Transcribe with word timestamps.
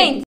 gente! 0.00 0.22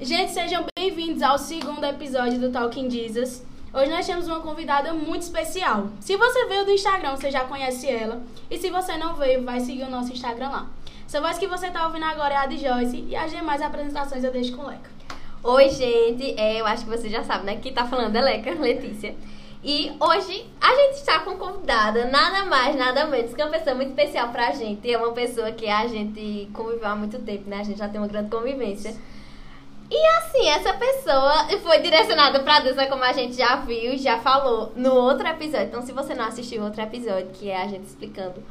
Gente, 0.00 0.32
sejam 0.32 0.66
bem-vindos 0.76 1.22
ao 1.22 1.38
segundo 1.38 1.84
episódio 1.84 2.40
do 2.40 2.50
Talking 2.50 2.90
Jesus. 2.90 3.44
Hoje 3.72 3.90
nós 3.90 4.06
temos 4.06 4.26
uma 4.26 4.40
convidada 4.40 4.94
muito 4.94 5.22
especial. 5.22 5.88
Se 6.00 6.16
você 6.16 6.46
veio 6.46 6.64
do 6.64 6.70
Instagram, 6.70 7.16
você 7.16 7.30
já 7.30 7.44
conhece 7.44 7.88
ela. 7.88 8.22
E 8.50 8.56
se 8.56 8.70
você 8.70 8.96
não 8.96 9.16
veio, 9.16 9.42
vai 9.42 9.60
seguir 9.60 9.82
o 9.82 9.90
nosso 9.90 10.12
Instagram 10.12 10.48
lá. 10.48 10.70
Essa 11.06 11.20
voz 11.20 11.36
que 11.38 11.46
você 11.46 11.66
está 11.66 11.86
ouvindo 11.86 12.04
agora 12.04 12.34
é 12.34 12.36
a 12.38 12.46
de 12.46 12.58
Joyce 12.58 13.04
e 13.08 13.16
as 13.16 13.30
demais 13.30 13.60
apresentações 13.60 14.24
eu 14.24 14.32
deixo 14.32 14.56
com 14.56 14.62
o 14.62 14.66
Leca. 14.66 14.90
Oi, 15.42 15.68
gente. 15.68 16.38
É, 16.40 16.60
eu 16.60 16.66
acho 16.66 16.84
que 16.84 16.90
você 16.90 17.08
já 17.08 17.22
sabe, 17.22 17.44
né? 17.44 17.56
Quem 17.56 17.72
tá 17.72 17.84
falando 17.84 18.16
é 18.16 18.20
Leca, 18.22 18.54
Letícia. 18.54 19.14
E 19.64 19.96
hoje 19.98 20.46
a 20.60 20.74
gente 20.74 20.96
está 20.96 21.20
com 21.20 21.38
convidada, 21.38 22.04
nada 22.04 22.44
mais, 22.44 22.76
nada 22.76 23.06
menos 23.06 23.32
que 23.32 23.42
uma 23.42 23.50
pessoa 23.50 23.74
muito 23.74 23.88
especial 23.88 24.28
pra 24.28 24.52
gente. 24.52 24.92
É 24.92 24.98
uma 24.98 25.12
pessoa 25.12 25.50
que 25.52 25.66
a 25.66 25.86
gente 25.86 26.50
conviveu 26.52 26.86
há 26.86 26.94
muito 26.94 27.18
tempo, 27.20 27.48
né? 27.48 27.60
A 27.60 27.64
gente 27.64 27.78
já 27.78 27.88
tem 27.88 27.98
uma 27.98 28.06
grande 28.06 28.28
convivência. 28.28 28.94
E 29.90 30.06
assim, 30.18 30.48
essa 30.48 30.74
pessoa 30.74 31.46
foi 31.62 31.78
direcionada 31.78 32.40
pra 32.40 32.60
né, 32.60 32.86
como 32.86 33.04
a 33.04 33.12
gente 33.12 33.36
já 33.36 33.56
viu, 33.56 33.96
já 33.96 34.18
falou 34.18 34.70
no 34.76 34.92
outro 34.92 35.26
episódio. 35.26 35.68
Então, 35.68 35.82
se 35.82 35.92
você 35.92 36.14
não 36.14 36.26
assistiu 36.26 36.60
o 36.60 36.64
outro 36.64 36.82
episódio, 36.82 37.28
que 37.32 37.48
é 37.48 37.62
a 37.62 37.66
gente 37.66 37.86
explicando 37.86 38.42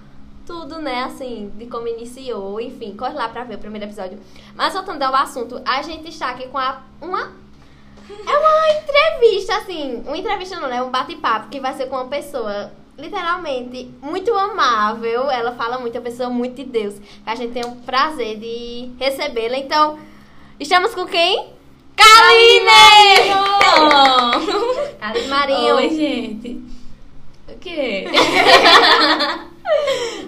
tudo, 0.46 0.80
né, 0.80 1.04
assim, 1.04 1.52
de 1.58 1.66
como 1.68 1.88
iniciou, 1.88 2.60
enfim, 2.60 2.96
corre 2.96 3.14
lá 3.14 3.30
pra 3.30 3.44
ver 3.44 3.56
o 3.56 3.60
primeiro 3.60 3.86
episódio. 3.86 4.20
Mas 4.56 4.74
voltando 4.74 5.04
ao 5.04 5.16
assunto, 5.16 5.62
a 5.66 5.82
gente 5.82 6.10
está 6.10 6.30
aqui 6.30 6.48
com 6.48 6.58
a, 6.58 6.82
uma. 7.02 7.43
É 8.10 8.38
uma 8.38 8.70
entrevista, 8.82 9.56
assim, 9.58 10.04
uma 10.06 10.18
entrevista 10.18 10.60
não, 10.60 10.68
né? 10.68 10.82
Um 10.82 10.90
bate-papo 10.90 11.50
que 11.50 11.60
vai 11.60 11.74
ser 11.74 11.88
com 11.88 11.96
uma 11.96 12.08
pessoa 12.08 12.72
literalmente 12.98 13.92
muito 14.02 14.34
amável. 14.34 15.30
Ela 15.30 15.54
fala 15.54 15.80
muito, 15.80 15.96
é 15.96 16.00
uma 16.00 16.04
pessoa 16.04 16.30
muito 16.30 16.56
de 16.56 16.66
Deus. 16.66 16.96
A 17.26 17.36
gente 17.36 17.54
tem 17.54 17.66
o 17.66 17.76
prazer 17.78 18.38
de 18.38 18.92
recebê-la. 19.00 19.58
Então, 19.58 19.98
estamos 20.60 20.94
com 20.94 21.06
quem? 21.06 21.54
Kaline! 21.96 23.32
Kaline 25.00 25.28
Marinho. 25.28 25.76
Oi, 25.76 25.90
gente. 25.90 26.62
O 27.48 27.58
quê? 27.60 28.06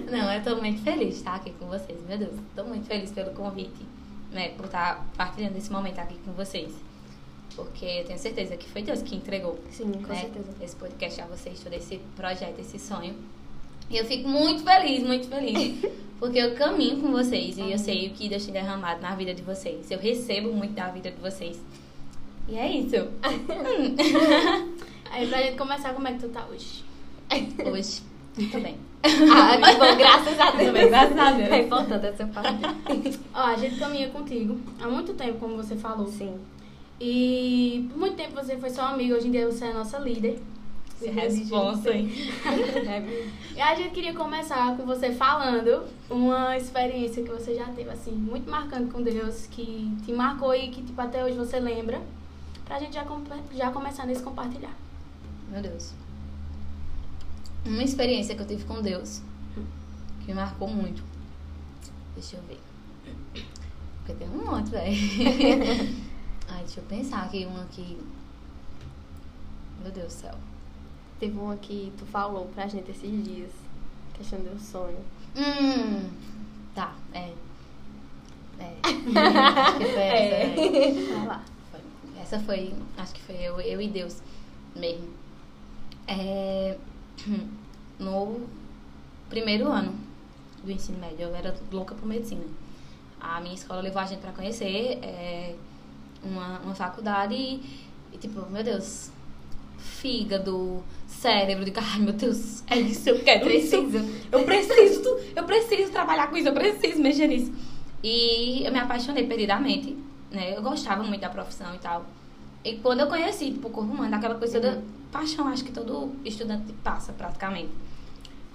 Não, 0.10 0.32
eu 0.32 0.44
tô 0.44 0.56
muito 0.56 0.82
feliz 0.82 1.10
de 1.10 1.16
estar 1.16 1.36
aqui 1.36 1.52
com 1.60 1.66
vocês. 1.66 2.00
Meu 2.08 2.18
Deus, 2.18 2.34
tô 2.56 2.64
muito 2.64 2.88
feliz 2.88 3.12
pelo 3.12 3.32
convite, 3.32 3.86
né? 4.32 4.50
Por 4.50 4.66
estar 4.66 5.06
partilhando 5.18 5.58
esse 5.58 5.72
momento 5.72 6.00
aqui 6.00 6.16
com 6.26 6.32
vocês. 6.32 6.85
Porque 7.56 7.86
eu 7.86 8.06
tenho 8.06 8.20
certeza 8.20 8.58
que 8.58 8.68
foi 8.68 8.82
Deus 8.82 9.02
que 9.02 9.16
entregou 9.16 9.58
Sim, 9.70 9.92
com 9.94 10.14
né, 10.14 10.22
certeza. 10.22 10.50
esse 10.62 10.76
podcast 10.76 11.22
a 11.22 11.26
vocês, 11.26 11.60
todo 11.60 11.74
esse 11.74 12.00
projeto, 12.16 12.60
esse 12.60 12.78
sonho. 12.78 13.16
E 13.90 13.98
eu 13.98 14.06
fico 14.06 14.28
muito 14.28 14.64
feliz, 14.64 15.04
muito 15.04 15.28
feliz. 15.28 15.86
Porque 16.20 16.40
eu 16.40 16.56
caminho 16.56 17.02
com 17.02 17.12
vocês 17.12 17.58
e 17.58 17.72
eu 17.72 17.78
sei 17.78 18.08
o 18.08 18.12
que 18.12 18.30
Deus 18.30 18.46
tem 18.46 18.54
derramado 18.54 19.02
na 19.02 19.14
vida 19.16 19.34
de 19.34 19.42
vocês. 19.42 19.92
Eu 19.92 20.00
recebo 20.00 20.52
muito 20.54 20.74
da 20.74 20.88
vida 20.88 21.12
de 21.12 21.22
vocês. 21.22 21.60
E 22.48 22.58
é 22.58 22.72
isso. 22.72 22.96
Aí, 25.12 25.28
pra 25.28 25.42
gente 25.42 25.58
começar, 25.58 25.94
como 25.94 26.08
é 26.08 26.14
que 26.14 26.20
tu 26.20 26.30
tá 26.30 26.46
hoje? 26.50 26.84
Hoje, 27.70 28.02
tô 28.52 28.60
bem. 28.60 28.78
Ah, 29.04 29.58
que 29.58 29.76
bom, 29.78 29.96
graças 29.98 30.40
a 30.40 30.52
Deus. 30.52 30.68
Também, 30.68 30.90
graças 30.90 31.18
a 31.18 31.32
Deus. 31.32 31.50
É 31.50 31.62
importante 31.62 32.06
essa 32.06 32.26
parte. 32.28 32.62
Ó, 33.34 33.40
a 33.40 33.56
gente 33.56 33.78
caminha 33.78 34.10
contigo 34.10 34.58
há 34.82 34.88
muito 34.88 35.14
tempo, 35.14 35.40
como 35.40 35.58
você 35.58 35.76
falou. 35.76 36.08
Sim. 36.08 36.36
E 37.00 37.88
por 37.90 38.00
muito 38.00 38.16
tempo 38.16 38.34
você 38.34 38.58
foi 38.58 38.70
só 38.70 38.84
amiga, 38.84 39.16
hoje 39.16 39.28
em 39.28 39.32
dia 39.32 39.46
você 39.46 39.66
é 39.66 39.72
a 39.72 39.74
nossa 39.74 39.98
líder. 40.00 40.42
Que 40.98 41.08
responsa, 41.10 41.94
hein? 41.94 42.10
E 43.56 43.62
a 43.62 43.76
gente 43.76 43.92
queria 43.92 44.14
começar 44.14 44.76
com 44.78 44.86
você 44.86 45.12
falando 45.12 45.86
uma 46.10 46.58
experiência 46.58 47.22
que 47.22 47.30
você 47.30 47.56
já 47.56 47.66
teve, 47.66 47.90
assim, 47.90 48.12
muito 48.12 48.50
marcante 48.50 48.92
com 48.92 49.02
Deus, 49.02 49.46
que 49.48 49.92
te 50.06 50.14
marcou 50.14 50.56
e 50.56 50.70
que, 50.70 50.82
tipo, 50.82 51.00
até 51.02 51.24
hoje 51.24 51.38
você 51.38 51.60
lembra, 51.60 52.02
pra 52.66 52.80
gente 52.80 52.94
já, 52.94 53.06
já 53.54 53.72
começar 53.72 54.06
nesse 54.06 54.24
compartilhar. 54.24 54.76
Meu 55.50 55.62
Deus. 55.62 55.94
Uma 57.66 57.84
experiência 57.84 58.36
que 58.36 58.42
eu 58.42 58.48
tive 58.48 58.64
com 58.64 58.82
Deus 58.82 59.22
que 60.26 60.32
me 60.32 60.34
marcou 60.34 60.68
muito. 60.68 61.04
Deixa 62.16 62.38
eu 62.38 62.42
ver. 62.44 62.60
Porque 63.98 64.14
tem 64.14 64.28
um 64.28 64.46
monte, 64.46 64.72
velho. 64.72 64.96
Ai, 66.56 66.64
deixa 66.64 66.80
eu 66.80 66.86
pensar 66.86 67.24
aqui, 67.24 67.46
uma 67.46 67.64
aqui. 67.64 67.98
Meu 69.84 69.92
Deus 69.92 70.08
do 70.08 70.20
céu. 70.22 70.36
Teve 71.20 71.38
uma 71.38 71.58
que 71.58 71.92
tu 71.98 72.06
falou 72.06 72.46
pra 72.56 72.66
gente 72.66 72.90
esses 72.92 73.24
dias. 73.26 73.52
Questão 74.14 74.40
do 74.40 74.58
sonho. 74.58 75.04
Hum. 75.36 76.10
Tá, 76.74 76.96
é. 77.14 77.34
É. 78.58 78.74
acho 78.88 79.78
que 79.80 79.86
foi 79.86 80.02
essa. 80.02 80.62
é. 80.62 81.16
Vai 81.18 81.28
lá. 81.28 81.44
Foi. 81.72 81.82
Essa 82.22 82.40
foi, 82.40 82.74
acho 82.98 83.14
que 83.14 83.22
foi 83.24 83.36
eu, 83.36 83.60
eu 83.60 83.82
e 83.82 83.90
Deus 83.90 84.22
mesmo. 84.74 85.10
É, 86.08 86.78
no 88.00 88.48
primeiro 89.28 89.70
ano 89.70 89.94
do 90.64 90.72
ensino 90.72 91.00
médio, 91.00 91.24
eu 91.24 91.36
era 91.36 91.54
louca 91.70 91.94
por 91.94 92.08
medicina. 92.08 92.46
A 93.20 93.42
minha 93.42 93.56
escola 93.56 93.82
levou 93.82 94.02
a 94.02 94.06
gente 94.06 94.22
pra 94.22 94.32
conhecer 94.32 95.00
é, 95.04 95.56
uma, 96.26 96.60
uma 96.60 96.76
faculdade 96.76 97.34
e, 97.34 97.62
e, 98.12 98.18
tipo, 98.18 98.50
meu 98.50 98.64
Deus, 98.64 99.12
fígado, 99.78 100.84
cérebro, 101.08 101.66
de 101.66 101.74
ai 101.76 102.00
meu 102.00 102.14
Deus, 102.14 102.64
é 102.68 102.78
isso, 102.78 103.10
eu 103.10 103.20
quero 103.24 103.50
isso. 103.50 103.76
Eu 104.32 104.44
preciso, 104.44 105.20
eu 105.36 105.44
preciso 105.44 105.92
trabalhar 105.92 106.28
com 106.28 106.38
isso, 106.38 106.48
eu 106.48 106.54
preciso 106.54 107.02
mexer 107.02 107.28
nisso. 107.28 107.54
E 108.04 108.64
eu 108.66 108.72
me 108.72 108.80
apaixonei 108.80 109.26
perdidamente, 109.26 109.98
né? 110.32 110.56
Eu 110.56 110.62
gostava 110.62 111.04
muito 111.04 111.22
da 111.22 111.30
profissão 111.30 111.74
e 111.74 111.80
tal. 111.80 112.06
E 112.64 112.78
quando 112.78 113.00
eu 113.02 113.08
conheci, 113.08 113.52
tipo, 113.52 113.68
o 113.68 113.72
corpo 113.72 113.92
humano, 113.92 114.16
aquela 114.16 114.36
coisa 114.36 114.60
da 114.60 114.80
paixão, 115.12 115.48
acho 115.48 115.64
que 115.64 115.72
todo 115.72 116.14
estudante 116.24 116.74
passa, 116.84 117.14
praticamente. 117.14 117.70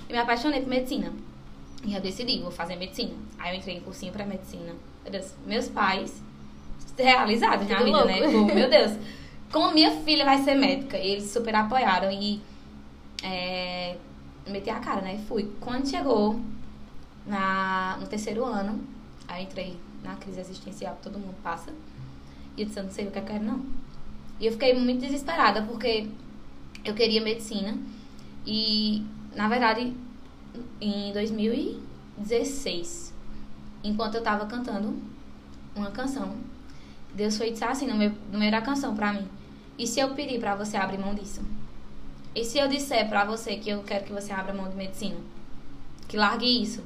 Eu 0.09 0.15
me 0.15 0.19
apaixonei 0.19 0.61
por 0.61 0.69
medicina. 0.69 1.13
E 1.85 1.95
eu 1.95 2.01
decidi, 2.01 2.39
vou 2.41 2.51
fazer 2.51 2.77
medicina. 2.77 3.15
Aí 3.39 3.55
eu 3.55 3.59
entrei 3.59 3.77
em 3.77 3.81
cursinho 3.81 4.13
pra 4.13 4.27
medicina. 4.27 4.75
Meus 5.47 5.69
pais 5.69 6.23
realizados 6.97 7.69
na 7.69 7.83
vida, 7.83 8.05
né? 8.05 8.21
Tipo, 8.21 8.55
meu 8.55 8.71
Deus, 8.71 8.93
como 9.53 9.73
minha 9.73 9.93
filha 10.03 10.25
vai 10.25 10.43
ser 10.43 10.55
médica? 10.55 10.99
E 10.99 11.13
eles 11.13 11.31
super 11.31 11.55
apoiaram 11.55 12.11
e 12.11 12.41
é, 13.23 13.97
meti 14.47 14.71
a 14.71 14.81
cara, 14.81 15.01
né? 15.01 15.19
Fui. 15.29 15.51
Quando 15.61 15.89
chegou 15.89 16.41
na, 17.27 17.97
no 18.01 18.07
terceiro 18.07 18.45
ano, 18.45 18.81
aí 19.29 19.45
entrei 19.45 19.77
na 20.03 20.17
crise 20.17 20.41
existencial 20.41 20.97
que 20.97 21.03
todo 21.03 21.19
mundo 21.19 21.37
passa. 21.43 21.73
E 22.57 22.63
eu 22.63 22.67
disse, 22.67 22.79
eu 22.79 22.85
não 22.85 22.91
sei 22.91 23.07
o 23.07 23.11
que 23.11 23.19
eu 23.19 23.25
quero, 23.25 23.45
não. 23.45 23.65
E 24.39 24.47
eu 24.47 24.53
fiquei 24.53 24.75
muito 24.75 25.01
desesperada, 25.01 25.63
porque 25.63 26.09
eu 26.85 26.95
queria 26.95 27.21
medicina. 27.21 27.77
E, 28.47 29.05
na 29.37 29.49
verdade, 29.49 29.95
em 30.81 31.13
2016, 31.13 33.13
enquanto 33.85 34.15
eu 34.15 34.23
tava 34.23 34.47
cantando 34.47 34.97
uma 35.75 35.91
canção, 35.91 36.35
Deus 37.15 37.37
foi 37.37 37.51
dizer 37.51 37.67
assim 37.67 37.87
no 37.87 37.97
meu, 37.97 38.13
no 38.33 38.39
meio 38.39 38.51
da 38.51 38.61
canção 38.61 38.95
pra 38.95 39.13
mim. 39.13 39.27
E 39.79 39.87
se 39.87 40.01
eu 40.01 40.11
pedir 40.15 40.39
pra 40.39 40.55
você 40.55 40.77
abrir 40.77 40.99
mão 40.99 41.15
disso? 41.15 41.41
E 42.35 42.45
se 42.45 42.59
eu 42.59 42.69
disser 42.69 43.09
pra 43.09 43.25
você 43.25 43.57
que 43.57 43.71
eu 43.71 43.83
quero 43.83 44.05
que 44.05 44.13
você 44.13 44.33
abra 44.33 44.55
mão 44.55 44.69
de 44.69 44.77
medicina? 44.77 45.17
Que 46.07 46.17
largue 46.17 46.63
isso? 46.63 46.81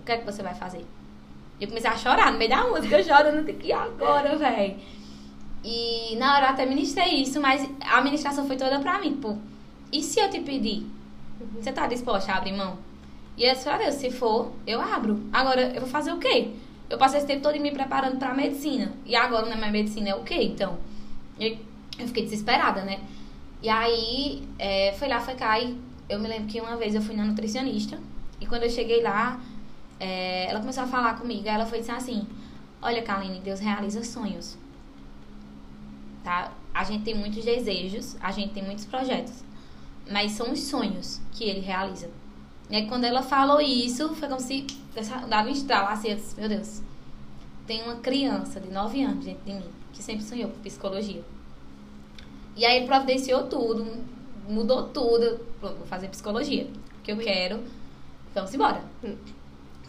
O 0.00 0.04
que 0.04 0.12
é 0.12 0.18
que 0.18 0.24
você 0.24 0.42
vai 0.42 0.54
fazer? 0.54 0.84
Eu 1.60 1.68
comecei 1.68 1.90
a 1.90 1.96
chorar 1.96 2.32
no 2.32 2.38
meio 2.38 2.50
da 2.50 2.66
música, 2.66 2.98
eu 2.98 3.04
chorando, 3.04 3.44
tipo, 3.44 3.64
e 3.64 3.72
agora, 3.72 4.36
velho? 4.36 4.76
E 5.62 6.16
na 6.16 6.34
hora 6.34 6.46
eu 6.46 6.50
até 6.50 6.66
ministrei 6.66 7.22
isso, 7.22 7.40
mas 7.40 7.68
a 7.80 8.00
ministração 8.00 8.46
foi 8.46 8.56
toda 8.56 8.80
pra 8.80 8.98
mim, 8.98 9.12
tipo, 9.12 9.38
e 9.92 10.02
se 10.02 10.18
eu 10.18 10.28
te 10.28 10.40
pedir? 10.40 10.86
Você 11.60 11.70
tá 11.70 11.86
disposta 11.86 12.32
a 12.32 12.36
abrir 12.38 12.52
mão? 12.52 12.78
E 13.36 13.44
eu 13.44 13.52
disse 13.52 13.64
pra 13.64 13.78
Deus, 13.78 13.94
se 13.94 14.10
for, 14.10 14.52
eu 14.66 14.80
abro. 14.80 15.20
Agora, 15.32 15.72
eu 15.74 15.80
vou 15.80 15.88
fazer 15.88 16.12
o 16.12 16.18
quê? 16.18 16.50
Eu 16.88 16.98
passei 16.98 17.18
esse 17.18 17.26
tempo 17.26 17.42
todo 17.42 17.58
me 17.58 17.70
preparando 17.70 18.18
pra 18.18 18.34
medicina. 18.34 18.92
E 19.06 19.16
agora 19.16 19.46
na 19.46 19.56
minha 19.56 19.70
medicina 19.70 20.10
é 20.10 20.14
o 20.14 20.22
quê, 20.22 20.42
então? 20.42 20.78
Eu, 21.38 21.56
eu 21.98 22.06
fiquei 22.06 22.24
desesperada, 22.24 22.82
né? 22.82 23.00
E 23.62 23.68
aí, 23.68 24.42
é, 24.58 24.92
foi 24.98 25.08
lá, 25.08 25.20
foi 25.20 25.34
cá, 25.34 25.58
e 25.58 25.80
eu 26.08 26.18
me 26.18 26.28
lembro 26.28 26.46
que 26.46 26.60
uma 26.60 26.76
vez 26.76 26.94
eu 26.94 27.00
fui 27.00 27.14
na 27.14 27.24
nutricionista. 27.24 27.98
E 28.40 28.46
quando 28.46 28.64
eu 28.64 28.70
cheguei 28.70 29.02
lá, 29.02 29.40
é, 30.00 30.50
ela 30.50 30.60
começou 30.60 30.82
a 30.82 30.86
falar 30.86 31.18
comigo. 31.18 31.48
Ela 31.48 31.64
foi 31.64 31.78
dizer 31.78 31.92
assim: 31.92 32.26
Olha, 32.82 33.02
Kaline, 33.02 33.38
Deus 33.40 33.60
realiza 33.60 34.02
sonhos. 34.02 34.58
Tá? 36.24 36.52
A 36.74 36.84
gente 36.84 37.04
tem 37.04 37.14
muitos 37.14 37.44
desejos, 37.44 38.16
a 38.20 38.32
gente 38.32 38.52
tem 38.52 38.64
muitos 38.64 38.84
projetos. 38.84 39.44
Mas 40.10 40.32
são 40.32 40.52
os 40.52 40.60
sonhos 40.60 41.20
que 41.30 41.44
ele 41.44 41.60
realiza. 41.60 42.10
E 42.72 42.76
aí, 42.76 42.86
quando 42.86 43.04
ela 43.04 43.22
falou 43.22 43.60
isso, 43.60 44.14
foi 44.14 44.28
como 44.28 44.40
se 44.40 44.66
dava 45.28 45.48
um 45.48 45.52
estralo 45.52 45.88
assim. 45.88 46.08
Eu 46.08 46.16
disse: 46.16 46.40
Meu 46.40 46.48
Deus, 46.48 46.82
tem 47.66 47.82
uma 47.82 47.96
criança 47.96 48.58
de 48.58 48.70
9 48.70 49.02
anos 49.02 49.24
dentro 49.26 49.44
de 49.44 49.52
mim 49.52 49.62
que 49.92 50.02
sempre 50.02 50.24
sonhou 50.24 50.48
com 50.48 50.58
psicologia. 50.60 51.22
E 52.56 52.64
aí 52.64 52.78
ele 52.78 52.86
providenciou 52.86 53.42
tudo, 53.46 53.86
mudou 54.48 54.88
tudo. 54.88 55.38
Pronto, 55.60 55.76
vou 55.76 55.86
fazer 55.86 56.08
psicologia. 56.08 56.66
Porque 56.94 57.12
eu 57.12 57.18
quero 57.18 57.60
vamos 58.34 58.54
embora. 58.54 58.82
Hum. 59.04 59.16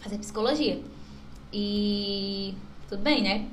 Fazer 0.01 0.17
psicologia. 0.17 0.81
E 1.51 2.53
tudo 2.89 3.01
bem, 3.01 3.23
né? 3.23 3.47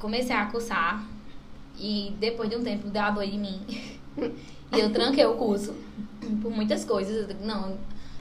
Comecei 0.00 0.34
a 0.34 0.46
cursar 0.46 1.06
e 1.78 2.12
depois 2.18 2.50
de 2.50 2.56
um 2.56 2.64
tempo 2.64 2.88
deu 2.88 3.02
a 3.02 3.10
dor 3.10 3.22
em 3.22 3.38
mim. 3.38 3.60
e 4.72 4.80
eu 4.80 4.90
tranquei 4.92 5.24
o 5.24 5.34
curso 5.34 5.74
por 6.42 6.50
muitas 6.50 6.84
coisas. 6.84 7.28
Não, 7.40 7.78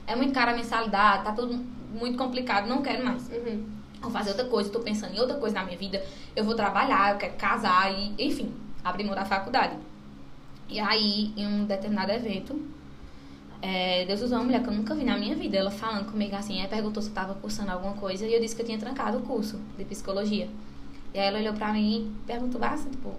é 0.08 0.16
muito 0.16 0.34
cara 0.34 0.54
a 0.54 0.56
mensalidade, 0.56 1.26
tá 1.26 1.34
tudo 1.34 1.54
muito 1.92 2.18
complicado, 2.18 2.68
não 2.68 2.82
quero 2.82 3.04
mais. 3.06 3.30
Uhum. 3.30 3.66
Vou 4.02 4.10
fazer 4.10 4.30
outra 4.30 4.46
coisa, 4.46 4.70
tô 4.70 4.80
pensando 4.80 5.14
em 5.14 5.20
outra 5.20 5.36
coisa 5.36 5.56
na 5.56 5.66
minha 5.66 5.78
vida. 5.78 6.02
Eu 6.36 6.46
vou 6.46 6.56
trabalhar, 6.56 7.14
eu 7.14 7.18
quero 7.18 7.36
casar 7.36 7.92
e, 7.92 8.14
enfim, 8.18 8.54
abrir 8.84 9.04
mão 9.04 9.14
da 9.14 9.26
faculdade. 9.26 9.76
E 10.70 10.80
aí, 10.80 11.34
em 11.36 11.46
um 11.46 11.66
determinado 11.66 12.12
evento, 12.12 12.60
é, 13.62 14.06
Deus 14.06 14.22
usou 14.22 14.38
uma 14.38 14.46
mulher 14.46 14.64
que 14.64 14.70
eu 14.70 14.74
nunca 14.74 14.96
vi 14.96 15.04
na 15.04 15.18
minha 15.18 15.36
vida. 15.36 15.58
Ela 15.58 15.72
falando 15.72 16.10
comigo 16.10 16.36
assim, 16.36 16.62
aí 16.62 16.68
perguntou 16.68 17.02
se 17.02 17.10
eu 17.10 17.14
tava 17.14 17.34
cursando 17.36 17.72
alguma 17.72 17.94
coisa 17.94 18.26
e 18.26 18.34
eu 18.34 18.40
disse 18.40 18.56
que 18.56 18.62
eu 18.62 18.66
tinha 18.66 18.78
trancado 18.78 19.18
o 19.18 19.22
curso 19.22 19.60
de 19.78 19.84
psicologia. 19.84 20.48
E 21.14 21.20
aí 21.20 21.28
ela 21.28 21.40
olhou 21.40 21.54
pra 21.54 21.74
mim 21.74 22.16
e 22.22 22.26
perguntou 22.28 22.64
assim, 22.64 22.90
tipo, 22.92 23.14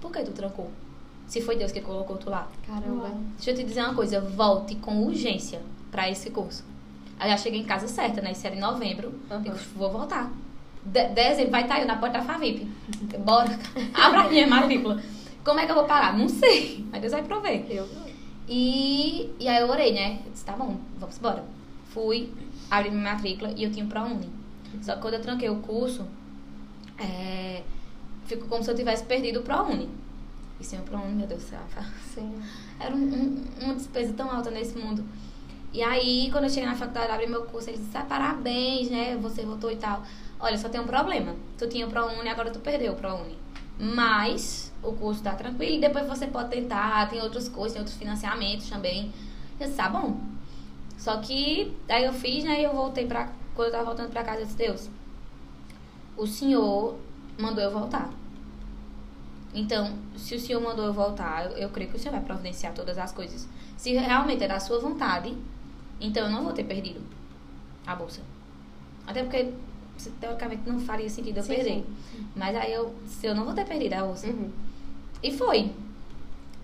por 0.00 0.12
que 0.12 0.22
tu 0.22 0.32
trancou? 0.32 0.70
Se 1.26 1.40
foi 1.40 1.56
Deus 1.56 1.72
que 1.72 1.80
colocou 1.80 2.18
tu 2.18 2.28
lá. 2.28 2.48
Caramba. 2.66 3.10
Deixa 3.36 3.52
eu 3.52 3.54
te 3.54 3.64
dizer 3.64 3.82
uma 3.82 3.94
coisa, 3.94 4.20
volte 4.20 4.74
com 4.76 5.02
urgência 5.04 5.60
pra 5.90 6.08
esse 6.10 6.30
curso. 6.30 6.64
Aí 7.18 7.30
já 7.30 7.36
cheguei 7.36 7.60
em 7.60 7.64
casa 7.64 7.86
certa, 7.88 8.20
né? 8.22 8.32
Isso 8.32 8.46
era 8.46 8.56
em 8.56 8.60
novembro. 8.60 9.12
Uhum. 9.30 9.42
Digo, 9.42 9.56
vou 9.76 9.90
voltar. 9.90 10.30
De 10.84 11.08
dezembro 11.08 11.50
vai 11.50 11.62
estar 11.62 11.80
eu 11.80 11.86
na 11.86 11.96
porta 11.96 12.18
da 12.18 12.24
Favip. 12.24 12.64
Bora. 13.24 13.58
Abra 13.94 14.22
a 14.22 14.28
minha 14.28 14.46
matrícula. 14.46 15.02
Como 15.44 15.60
é 15.60 15.66
que 15.66 15.70
eu 15.72 15.74
vou 15.76 15.84
pagar? 15.84 16.16
Não 16.16 16.28
sei. 16.28 16.86
Mas 16.90 17.00
Deus 17.00 17.12
vai 17.12 17.22
prover. 17.22 17.66
Eu. 17.68 17.86
E, 18.48 19.30
e 19.38 19.46
aí 19.48 19.60
eu 19.62 19.68
orei, 19.68 19.92
né? 19.92 20.20
Eu 20.26 20.32
disse, 20.32 20.44
tá 20.44 20.52
bom, 20.54 20.76
vamos 20.98 21.16
embora. 21.18 21.44
Fui, 21.90 22.32
abri 22.70 22.90
minha 22.90 23.02
matrícula 23.12 23.52
e 23.56 23.64
eu 23.64 23.70
tinha 23.70 23.84
o 23.84 23.88
ProUni. 23.88 24.28
Só 24.82 24.94
que 24.96 25.00
quando 25.02 25.14
eu 25.14 25.20
tranquei 25.22 25.48
o 25.50 25.56
curso, 25.56 26.06
é, 26.98 27.62
ficou 28.26 28.48
como 28.48 28.62
se 28.64 28.70
eu 28.70 28.74
tivesse 28.74 29.04
perdido 29.04 29.40
o 29.40 29.42
ProUni. 29.42 29.88
E 30.60 30.64
sem 30.64 30.78
o 30.78 30.82
ProUni, 30.82 31.14
meu 31.14 31.26
Deus 31.26 31.42
do 31.42 31.48
céu. 31.48 31.60
Sim. 32.14 32.32
Era 32.78 32.94
um, 32.94 32.98
um- 32.98 33.44
uma 33.64 33.74
despesa 33.74 34.12
tão 34.14 34.30
alta 34.30 34.50
nesse 34.50 34.76
mundo. 34.78 35.04
E 35.72 35.82
aí, 35.82 36.28
quando 36.32 36.44
eu 36.44 36.50
cheguei 36.50 36.68
na 36.68 36.74
faculdade, 36.74 37.12
abri 37.12 37.28
meu 37.28 37.42
curso, 37.42 37.70
eles 37.70 37.80
disseram, 37.80 38.04
ah, 38.04 38.08
parabéns, 38.08 38.90
né? 38.90 39.16
Você 39.22 39.44
voltou 39.44 39.70
e 39.70 39.76
tal. 39.76 40.02
Olha, 40.40 40.58
só 40.58 40.68
tem 40.68 40.80
um 40.80 40.86
problema. 40.86 41.36
Tu 41.56 41.68
tinha 41.68 41.86
o 41.86 41.90
ProUni, 41.90 42.28
agora 42.28 42.50
tu 42.50 42.58
perdeu 42.58 42.92
o 42.92 42.96
ProUni. 42.96 43.38
Mas 43.78 44.72
o 44.82 44.92
curso 44.92 45.22
tá 45.22 45.34
tranquilo 45.34 45.76
e 45.76 45.80
depois 45.80 46.06
você 46.06 46.26
pode 46.26 46.50
tentar, 46.50 47.08
tem 47.08 47.20
outras 47.20 47.48
coisas, 47.48 47.72
tem 47.72 47.80
outros 47.80 47.96
financiamentos 47.96 48.68
também. 48.68 49.12
Eu 49.60 49.66
disse, 49.66 49.76
tá 49.76 49.88
bom. 49.88 50.20
Só 50.98 51.18
que 51.18 51.74
aí 51.88 52.04
eu 52.04 52.12
fiz, 52.12 52.44
né? 52.44 52.60
E 52.60 52.64
eu 52.64 52.72
voltei 52.72 53.06
pra. 53.06 53.32
Quando 53.54 53.68
eu 53.68 53.72
tava 53.72 53.84
voltando 53.84 54.10
pra 54.10 54.24
casa, 54.24 54.40
eu 54.40 54.44
disse, 54.44 54.56
Deus, 54.56 54.90
o 56.16 56.26
senhor 56.26 56.96
mandou 57.38 57.62
eu 57.62 57.70
voltar. 57.70 58.10
Então, 59.54 59.94
se 60.16 60.34
o 60.34 60.40
senhor 60.40 60.60
mandou 60.62 60.84
eu 60.84 60.92
voltar, 60.92 61.46
eu, 61.46 61.56
eu 61.56 61.68
creio 61.70 61.90
que 61.90 61.96
o 61.96 61.98
senhor 61.98 62.12
vai 62.12 62.22
providenciar 62.22 62.72
todas 62.74 62.98
as 62.98 63.12
coisas. 63.12 63.48
Se 63.76 63.92
realmente 63.92 64.44
é 64.44 64.48
da 64.48 64.60
sua 64.60 64.78
vontade, 64.78 65.36
então 66.00 66.26
eu 66.26 66.30
não 66.30 66.44
vou 66.44 66.52
ter 66.52 66.64
perdido 66.64 67.00
a 67.86 67.94
bolsa. 67.94 68.20
Até 69.06 69.22
porque, 69.22 69.52
teoricamente, 70.20 70.62
não 70.68 70.78
faria 70.80 71.08
sentido 71.08 71.38
eu 71.38 71.42
Sim, 71.42 71.54
perder. 71.54 71.86
Mas 72.34 72.56
aí 72.56 72.72
eu, 72.72 72.94
se 73.06 73.26
eu 73.26 73.34
não 73.34 73.44
vou 73.44 73.54
ter 73.54 73.66
perdido 73.66 73.94
a 73.94 74.02
bolsa. 74.04 74.26
Uhum. 74.28 74.50
E 75.22 75.36
foi. 75.36 75.72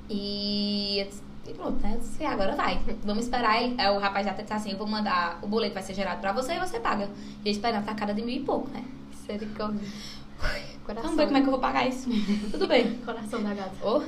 E, 0.09 1.01
e 1.47 1.55
pronto, 1.55 1.83
né? 1.83 1.99
Agora 2.27 2.55
vai. 2.55 2.81
Vamos 3.05 3.25
esperar. 3.25 3.63
Ele, 3.63 3.75
aí 3.81 3.91
o 3.95 3.99
rapaz 3.99 4.27
já 4.27 4.33
disse 4.33 4.53
assim, 4.53 4.73
eu 4.73 4.79
vou 4.79 4.87
mandar, 4.87 5.39
o 5.43 5.47
boleto 5.47 5.75
vai 5.75 5.83
ser 5.83 5.95
gerado 5.95 6.21
pra 6.21 6.33
você 6.33 6.55
e 6.55 6.59
você 6.59 6.81
paga. 6.81 7.11
E 7.45 7.49
eu 7.49 7.53
esperando 7.53 7.83
a 7.83 7.87
tacada 7.87 8.15
de 8.15 8.23
mil 8.23 8.37
e 8.37 8.41
pouco, 8.41 8.69
né? 8.71 8.85
Misericórdia. 9.11 9.81
Vamos 10.87 11.17
ver 11.17 11.27
como 11.27 11.39
é 11.39 11.41
que 11.41 11.47
eu 11.47 11.51
vou 11.51 11.61
pagar 11.61 11.89
isso. 11.89 12.09
Tudo 12.51 12.67
bem. 12.69 12.99
Coração 12.99 13.43
da 13.43 13.55
gata. 13.55 13.75
Oh, 13.83 14.03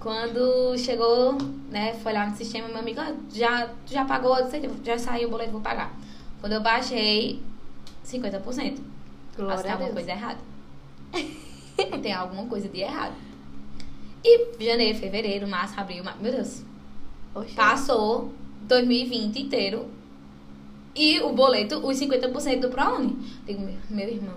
quando 0.00 0.76
chegou, 0.78 1.36
né, 1.70 1.94
foi 1.94 2.12
lá 2.12 2.26
no 2.26 2.36
sistema, 2.36 2.68
meu 2.68 2.78
amigo, 2.78 3.00
ah, 3.00 3.14
já, 3.32 3.70
já 3.86 4.04
pagou, 4.04 4.36
já 4.84 4.98
saiu 4.98 5.28
o 5.28 5.30
boleto, 5.30 5.52
vou 5.52 5.60
pagar. 5.60 5.92
Quando 6.40 6.52
eu 6.52 6.60
baixei, 6.60 7.42
50%. 8.06 8.78
Glória 9.36 9.56
que 9.56 9.62
tem 9.62 9.72
alguma 9.72 9.92
coisa 9.92 10.10
errada. 10.10 10.38
tem 12.02 12.12
alguma 12.12 12.46
coisa 12.46 12.68
de 12.68 12.80
errado. 12.80 13.14
E 14.24 14.64
janeiro, 14.64 14.98
fevereiro, 14.98 15.48
março, 15.48 15.78
abril, 15.78 16.02
maio, 16.02 16.16
meu 16.20 16.32
Deus. 16.32 16.62
Oxe. 17.34 17.54
Passou 17.54 18.32
2020 18.62 19.40
inteiro 19.40 19.88
e 20.94 21.20
o 21.20 21.32
boleto, 21.32 21.78
os 21.86 21.96
50% 21.98 22.60
do 22.60 22.68
ProUni. 22.68 23.16
Digo, 23.46 23.60
meu, 23.60 23.74
meu 23.90 24.08
irmão, 24.08 24.34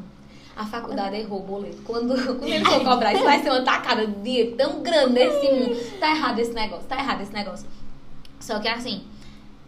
a 0.56 0.66
faculdade 0.66 1.16
errou 1.18 1.42
o 1.42 1.44
boleto. 1.44 1.82
Quando, 1.84 2.14
quando 2.38 2.48
eles 2.48 2.68
vão 2.68 2.84
cobrar, 2.84 3.14
isso 3.14 3.24
vai 3.24 3.42
ser 3.42 3.50
uma 3.50 3.62
tacada 3.64 4.06
de 4.06 4.14
dinheiro 4.22 4.56
tão 4.56 4.82
grande 4.82 5.14
nesse 5.14 5.52
mundo. 5.52 6.00
Tá 6.00 6.12
errado 6.12 6.40
esse 6.40 6.54
negócio, 6.54 6.88
tá 6.88 6.98
errado 6.98 7.22
esse 7.22 7.34
negócio. 7.34 7.68
Só 8.40 8.60
que 8.60 8.68
assim, 8.68 9.04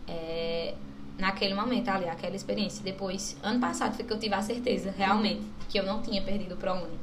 é, 0.08 0.74
naquele 1.18 1.54
momento 1.54 1.90
ali, 1.90 2.08
aquela 2.08 2.36
experiência, 2.36 2.84
depois, 2.84 3.38
ano 3.44 3.60
passado 3.60 3.96
foi 3.96 4.06
que 4.06 4.14
eu 4.14 4.20
tive 4.20 4.36
a 4.36 4.42
certeza, 4.42 4.94
realmente, 4.98 5.44
que 5.70 5.80
eu 5.80 5.86
não 5.86 6.02
tinha 6.02 6.22
perdido 6.22 6.56
o 6.56 6.58
ProUni. 6.58 7.00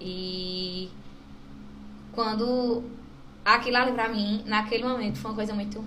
E 0.00 0.90
quando 2.12 2.82
aquilo 3.44 3.76
ali 3.76 3.92
pra 3.92 4.08
mim, 4.08 4.42
naquele 4.44 4.84
momento, 4.84 5.18
foi 5.18 5.30
uma 5.30 5.36
coisa 5.36 5.54
muito 5.54 5.84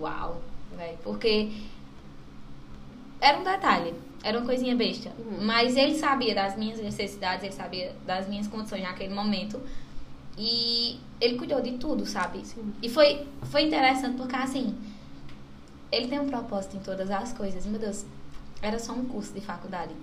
uau, 0.00 0.40
velho. 0.76 0.98
Porque 1.02 1.50
era 3.20 3.38
um 3.38 3.44
detalhe, 3.44 3.94
era 4.22 4.38
uma 4.38 4.46
coisinha 4.46 4.76
besta. 4.76 5.10
Uhum. 5.18 5.44
Mas 5.44 5.76
ele 5.76 5.94
sabia 5.94 6.34
das 6.34 6.56
minhas 6.56 6.80
necessidades, 6.80 7.44
ele 7.44 7.52
sabia 7.52 7.94
das 8.06 8.28
minhas 8.28 8.46
condições 8.46 8.82
naquele 8.82 9.14
momento. 9.14 9.60
E 10.36 10.98
ele 11.20 11.36
cuidou 11.36 11.60
de 11.60 11.72
tudo, 11.72 12.06
sabe? 12.06 12.44
Sim. 12.46 12.72
E 12.82 12.88
foi, 12.88 13.26
foi 13.44 13.62
interessante 13.62 14.16
porque, 14.16 14.36
assim, 14.36 14.74
ele 15.90 16.08
tem 16.08 16.18
um 16.20 16.28
propósito 16.28 16.76
em 16.76 16.80
todas 16.80 17.10
as 17.10 17.32
coisas. 17.32 17.66
Meu 17.66 17.80
Deus, 17.80 18.04
era 18.62 18.78
só 18.78 18.92
um 18.92 19.04
curso 19.06 19.32
de 19.32 19.40
faculdade, 19.40 19.94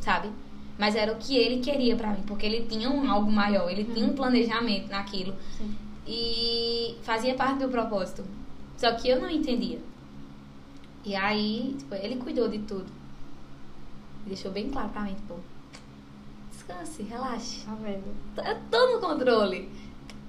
sabe? 0.00 0.30
Mas 0.78 0.96
era 0.96 1.12
o 1.12 1.16
que 1.16 1.36
ele 1.36 1.60
queria 1.60 1.94
pra 1.94 2.10
mim, 2.10 2.22
porque 2.26 2.46
ele 2.46 2.66
tinha 2.66 2.90
um 2.90 3.08
algo 3.08 3.30
maior, 3.30 3.70
ele 3.70 3.84
tinha 3.84 4.06
um 4.06 4.14
planejamento 4.14 4.88
naquilo. 4.88 5.34
Sim. 5.56 5.74
E 6.06 6.96
fazia 7.02 7.34
parte 7.34 7.60
do 7.60 7.68
propósito. 7.68 8.24
Só 8.76 8.92
que 8.92 9.08
eu 9.08 9.20
não 9.20 9.30
entendia. 9.30 9.78
E 11.04 11.14
aí, 11.14 11.76
tipo, 11.78 11.94
ele 11.94 12.16
cuidou 12.16 12.48
de 12.48 12.58
tudo. 12.60 12.86
Deixou 14.26 14.50
bem 14.52 14.70
claro 14.70 14.88
pra 14.88 15.02
mim, 15.02 15.14
tipo, 15.14 15.38
descanse, 16.50 17.02
relaxe. 17.02 17.64
Tá 17.64 17.74
vendo? 17.74 18.04
Eu 18.36 18.56
tô 18.70 18.92
no 18.92 19.00
controle. 19.00 19.68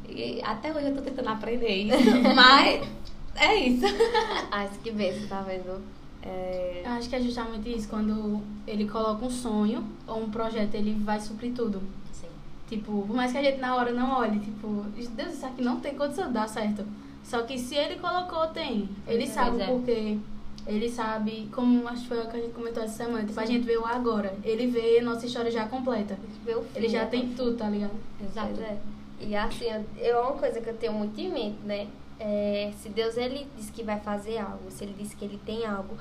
E 0.08 0.42
até 0.44 0.72
hoje 0.72 0.88
eu 0.88 0.96
tô 0.96 1.02
tentando 1.02 1.30
aprender 1.30 1.70
isso. 1.70 1.98
Mas 2.36 2.88
é 3.36 3.56
isso. 3.56 3.86
Ah, 4.52 4.66
isso 4.66 4.80
que 4.80 4.92
benção, 4.92 5.28
tá 5.28 5.42
vendo? 5.42 5.82
É... 6.22 6.82
Eu 6.86 6.92
acho 6.92 7.10
que 7.10 7.16
é 7.16 7.22
justamente 7.22 7.70
isso. 7.76 7.88
Quando 7.90 8.42
ele 8.68 8.88
coloca 8.88 9.26
um 9.26 9.30
sonho 9.30 9.84
ou 10.08 10.24
um 10.24 10.30
projeto, 10.30 10.76
ele 10.76 10.94
vai 11.04 11.20
suprir 11.20 11.54
tudo. 11.54 11.82
Sim. 12.12 12.28
Tipo, 12.70 13.04
por 13.06 13.16
mais 13.16 13.32
que 13.32 13.38
a 13.38 13.44
gente 13.44 13.60
na 13.60 13.76
hora 13.76 13.92
não 13.92 14.12
olhe, 14.20 14.40
tipo, 14.40 14.86
Deus, 15.16 15.34
isso 15.34 15.46
aqui 15.46 15.62
não 15.64 15.80
tem 15.80 15.96
condição 15.96 16.28
de 16.28 16.34
dar 16.34 16.48
certo. 16.48 16.86
Só 17.24 17.42
que 17.42 17.58
se 17.58 17.76
ele 17.76 17.96
colocou, 18.00 18.48
tem. 18.48 18.88
Ele 19.08 19.24
Pois 19.24 19.30
sabe 19.30 19.62
é. 19.62 19.66
o 19.66 19.68
porquê. 19.68 20.18
Ele 20.68 20.90
sabe, 20.90 21.48
como 21.54 21.88
acho 21.88 22.02
que 22.04 22.08
foi 22.08 22.20
o 22.22 22.28
que 22.28 22.38
a 22.38 22.40
gente 22.42 22.54
comentou 22.54 22.82
essa 22.84 23.04
semana, 23.04 23.24
tipo, 23.26 23.40
a 23.40 23.46
gente 23.46 23.64
vê 23.66 23.78
o 23.78 23.86
agora. 23.86 24.34
Ele 24.44 24.66
vê 24.68 25.00
nossa 25.02 25.26
história 25.26 25.52
já 25.52 25.68
completa. 25.68 26.18
O 26.48 26.62
fim, 26.64 26.68
Ele 26.76 26.90
já 26.90 27.02
né? 27.02 27.06
tem 27.06 27.30
tudo, 27.30 27.56
tá 27.56 27.70
ligado? 27.70 27.94
Exato. 28.24 28.60
É. 28.62 28.78
E 29.22 29.36
assim, 29.36 29.66
eu, 29.66 29.86
eu- 29.98 30.18
é 30.18 30.22
uma 30.22 30.34
coisa 30.34 30.60
que 30.60 30.68
eu 30.70 30.76
tenho 30.76 30.94
muito 30.94 31.20
em 31.22 31.32
mente, 31.32 31.58
né? 31.64 31.88
É, 32.20 32.72
se 32.82 32.90
Deus 32.90 33.16
ele 33.18 33.46
diz 33.58 33.70
que 33.70 33.84
vai 33.84 34.00
fazer 34.00 34.38
algo, 34.40 34.70
se 34.72 34.84
ele 34.84 34.96
diz 34.98 35.14
que 35.14 35.24
ele 35.26 35.40
tem 35.46 35.66
algo, 35.66 35.98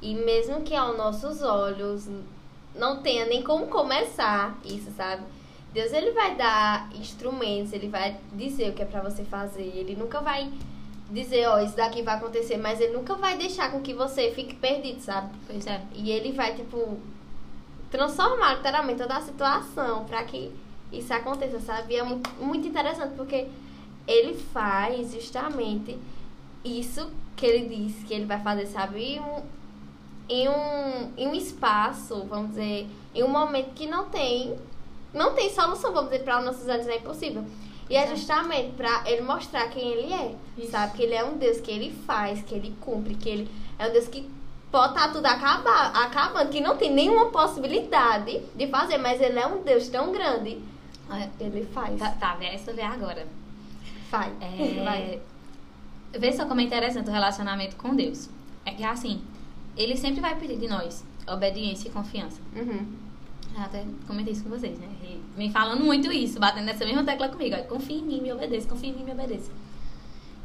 e 0.00 0.14
mesmo 0.14 0.62
que 0.62 0.74
aos 0.74 0.96
nossos 0.96 1.42
olhos 1.42 2.08
não 2.74 3.02
tenha 3.02 3.26
nem 3.26 3.42
como 3.42 3.66
começar 3.66 4.58
isso, 4.64 4.90
sabe? 4.96 5.22
Deus 5.74 5.92
ele 5.92 6.12
vai 6.12 6.34
dar 6.36 6.88
instrumentos, 6.94 7.72
ele 7.72 7.88
vai 7.88 8.16
dizer 8.32 8.70
o 8.70 8.72
que 8.72 8.82
é 8.82 8.86
pra 8.86 9.02
você 9.02 9.24
fazer, 9.24 9.62
ele 9.74 9.94
nunca 9.96 10.20
vai 10.20 10.50
dizer, 11.10 11.46
ó, 11.48 11.60
isso 11.60 11.76
daqui 11.76 12.02
vai 12.02 12.16
acontecer, 12.16 12.56
mas 12.56 12.80
ele 12.80 12.92
nunca 12.92 13.14
vai 13.14 13.36
deixar 13.36 13.70
com 13.70 13.80
que 13.80 13.94
você 13.94 14.30
fique 14.32 14.54
perdido, 14.54 15.00
sabe? 15.00 15.34
Pois 15.46 15.66
é. 15.66 15.80
E 15.94 16.10
ele 16.10 16.32
vai, 16.32 16.54
tipo, 16.54 16.98
transformar 17.90 18.54
literalmente 18.54 19.00
toda 19.00 19.16
a 19.16 19.20
situação 19.20 20.04
pra 20.04 20.24
que 20.24 20.52
isso 20.92 21.12
aconteça, 21.12 21.60
sabe? 21.60 21.94
E 21.94 21.96
é 21.96 22.02
muito, 22.02 22.28
muito 22.40 22.66
interessante 22.66 23.14
porque 23.16 23.46
ele 24.06 24.34
faz 24.34 25.12
justamente 25.12 25.98
isso 26.64 27.10
que 27.36 27.46
ele 27.46 27.74
disse 27.74 28.04
que 28.04 28.14
ele 28.14 28.24
vai 28.24 28.40
fazer, 28.40 28.66
sabe? 28.66 29.00
Em 29.00 29.20
um, 29.20 29.42
em 30.28 30.48
um, 30.48 31.12
em 31.16 31.28
um 31.28 31.34
espaço, 31.34 32.24
vamos 32.24 32.50
dizer, 32.50 32.88
em 33.14 33.22
um 33.22 33.28
momento 33.28 33.74
que 33.74 33.86
não 33.86 34.06
tem, 34.06 34.56
não 35.14 35.34
tem 35.34 35.50
solução, 35.50 35.92
vamos 35.92 36.10
dizer, 36.10 36.24
para 36.24 36.38
os 36.38 36.44
nossos 36.44 36.66
olhos 36.66 36.88
é 36.88 36.96
impossível. 36.96 37.44
E 37.88 37.96
é 37.96 38.06
justamente 38.08 38.72
pra 38.72 39.02
ele 39.06 39.22
mostrar 39.22 39.68
quem 39.68 39.92
ele 39.92 40.12
é, 40.12 40.34
Isso. 40.58 40.70
sabe? 40.72 40.96
Que 40.96 41.02
ele 41.04 41.14
é 41.14 41.24
um 41.24 41.36
Deus 41.36 41.60
que 41.60 41.70
ele 41.70 41.92
faz, 42.06 42.42
que 42.42 42.54
ele 42.54 42.74
cumpre, 42.80 43.14
que 43.14 43.28
ele 43.28 43.50
é 43.78 43.88
um 43.88 43.92
Deus 43.92 44.08
que 44.08 44.28
pode 44.70 44.94
estar 44.94 45.12
tudo 45.12 45.26
acabar, 45.26 45.94
acabando, 46.04 46.50
que 46.50 46.60
não 46.60 46.76
tem 46.76 46.92
nenhuma 46.92 47.30
possibilidade 47.30 48.42
de 48.54 48.66
fazer, 48.66 48.98
mas 48.98 49.20
ele 49.20 49.38
é 49.38 49.46
um 49.46 49.62
Deus 49.62 49.88
tão 49.88 50.12
grande. 50.12 50.60
Ele 51.38 51.64
faz. 51.66 51.98
Tá, 51.98 52.10
tá, 52.10 52.34
vê 52.34 52.54
isso 52.54 52.72
vê 52.74 52.82
agora. 52.82 53.26
Faz. 54.10 54.32
Vai. 54.84 55.02
É, 55.02 55.20
vê 56.18 56.32
só 56.32 56.44
como 56.46 56.60
é 56.60 56.64
interessante 56.64 57.08
o 57.08 57.12
relacionamento 57.12 57.76
com 57.76 57.94
Deus. 57.94 58.28
É 58.64 58.72
que 58.72 58.82
assim, 58.82 59.22
ele 59.76 59.96
sempre 59.96 60.20
vai 60.20 60.34
pedir 60.34 60.56
de 60.56 60.66
nós 60.66 61.04
obediência 61.28 61.88
e 61.88 61.92
confiança. 61.92 62.40
Uhum. 62.54 62.86
Eu 63.56 63.62
até 63.62 63.84
comentei 64.06 64.32
isso 64.34 64.44
com 64.44 64.50
vocês, 64.50 64.78
né? 64.78 64.86
E 65.02 65.20
vem 65.36 65.50
falando 65.50 65.82
muito 65.82 66.12
isso, 66.12 66.38
batendo 66.38 66.66
nessa 66.66 66.84
mesma 66.84 67.02
tecla 67.04 67.28
comigo. 67.28 67.56
Confia 67.68 67.96
em 67.96 68.02
mim, 68.02 68.20
me 68.20 68.32
obedeça, 68.32 68.68
confia 68.68 68.90
em 68.90 68.92
mim, 68.92 69.04
me 69.04 69.12
obedeça. 69.12 69.50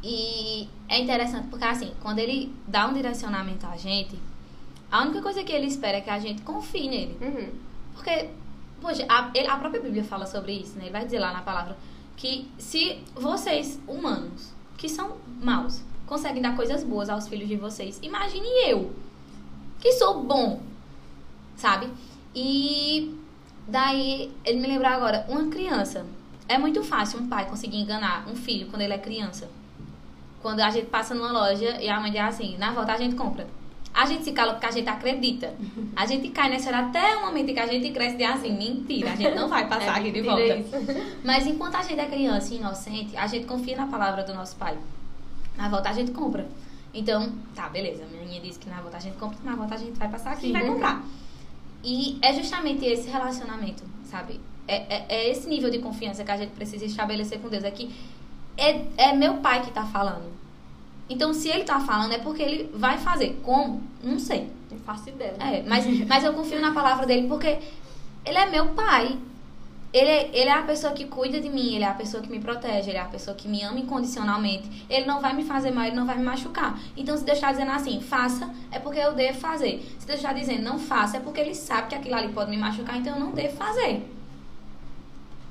E 0.03 0.67
é 0.87 0.99
interessante 0.99 1.47
porque, 1.49 1.65
assim, 1.65 1.91
quando 2.01 2.19
ele 2.19 2.55
dá 2.67 2.87
um 2.87 2.93
direcionamento 2.93 3.67
a 3.67 3.75
gente, 3.75 4.17
a 4.89 5.01
única 5.01 5.21
coisa 5.21 5.43
que 5.43 5.51
ele 5.51 5.67
espera 5.67 5.97
é 5.97 6.01
que 6.01 6.09
a 6.09 6.19
gente 6.19 6.41
confie 6.41 6.89
nele. 6.89 7.17
Uhum. 7.21 7.49
Porque, 7.93 8.29
poxa, 8.81 9.05
a, 9.09 9.29
ele- 9.35 9.47
a 9.47 9.57
própria 9.57 9.81
Bíblia 9.81 10.03
fala 10.03 10.25
sobre 10.25 10.53
isso, 10.53 10.77
né? 10.77 10.85
Ele 10.85 10.91
vai 10.91 11.03
dizer 11.05 11.19
lá 11.19 11.33
na 11.33 11.41
palavra 11.41 11.77
que 12.15 12.49
se 12.57 12.97
vocês, 13.13 13.79
humanos, 13.87 14.53
que 14.77 14.87
são 14.89 15.17
maus, 15.41 15.81
conseguem 16.07 16.41
dar 16.41 16.55
coisas 16.55 16.83
boas 16.83 17.09
aos 17.09 17.27
filhos 17.27 17.47
de 17.47 17.55
vocês, 17.57 17.99
imagine 18.01 18.47
eu, 18.67 18.91
que 19.79 19.91
sou 19.93 20.23
bom, 20.23 20.61
sabe? 21.55 21.87
E 22.35 23.15
daí, 23.67 24.31
ele 24.45 24.59
me 24.59 24.67
lembrou 24.67 24.89
agora, 24.89 25.25
uma 25.29 25.47
criança. 25.50 26.05
É 26.47 26.57
muito 26.57 26.83
fácil 26.83 27.19
um 27.19 27.27
pai 27.27 27.45
conseguir 27.45 27.77
enganar 27.77 28.27
um 28.27 28.35
filho 28.35 28.67
quando 28.67 28.81
ele 28.81 28.93
é 28.93 28.97
criança. 28.97 29.50
Quando 30.41 30.59
a 30.59 30.69
gente 30.69 30.88
passa 30.88 31.13
numa 31.13 31.31
loja 31.31 31.79
e 31.81 31.88
a 31.88 32.00
mãe 32.00 32.11
diz 32.11 32.21
assim, 32.21 32.57
na 32.57 32.71
volta 32.71 32.93
a 32.93 32.97
gente 32.97 33.15
compra. 33.15 33.47
A 33.93 34.05
gente 34.05 34.23
se 34.23 34.31
cala 34.31 34.53
porque 34.53 34.65
a 34.65 34.71
gente 34.71 34.88
acredita. 34.89 35.53
A 35.95 36.05
gente 36.05 36.29
cai 36.29 36.50
nessa 36.50 36.69
hora 36.69 36.88
até 36.88 37.17
o 37.17 37.25
momento 37.25 37.50
em 37.50 37.53
que 37.53 37.59
a 37.59 37.67
gente 37.67 37.91
cresce 37.91 38.17
e 38.17 38.23
assim, 38.23 38.57
mentira, 38.57 39.11
a 39.11 39.15
gente 39.15 39.35
não 39.35 39.50
vai 39.50 39.67
passar 39.67 39.97
É 39.97 40.00
aqui 40.00 40.11
de 40.11 40.21
volta. 40.21 40.41
isso. 40.55 40.71
Mas 41.23 41.45
enquanto 41.45 41.75
a 41.75 41.83
gente 41.83 42.00
é 42.00 42.05
criança 42.05 42.53
e 42.53 42.57
inocente, 42.57 43.17
a 43.17 43.27
gente 43.27 43.45
confia 43.45 43.75
na 43.75 43.88
palavra 43.88 44.23
do 44.23 44.33
nosso 44.33 44.55
pai. 44.55 44.77
Na 45.57 45.67
volta 45.67 45.89
a 45.89 45.93
gente 45.93 46.11
compra. 46.11 46.47
Então, 46.93 47.31
tá, 47.53 47.69
beleza. 47.69 48.05
Minha 48.09 48.25
mãe 48.25 48.41
disse 48.41 48.59
que 48.59 48.69
na 48.69 48.81
volta 48.81 48.97
a 48.97 49.00
gente 49.00 49.17
compra, 49.17 49.38
na 49.43 49.55
volta 49.55 49.75
a 49.75 49.77
gente 49.77 49.97
vai 49.97 50.09
passar 50.09 50.31
aqui 50.31 50.45
e 50.45 50.47
Sim. 50.47 50.53
vai 50.53 50.65
comprar. 50.65 51.03
E 51.83 52.17
é 52.21 52.33
justamente 52.33 52.85
esse 52.85 53.09
relacionamento, 53.09 53.83
sabe? 54.05 54.39
É, 54.67 54.75
é, 54.75 55.05
é 55.09 55.29
esse 55.29 55.47
nível 55.50 55.69
de 55.69 55.79
confiança 55.79 56.23
que 56.23 56.31
a 56.31 56.38
gente 56.38 56.51
precisa 56.51 56.85
estabelecer 56.85 57.39
com 57.39 57.50
Deus. 57.50 57.63
É 57.63 57.71
que 57.71 57.93
é, 58.57 58.85
é 58.97 59.13
meu 59.13 59.38
pai 59.38 59.61
que 59.61 59.71
tá 59.71 59.85
falando. 59.85 60.31
Então, 61.09 61.33
se 61.33 61.50
ele 61.50 61.63
tá 61.63 61.79
falando, 61.79 62.13
é 62.13 62.19
porque 62.19 62.41
ele 62.41 62.71
vai 62.73 62.97
fazer. 62.97 63.39
Como? 63.43 63.81
Não 64.03 64.17
sei. 64.19 64.50
Não 64.69 64.77
faço 64.79 65.09
ideia. 65.09 65.35
É, 65.39 65.63
mas, 65.63 65.85
mas 66.07 66.23
eu 66.23 66.33
confio 66.33 66.61
na 66.61 66.71
palavra 66.71 67.05
dele 67.05 67.27
porque 67.27 67.59
ele 68.25 68.38
é 68.38 68.50
meu 68.50 68.69
pai. 68.69 69.17
Ele 69.93 70.10
é, 70.10 70.29
ele 70.33 70.50
é 70.50 70.53
a 70.53 70.62
pessoa 70.62 70.93
que 70.93 71.05
cuida 71.05 71.41
de 71.41 71.50
mim, 71.50 71.75
ele 71.75 71.83
é 71.83 71.88
a 71.88 71.93
pessoa 71.93 72.24
que 72.24 72.29
me 72.29 72.39
protege, 72.39 72.89
ele 72.89 72.98
é 72.98 73.01
a 73.01 73.05
pessoa 73.05 73.36
que 73.36 73.48
me 73.48 73.62
ama 73.62 73.77
incondicionalmente. 73.77 74.86
Ele 74.89 75.05
não 75.05 75.19
vai 75.19 75.33
me 75.33 75.43
fazer 75.43 75.71
mal, 75.71 75.86
ele 75.86 75.95
não 75.95 76.05
vai 76.05 76.17
me 76.17 76.24
machucar. 76.24 76.79
Então, 76.95 77.17
se 77.17 77.25
Deus 77.25 77.38
está 77.38 77.51
dizendo 77.51 77.71
assim, 77.71 78.00
faça, 78.00 78.50
é 78.71 78.79
porque 78.79 79.00
eu 79.00 79.13
devo 79.13 79.38
fazer. 79.38 79.86
Se 80.00 80.07
Deus 80.07 80.19
está 80.19 80.31
dizendo 80.31 80.63
não 80.63 80.79
faça, 80.79 81.17
é 81.17 81.19
porque 81.19 81.41
ele 81.41 81.53
sabe 81.53 81.89
que 81.89 81.95
aquilo 81.95 82.15
ali 82.15 82.31
pode 82.31 82.50
me 82.50 82.57
machucar, 82.57 82.98
então 82.98 83.15
eu 83.15 83.19
não 83.19 83.31
devo 83.31 83.55
fazer. 83.57 84.10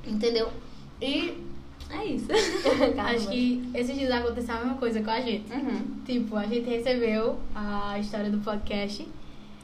Entendeu? 0.07 0.51
E 1.03 1.37
é 1.91 2.05
isso. 2.05 2.29
Acho 2.99 3.29
que 3.29 3.71
esses 3.75 3.95
dias 3.99 4.11
aconteceu 4.11 4.55
a 4.55 4.59
mesma 4.59 4.75
coisa 4.77 5.03
com 5.03 5.11
a 5.11 5.21
gente. 5.21 5.53
Uhum. 5.53 6.03
Tipo, 6.07 6.37
a 6.37 6.47
gente 6.47 6.69
recebeu 6.69 7.39
a 7.55 7.99
história 7.99 8.31
do 8.31 8.39
podcast 8.39 9.07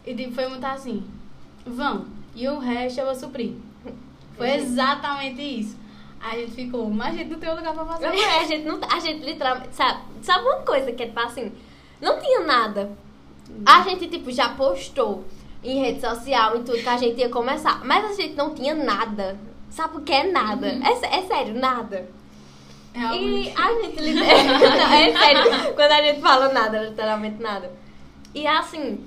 e 0.07 0.15
tipo, 0.15 0.33
foi 0.33 0.49
muito 0.49 0.65
assim, 0.65 1.03
vão, 1.65 2.07
e 2.35 2.47
o 2.47 2.59
resto 2.59 3.01
eu 3.01 3.07
vou 3.07 3.15
suprir. 3.15 3.55
Foi 4.37 4.51
exatamente 4.55 5.41
isso. 5.61 5.77
A 6.21 6.31
gente 6.37 6.53
ficou, 6.53 6.91
mas 6.91 7.15
a 7.15 7.19
gente 7.19 7.31
não 7.31 7.39
tem 7.39 7.55
lugar 7.55 7.73
pra 7.75 7.85
fazer. 7.85 8.07
Não 8.07 8.15
é, 8.15 8.41
a 8.41 8.45
gente 8.45 8.65
não. 8.67 8.81
A 8.91 8.99
gente 9.01 9.25
literalmente. 9.25 9.75
Sabe, 9.75 10.01
sabe 10.23 10.45
uma 10.45 10.63
coisa 10.63 10.91
que 10.93 11.03
é 11.03 11.07
tipo 11.07 11.21
assim? 11.21 11.53
Não 12.01 12.19
tinha 12.21 12.41
nada. 12.41 12.91
A 13.65 13.83
gente, 13.83 14.09
tipo, 14.09 14.31
já 14.33 14.49
postou 14.51 15.25
em 15.63 15.81
rede 15.81 16.01
social 16.01 16.57
e 16.57 16.61
tudo 16.65 16.79
que 16.83 16.89
a 16.89 16.97
gente 16.97 17.19
ia 17.21 17.29
começar. 17.29 17.85
Mas 17.85 18.05
a 18.05 18.13
gente 18.21 18.35
não 18.35 18.53
tinha 18.55 18.75
nada. 18.75 19.37
Sabe 19.71 19.99
o 19.99 20.01
que 20.01 20.13
é 20.13 20.25
nada? 20.31 20.67
É, 20.69 20.95
sé- 20.97 21.07
é 21.15 21.23
sério, 21.23 21.55
nada. 21.55 22.09
E 22.95 22.99
Realmente. 22.99 23.55
a 23.57 23.73
gente 23.83 24.01
literalmente. 24.01 24.65
É 24.93 25.19
sério. 25.19 25.75
Quando 25.75 25.93
a 25.93 26.03
gente 26.03 26.21
fala 26.21 26.49
nada, 26.53 26.83
literalmente 26.83 27.41
nada. 27.43 27.71
E 28.35 28.47
assim. 28.47 29.05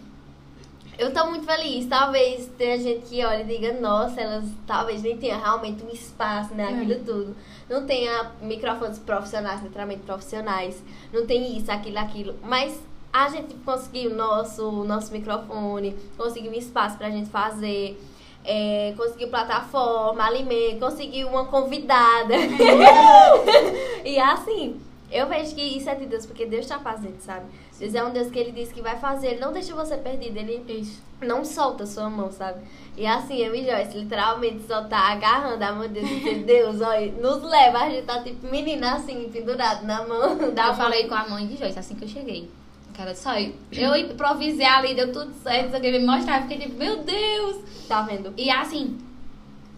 Eu 0.99 1.13
tô 1.13 1.25
muito 1.27 1.45
feliz. 1.45 1.85
Talvez 1.87 2.47
tenha 2.57 2.77
gente 2.77 3.05
que 3.07 3.23
olha 3.23 3.41
e 3.41 3.45
diga, 3.45 3.71
nossa, 3.79 4.19
elas 4.19 4.43
talvez 4.67 5.01
nem 5.01 5.17
tenha 5.17 5.37
realmente 5.37 5.81
um 5.83 5.89
espaço, 5.89 6.53
né? 6.53 6.65
Aquilo 6.65 6.91
É. 6.91 6.95
tudo. 6.95 7.35
Não 7.69 7.85
tenha 7.85 8.31
microfones 8.41 8.99
profissionais, 8.99 9.63
literalmente 9.63 10.01
profissionais. 10.01 10.83
Não 11.13 11.25
tem 11.25 11.57
isso, 11.57 11.71
aquilo, 11.71 11.97
aquilo. 11.99 12.35
Mas 12.43 12.77
a 13.13 13.29
gente 13.29 13.53
conseguiu 13.65 14.13
nosso, 14.13 14.69
nosso 14.83 15.11
microfone, 15.13 15.95
conseguiu 16.17 16.51
um 16.51 16.55
espaço 16.55 16.97
pra 16.97 17.09
gente 17.09 17.29
fazer. 17.29 17.97
é, 18.45 18.93
conseguiu 18.97 19.27
plataforma, 19.29 20.23
alimento, 20.23 20.79
conseguiu 20.79 21.27
uma 21.27 21.45
convidada. 21.45 22.33
e 24.03 24.17
assim, 24.19 24.79
eu 25.11 25.27
vejo 25.27 25.53
que 25.55 25.61
isso 25.61 25.89
é 25.89 25.95
de 25.95 26.05
Deus, 26.05 26.25
porque 26.25 26.45
Deus 26.45 26.65
tá 26.65 26.79
fazendo, 26.79 27.19
sabe? 27.19 27.45
Deus 27.79 27.95
é 27.95 28.03
um 28.03 28.11
Deus 28.11 28.29
que 28.29 28.37
ele 28.37 28.51
disse 28.51 28.73
que 28.73 28.81
vai 28.81 28.99
fazer, 28.99 29.27
ele 29.27 29.39
não 29.39 29.53
deixa 29.53 29.73
você 29.73 29.95
perdido, 29.95 30.37
ele 30.37 30.61
Isso. 30.67 31.01
não 31.21 31.45
solta 31.45 31.83
a 31.83 31.87
sua 31.87 32.09
mão, 32.09 32.29
sabe? 32.29 32.59
E 32.97 33.07
assim, 33.07 33.37
eu 33.37 33.55
e 33.55 33.63
Joyce, 33.63 33.97
literalmente 33.97 34.67
só 34.67 34.83
tá 34.83 35.13
agarrando 35.13 35.63
a 35.63 35.71
mão 35.71 35.87
de 35.87 35.93
Deus 35.93 36.09
e 36.09 36.15
dizer, 36.19 36.43
Deus, 36.43 36.81
olha, 36.81 37.09
nos 37.13 37.41
leva, 37.41 37.79
a 37.79 37.89
gente 37.89 38.05
tá 38.05 38.21
tipo 38.21 38.51
menina 38.51 38.95
assim, 38.95 39.29
pendurado 39.31 39.85
na 39.85 40.05
mão 40.05 40.37
da 40.53 40.67
eu 40.67 40.73
falei 40.75 41.07
com 41.07 41.15
a 41.15 41.29
mãe 41.29 41.47
de 41.47 41.55
Joyce 41.55 41.79
assim 41.79 41.95
que 41.95 42.03
eu 42.03 42.09
cheguei. 42.09 42.51
Cara, 42.93 43.15
só 43.15 43.39
eu, 43.39 43.53
eu 43.71 43.95
improvisei 43.95 44.65
ali, 44.65 44.93
deu 44.93 45.13
tudo 45.13 45.33
certo, 45.41 45.71
só 45.71 45.79
que 45.79 45.89
me 45.89 45.99
mostrar, 45.99 46.41
fiquei 46.41 46.57
tipo, 46.57 46.77
meu 46.77 47.01
Deus! 47.01 47.63
Tá 47.87 48.01
vendo? 48.01 48.33
E 48.35 48.49
assim, 48.49 48.97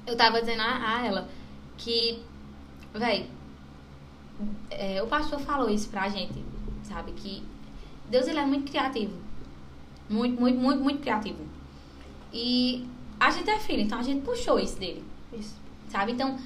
eu 0.08 0.18
tava 0.18 0.40
dizendo 0.40 0.64
a, 0.64 0.98
a 0.98 1.06
ela 1.06 1.30
que, 1.78 2.20
véi, 2.96 3.30
é, 4.72 5.04
o 5.04 5.06
pastor 5.06 5.40
falou 5.40 5.70
isso 5.70 5.88
pra 5.90 6.10
gente, 6.10 6.44
sabe? 6.84 7.12
Que 7.12 7.44
Deus 8.12 8.28
ele 8.28 8.40
é 8.40 8.46
muito 8.46 8.70
criativo. 8.70 9.14
Muito, 10.10 10.40
muito, 10.40 10.60
muito, 10.60 10.84
muito 10.84 11.02
criativo. 11.02 11.40
E 12.34 12.86
a 13.18 13.32
gente 13.32 13.50
é 13.50 13.58
filho, 13.58 13.82
então 13.82 13.98
a 13.98 14.04
gente 14.04 14.22
puxou 14.22 14.60
isso 14.60 14.78
dele, 14.78 15.04
Isso. 15.32 15.56
sabe? 15.90 16.12
Então, 16.12 16.38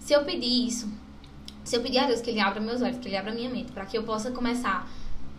se 0.00 0.12
eu 0.12 0.24
pedir 0.24 0.66
isso, 0.66 0.88
se 1.62 1.76
eu 1.76 1.82
pedir 1.82 1.98
a 1.98 2.06
Deus 2.06 2.20
que 2.20 2.30
ele 2.30 2.40
abra 2.40 2.60
meus 2.60 2.82
olhos, 2.82 2.98
que 2.98 3.08
ele 3.08 3.16
abra 3.16 3.32
minha 3.32 3.48
mente, 3.48 3.70
para 3.70 3.86
que 3.86 3.96
eu 3.96 4.02
possa 4.02 4.30
começar 4.32 4.88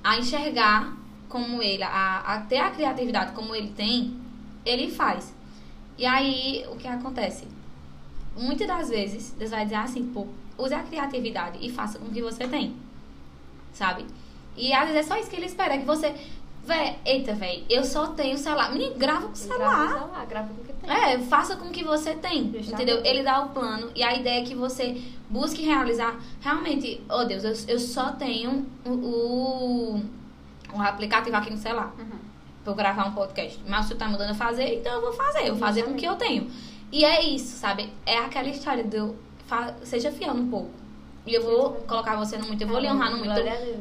a 0.04 0.18
enxergar 0.18 0.96
como 1.28 1.62
ele, 1.62 1.84
a, 1.84 2.20
a 2.20 2.42
ter 2.42 2.60
a 2.60 2.72
criatividade 2.72 3.34
como 3.34 3.54
ele 3.54 3.72
tem, 3.72 4.18
ele 4.66 4.90
faz. 4.90 5.34
E 5.98 6.06
aí, 6.06 6.66
o 6.72 6.78
que 6.78 6.88
acontece? 6.88 7.46
Muitas 8.38 8.68
das 8.68 8.90
vezes, 8.90 9.32
Deus 9.38 9.52
vai 9.52 9.64
dizer 9.66 9.76
assim, 9.76 10.06
pô, 10.14 10.28
use 10.58 10.74
a 10.74 10.84
criatividade 10.84 11.58
e 11.62 11.70
faça 11.70 12.00
com 12.00 12.06
o 12.06 12.12
que 12.12 12.22
você 12.22 12.48
tem. 12.48 12.76
Sabe? 13.74 14.06
E 14.58 14.74
às 14.74 14.90
vezes 14.90 14.96
é 14.96 15.04
só 15.04 15.18
isso 15.20 15.30
que 15.30 15.36
ele 15.36 15.46
espera, 15.46 15.76
é 15.76 15.78
que 15.78 15.86
você. 15.86 16.14
Véi, 16.64 16.98
eita, 17.06 17.34
véi, 17.34 17.64
eu 17.70 17.82
só 17.86 18.08
tenho 18.08 18.38
celular. 18.38 18.72
Menino, 18.74 18.96
grava 18.96 19.28
com 19.28 19.32
o 19.32 19.36
celular. 19.36 19.70
Grava 19.70 19.86
o 19.86 20.00
celular, 20.00 20.26
grava 20.26 20.48
com 20.50 20.62
o 20.62 20.66
que 20.66 20.74
tem. 20.74 20.90
É, 20.92 21.20
faça 21.20 21.56
com 21.56 21.68
o 21.70 21.72
que 21.72 21.82
você 21.84 22.14
tem, 22.16 22.44
Justamente. 22.52 22.74
entendeu? 22.74 23.02
Ele 23.06 23.24
dá 23.24 23.42
o 23.46 23.50
plano 23.50 23.90
e 23.96 24.04
a 24.04 24.14
ideia 24.16 24.42
é 24.42 24.44
que 24.46 24.54
você 24.54 25.02
busque 25.30 25.62
realizar. 25.64 26.20
Realmente, 26.42 27.02
oh 27.10 27.24
Deus, 27.24 27.46
eu, 27.46 27.54
eu 27.76 27.80
só 27.80 28.12
tenho 28.12 28.66
o, 28.86 28.90
o, 28.90 30.02
o 30.74 30.82
aplicativo 30.82 31.38
aqui 31.38 31.50
no 31.52 31.58
celular 31.58 31.94
Uhum. 31.98 32.06
pra 32.64 32.74
eu 32.74 32.76
gravar 32.76 33.06
um 33.08 33.14
podcast. 33.14 33.60
Mas 33.66 33.86
você 33.86 33.96
tá 33.96 34.10
mandando 34.10 34.32
eu 34.32 34.36
fazer, 34.36 34.80
então 34.80 34.92
eu 34.94 35.02
vou 35.02 35.14
fazer. 35.14 35.44
Eu 35.48 35.56
vou 35.56 35.60
fazer 35.60 35.84
com 35.84 35.92
o 35.92 35.96
que 35.96 36.06
eu 36.06 36.16
tenho. 36.16 36.52
E 36.92 37.06
é 37.06 37.24
isso, 37.24 37.56
sabe? 37.58 37.94
É 38.06 38.18
aquela 38.18 38.50
história 38.50 38.84
do 38.84 39.16
seja 39.84 40.12
fiel 40.12 40.34
no 40.34 40.48
pouco. 40.50 40.72
E 41.28 41.34
eu 41.36 41.44
vou 41.44 41.72
colocar 41.88 42.16
você 42.16 42.38
no 42.38 42.48
muito, 42.48 42.62
eu 42.62 42.68
vou 42.68 42.80
lhe 42.80 42.88
honrar 42.90 43.12
no 43.12 43.18
muito. 43.18 43.34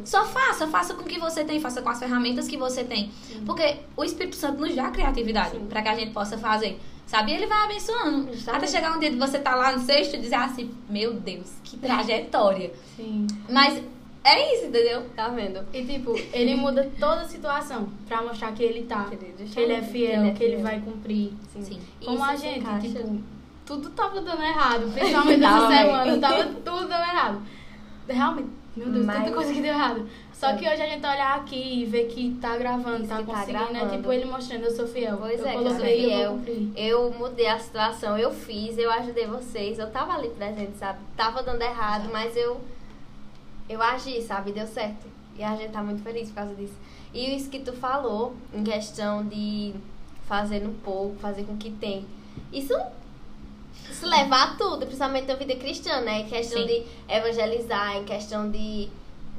Só 0.05 0.25
faça, 0.25 0.67
faça 0.67 0.95
com 0.95 1.03
o 1.03 1.07
que 1.07 1.19
você 1.19 1.45
tem, 1.45 1.61
faça 1.61 1.81
com 1.81 1.89
as 1.89 1.99
ferramentas 1.99 2.49
que 2.49 2.57
você 2.57 2.83
tem. 2.85 3.11
Porque 3.47 3.77
o 3.97 4.03
Espírito 4.05 4.37
Santo 4.37 4.61
nos 4.61 4.75
dá 4.75 4.91
criatividade 4.91 5.59
pra 5.69 5.81
que 5.83 5.89
a 5.89 5.95
gente 5.95 6.13
possa 6.13 6.37
fazer. 6.37 6.79
Sabe? 7.07 7.31
E 7.31 7.35
ele 7.37 7.47
vai 7.47 7.65
abençoando. 7.65 8.33
Justamente. 8.33 8.65
Até 8.65 8.67
chegar 8.67 8.97
um 8.97 8.99
dia 8.99 9.11
de 9.13 9.17
você 9.17 9.39
tá 9.39 9.55
lá 9.55 9.71
no 9.73 9.79
sexto 9.79 10.15
e 10.17 10.19
dizer 10.19 10.35
assim, 10.35 10.75
meu 10.91 11.15
Deus, 11.15 11.53
que 11.63 11.77
trajetória. 11.77 12.73
Sim. 12.97 13.29
Mas 13.49 13.81
é 14.25 14.55
isso, 14.57 14.67
entendeu? 14.67 15.05
Tá 15.15 15.29
vendo? 15.29 15.65
E 15.73 15.85
tipo, 15.85 16.19
ele 16.33 16.57
muda 16.57 16.91
toda 16.99 17.21
a 17.21 17.29
situação 17.29 17.89
pra 18.09 18.23
mostrar 18.23 18.51
que 18.51 18.63
ele 18.65 18.83
tá. 18.87 19.05
Que 19.05 19.15
ele- 19.15 19.35
Que 19.55 19.61
ele 19.61 19.73
é 19.75 19.83
fiel, 19.83 20.25
é 20.25 20.31
que 20.33 20.43
ele 20.43 20.55
fiel. 20.57 20.63
vai 20.65 20.81
cumprir. 20.81 21.33
Sim. 21.53 21.63
Sim. 21.63 21.81
Como 22.05 22.17
Isso 22.17 22.25
a 22.25 22.37
se 22.37 22.43
gente, 22.43 22.81
tipo, 22.81 23.19
tudo 23.67 23.91
tava 23.91 24.21
dando 24.21 24.43
errado. 24.43 24.91
Principalmente 24.95 25.45
essa 25.45 25.69
semana, 25.69 26.19
tava 26.19 26.45
tudo 26.45 26.81
dando 26.89 26.93
errado. 27.03 27.43
Realmente, 28.09 28.49
Meu 28.77 28.89
Deus, 28.91 29.05
Mas- 29.07 29.17
tanta 29.19 29.33
coisa 29.33 29.53
que 29.53 29.61
deu 29.61 29.73
errado. 29.75 30.09
Só 30.33 30.55
que 30.55 30.69
hoje 30.69 30.83
a 30.83 30.87
gente 30.87 30.99
olhar 31.05 31.37
aqui 31.39 31.81
e 31.83 31.87
ver 31.87 32.09
que 32.09 32.37
tá 32.41 32.57
gravando, 32.59 32.99
Isso 32.99 33.09
tá 33.09 33.17
tá 33.17 33.23
conseguindo, 33.25 33.59
é 33.65 33.69
gravando. 33.73 33.97
tipo 33.97 34.13
ele 34.13 34.25
mostrando, 34.27 34.65
eu 34.65 34.71
sou 34.71 34.87
fiel. 34.87 35.17
Pois 35.17 35.41
eu 35.41 35.47
é, 35.47 35.55
eu 35.57 35.63
coloquei 35.63 36.05
eu 36.05 36.09
fiel. 36.11 36.31
cumprir. 36.33 36.73
Eu 36.77 37.11
mudei 37.19 37.47
a 37.49 37.59
situação, 37.59 38.19
eu 38.19 38.31
fiz, 38.31 38.77
eu 38.77 38.91
ajudei 38.93 39.27
vocês, 39.27 39.79
eu 39.79 39.91
tava 39.91 40.13
ali 40.13 40.29
presente, 40.29 40.77
sabe? 40.77 40.99
Tava 41.17 41.43
dando 41.43 41.63
errado, 41.63 42.11
mas 42.13 42.37
eu 42.37 42.61
eu 43.69 43.83
agi, 43.83 44.21
sabe? 44.23 44.53
Deu 44.53 44.67
certo. 44.67 45.07
E 45.39 45.43
a 45.43 45.57
gente 45.57 45.71
tá 45.73 45.83
muito 45.83 46.03
feliz 46.03 46.29
por 46.29 46.35
causa 46.37 46.55
disso. 46.55 46.75
E 47.15 47.35
isso 47.35 47.49
que 47.49 47.59
tu 47.61 47.73
falou, 47.73 48.35
em 48.55 48.63
questão 48.63 49.25
de 49.25 49.73
fazer 50.29 50.61
no 50.61 50.73
pouco, 50.75 51.17
fazer 51.19 51.45
com 51.45 51.57
que 51.57 51.71
tem. 51.71 52.05
Isso 52.53 52.75
isso 53.91 54.07
leva 54.07 54.37
a 54.37 54.47
tudo, 54.57 54.85
principalmente 54.87 55.27
na 55.27 55.35
vida 55.35 55.55
cristã, 55.57 56.01
né? 56.01 56.21
Em 56.21 56.27
questão 56.29 56.61
Sim. 56.63 56.67
de 56.67 56.85
evangelizar, 57.09 57.97
em 57.97 58.05
questão 58.05 58.51
de, 58.51 58.89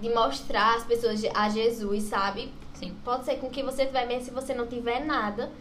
de 0.01 0.09
mostrar 0.13 0.75
as 0.77 0.83
pessoas 0.83 1.21
a 1.33 1.49
Jesus, 1.49 2.03
sabe? 2.03 2.51
Sim. 2.73 2.93
Pode 3.03 3.25
ser 3.25 3.35
com 3.35 3.49
que 3.49 3.63
você 3.63 3.85
tiver, 3.85 4.05
mesmo 4.07 4.25
se 4.25 4.31
você 4.31 4.53
não 4.53 4.67
tiver 4.67 5.03
nada, 5.05 5.51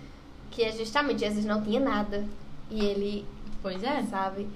que 0.50 0.62
é 0.62 0.72
justamente 0.72 1.20
Jesus 1.20 1.44
não 1.44 1.62
tinha 1.62 1.80
nada. 1.80 2.24
E 2.70 2.84
ele, 2.84 3.26
Pois 3.62 3.82
é. 3.82 4.02
sabe? 4.10 4.46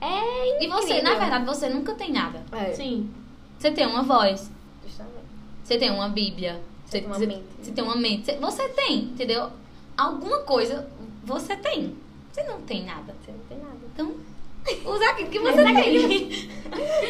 É 0.00 0.06
E 0.06 0.54
incrível. 0.56 0.76
você, 0.76 1.00
na 1.02 1.14
verdade, 1.14 1.44
você 1.46 1.68
nunca 1.68 1.94
tem 1.94 2.12
nada. 2.12 2.42
É, 2.52 2.72
Sim. 2.72 3.10
Você 3.58 3.70
tem 3.70 3.86
uma 3.86 4.02
voz, 4.02 4.50
justamente. 4.84 5.24
você 5.62 5.78
tem 5.78 5.90
uma 5.90 6.08
Bíblia, 6.08 6.60
você, 6.84 6.98
tem 6.98 7.06
uma 7.06 7.16
você- 7.16 7.26
mente. 7.26 7.44
você 7.62 7.70
tem 7.72 7.84
uma 7.84 7.96
mente. 7.96 8.24
Você- 8.26 8.36
Você 8.38 8.68
tem, 8.70 8.98
entendeu? 9.04 9.48
Alguma 9.96 10.40
coisa 10.40 10.86
você 11.24 11.56
tem. 11.56 11.96
Você 12.34 12.42
não 12.42 12.60
tem 12.62 12.84
nada. 12.84 13.14
Você 13.22 13.30
não 13.30 13.38
tem 13.48 13.58
nada. 13.58 13.78
Então, 13.94 14.12
usa 14.92 15.10
aquilo 15.10 15.30
que 15.30 15.38
você 15.38 15.62
tem. 15.62 16.48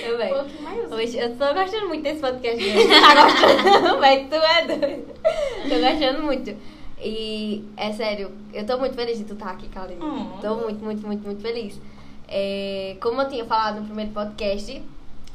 Eu, 0.02 0.14
Um 0.14 0.18
véi, 0.18 0.34
pouquinho 0.34 0.62
mais. 0.62 0.92
Hoje, 0.92 1.16
eu 1.16 1.34
tô 1.34 1.54
gostando 1.54 1.88
muito 1.88 2.02
desse 2.02 2.20
podcast. 2.20 2.62
Tá 3.00 3.24
gostando? 3.24 4.00
Véi, 4.00 4.26
tu 4.26 4.34
é 4.34 4.66
doido. 4.66 5.14
Tô 5.62 5.80
gostando 5.80 6.22
muito. 6.24 6.54
E, 7.00 7.64
é 7.74 7.90
sério, 7.92 8.32
eu 8.52 8.66
tô 8.66 8.76
muito 8.76 8.94
feliz 8.94 9.16
de 9.16 9.24
tu 9.24 9.32
estar 9.32 9.52
aqui, 9.52 9.66
Kaline. 9.68 9.98
Oh. 10.02 10.40
Tô 10.42 10.56
muito, 10.56 10.84
muito, 10.84 11.06
muito, 11.06 11.24
muito 11.24 11.40
feliz. 11.40 11.80
É, 12.28 12.98
como 13.00 13.22
eu 13.22 13.28
tinha 13.28 13.46
falado 13.46 13.80
no 13.80 13.86
primeiro 13.86 14.10
podcast, 14.10 14.82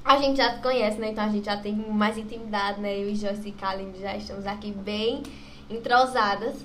a 0.06 0.18
gente 0.20 0.38
já 0.38 0.54
se 0.56 0.62
conhece, 0.62 1.00
né? 1.00 1.10
Então 1.10 1.24
a 1.24 1.30
gente 1.30 1.46
já 1.46 1.58
tem 1.58 1.74
mais 1.74 2.16
intimidade, 2.16 2.80
né? 2.80 2.96
Eu 2.96 3.10
e 3.10 3.16
Joyce 3.16 3.50
e 3.50 3.52
Kaline 3.54 4.00
já 4.00 4.16
estamos 4.16 4.46
aqui 4.46 4.72
bem 4.72 5.24
entrosadas. 5.68 6.64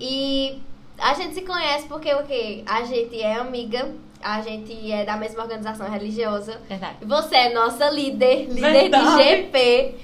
E 0.00 0.60
a 0.98 1.14
gente 1.14 1.34
se 1.34 1.42
conhece 1.42 1.86
porque 1.88 2.12
o 2.14 2.22
quê? 2.24 2.62
A 2.66 2.84
gente 2.84 3.20
é 3.20 3.34
amiga, 3.36 3.94
a 4.22 4.40
gente 4.40 4.90
é 4.90 5.04
da 5.04 5.16
mesma 5.16 5.42
organização 5.42 5.88
religiosa. 5.90 6.60
Verdade. 6.68 6.96
Você 7.04 7.36
é 7.36 7.52
nossa 7.54 7.88
líder, 7.90 8.48
líder 8.48 8.60
Verdade. 8.72 9.16
de 9.16 9.24
GP. 9.24 9.94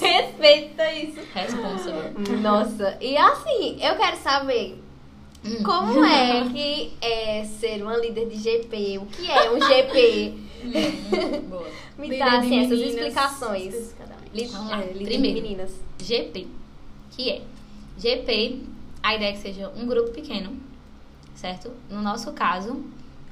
Respeita 0.00 0.92
isso. 0.92 1.20
Responsável. 1.34 2.12
Nossa, 2.40 2.96
e 3.00 3.16
assim, 3.16 3.78
eu 3.80 3.96
quero 3.96 4.16
saber 4.18 4.80
Hum. 5.46 5.62
como 5.62 6.02
é 6.06 6.42
que 6.50 6.92
é 7.02 7.44
ser 7.44 7.82
uma 7.82 7.98
líder 7.98 8.26
de 8.30 8.36
GP? 8.38 8.96
O 8.96 9.04
que 9.04 9.30
é 9.30 9.50
um 9.50 9.60
GP? 9.60 10.32
Hum, 10.64 11.40
boa. 11.50 11.68
Me 11.98 12.08
Líder 12.08 12.18
dá 12.24 12.38
assim, 12.38 12.64
essas 12.64 12.80
explicações. 12.80 13.94
é, 13.94 14.92
líder 14.94 15.04
Primeiro. 15.04 15.18
de 15.36 15.42
meninas. 15.42 15.70
GP, 16.02 16.46
que 17.10 17.30
é 17.30 17.42
GP, 17.98 18.62
a 19.04 19.14
ideia 19.14 19.28
é 19.28 19.32
que 19.32 19.38
seja 19.38 19.68
um 19.76 19.86
grupo 19.86 20.10
pequeno, 20.12 20.56
certo? 21.34 21.70
No 21.90 22.00
nosso 22.00 22.32
caso, 22.32 22.82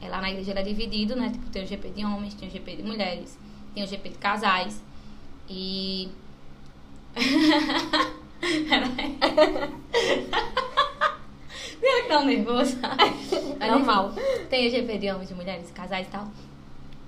é 0.03 0.09
lá 0.09 0.21
na 0.21 0.29
igreja 0.29 0.51
ela 0.51 0.61
é 0.61 0.63
dividido, 0.63 1.17
né? 1.17 1.31
Tipo, 1.31 1.49
tem 1.49 1.65
o 1.65 1.67
GP 1.67 1.89
de 1.89 2.05
homens, 2.05 2.35
tem 2.35 2.47
o 2.47 2.53
GP 2.53 2.77
de 2.77 2.83
mulheres, 2.83 3.39
tem 3.75 3.83
o 3.83 3.87
GP 3.87 4.11
de 4.11 4.19
casais 4.19 4.83
e 5.49 6.11
Ela 8.71 8.89
que 11.81 12.03
tá 12.09 12.23
nervosa. 12.23 12.79
Mas, 13.59 13.71
Normal. 13.71 14.11
enfim, 14.11 14.21
Tem 14.51 14.69
o 14.69 14.71
GP 14.71 14.99
de 14.99 15.11
homens, 15.11 15.29
de 15.29 15.35
mulheres, 15.35 15.71
casais 15.71 16.07
e 16.07 16.11
tal. 16.11 16.29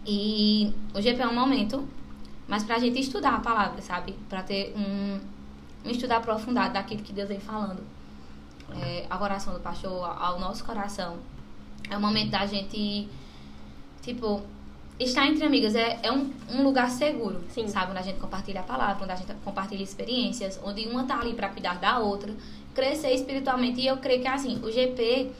E 0.07 0.73
o 0.95 1.03
GP 1.03 1.21
é 1.21 1.29
um 1.29 1.35
momento, 1.35 1.87
mas 2.49 2.65
pra 2.65 2.79
gente 2.79 2.99
estudar 2.99 3.35
a 3.35 3.41
palavra, 3.41 3.83
sabe? 3.83 4.15
Pra 4.29 4.43
ter 4.43 4.75
um, 4.75 5.21
um 5.87 5.91
estudo 5.91 6.12
aprofundado 6.12 6.73
daquilo 6.73 7.03
que 7.03 7.12
Deus 7.12 7.29
vem 7.29 7.41
falando. 7.41 7.83
É, 8.72 9.07
ao 9.09 9.18
coração 9.18 9.53
do 9.53 9.61
pastor, 9.61 10.05
ao 10.20 10.38
nosso 10.40 10.64
coração. 10.64 11.18
É 11.90 11.96
o 11.96 12.00
momento 12.00 12.31
da 12.31 12.46
gente, 12.46 13.09
tipo, 14.03 14.42
estar 14.98 15.27
entre 15.27 15.44
amigas 15.44 15.74
é, 15.74 15.98
é 16.03 16.11
um, 16.11 16.33
um 16.50 16.62
lugar 16.62 16.90
seguro, 16.90 17.42
Sim. 17.50 17.68
sabe? 17.68 17.90
Onde 17.90 17.98
a 18.00 18.03
gente 18.03 18.18
compartilha 18.18 18.61
a 18.61 18.64
palavra, 18.64 19.03
onde 19.03 19.12
a 19.12 19.16
gente 19.16 19.33
compartilha 19.44 19.83
experiências, 19.83 20.59
onde 20.64 20.87
uma 20.87 21.05
tá 21.05 21.20
ali 21.20 21.35
pra 21.35 21.48
cuidar 21.50 21.79
da 21.79 21.98
outra, 21.98 22.35
crescer 22.74 23.12
espiritualmente. 23.12 23.81
E 23.81 23.87
eu 23.87 23.98
creio 23.98 24.22
que, 24.22 24.29
assim, 24.29 24.59
o 24.64 24.70
GP, 24.72 25.31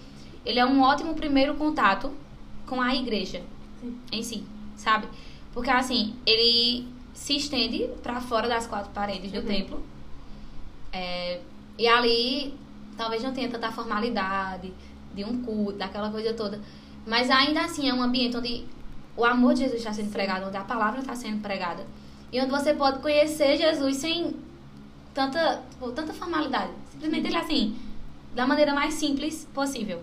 ele 0.45 0.59
é 0.61 0.67
um 0.67 0.83
ótimo 0.83 1.15
primeiro 1.15 1.55
contato 1.55 2.13
com 2.67 2.81
a 2.81 2.95
igreja 2.95 3.43
Sim. 3.81 3.99
em 4.13 4.23
si, 4.23 4.45
sabe? 4.77 5.09
Porque, 5.53 5.71
assim, 5.71 6.15
ele 6.27 6.87
se 7.15 7.37
estende 7.37 7.89
pra 8.03 8.21
fora 8.21 8.49
das 8.49 8.67
quatro 8.67 8.91
paredes 8.93 9.33
do 9.33 9.39
Uhum. 9.39 9.47
templo. 9.47 9.83
É, 10.93 11.41
e 11.79 11.87
ali, 11.89 12.55
talvez 12.97 13.23
não 13.23 13.33
tenha 13.33 13.49
tanta 13.49 13.71
formalidade 13.71 14.73
de 15.15 15.25
um 15.25 15.43
culto, 15.43 15.79
daquela 15.79 16.11
coisa 16.11 16.35
toda. 16.35 16.61
Mas 17.07 17.31
ainda 17.31 17.63
assim 17.63 17.89
é 17.89 17.95
um 17.95 18.03
ambiente 18.03 18.37
onde 18.37 18.65
o 19.17 19.25
amor 19.25 19.55
de 19.55 19.61
Jesus 19.61 19.79
está 19.79 19.93
sendo 19.93 20.11
pregado, 20.11 20.47
onde 20.47 20.57
a 20.57 20.65
palavra 20.65 21.01
está 21.01 21.15
sendo 21.15 21.41
pregada. 21.41 21.87
E 22.33 22.41
onde 22.41 22.51
você 22.51 22.75
pode 22.75 22.99
conhecer 23.01 23.57
Jesus 23.57 23.97
sem 23.97 24.35
tanta, 25.13 25.63
tipo, 25.71 25.93
tanta 25.93 26.13
formalidade. 26.13 26.73
Simplesmente 26.91 27.29
ele 27.29 27.37
assim, 27.37 27.77
da 28.35 28.47
maneira 28.47 28.75
mais 28.75 28.95
simples 28.95 29.49
possível, 29.55 30.03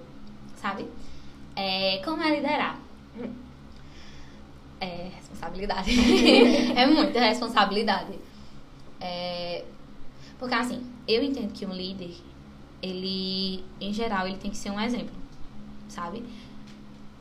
sabe? 0.55 0.87
É, 1.55 2.01
como 2.03 2.23
é 2.23 2.35
liderar? 2.35 2.79
É 4.79 5.11
responsabilidade. 5.15 5.91
é 6.75 6.87
muita 6.87 7.19
responsabilidade. 7.19 8.17
É, 8.99 9.65
porque 10.39 10.55
assim, 10.55 10.81
eu 11.07 11.21
entendo 11.21 11.51
que 11.51 11.65
um 11.65 11.73
líder, 11.73 12.15
ele, 12.81 13.63
em 13.79 13.93
geral, 13.93 14.27
ele 14.27 14.37
tem 14.37 14.51
que 14.51 14.57
ser 14.57 14.71
um 14.71 14.79
exemplo, 14.79 15.15
sabe? 15.87 16.23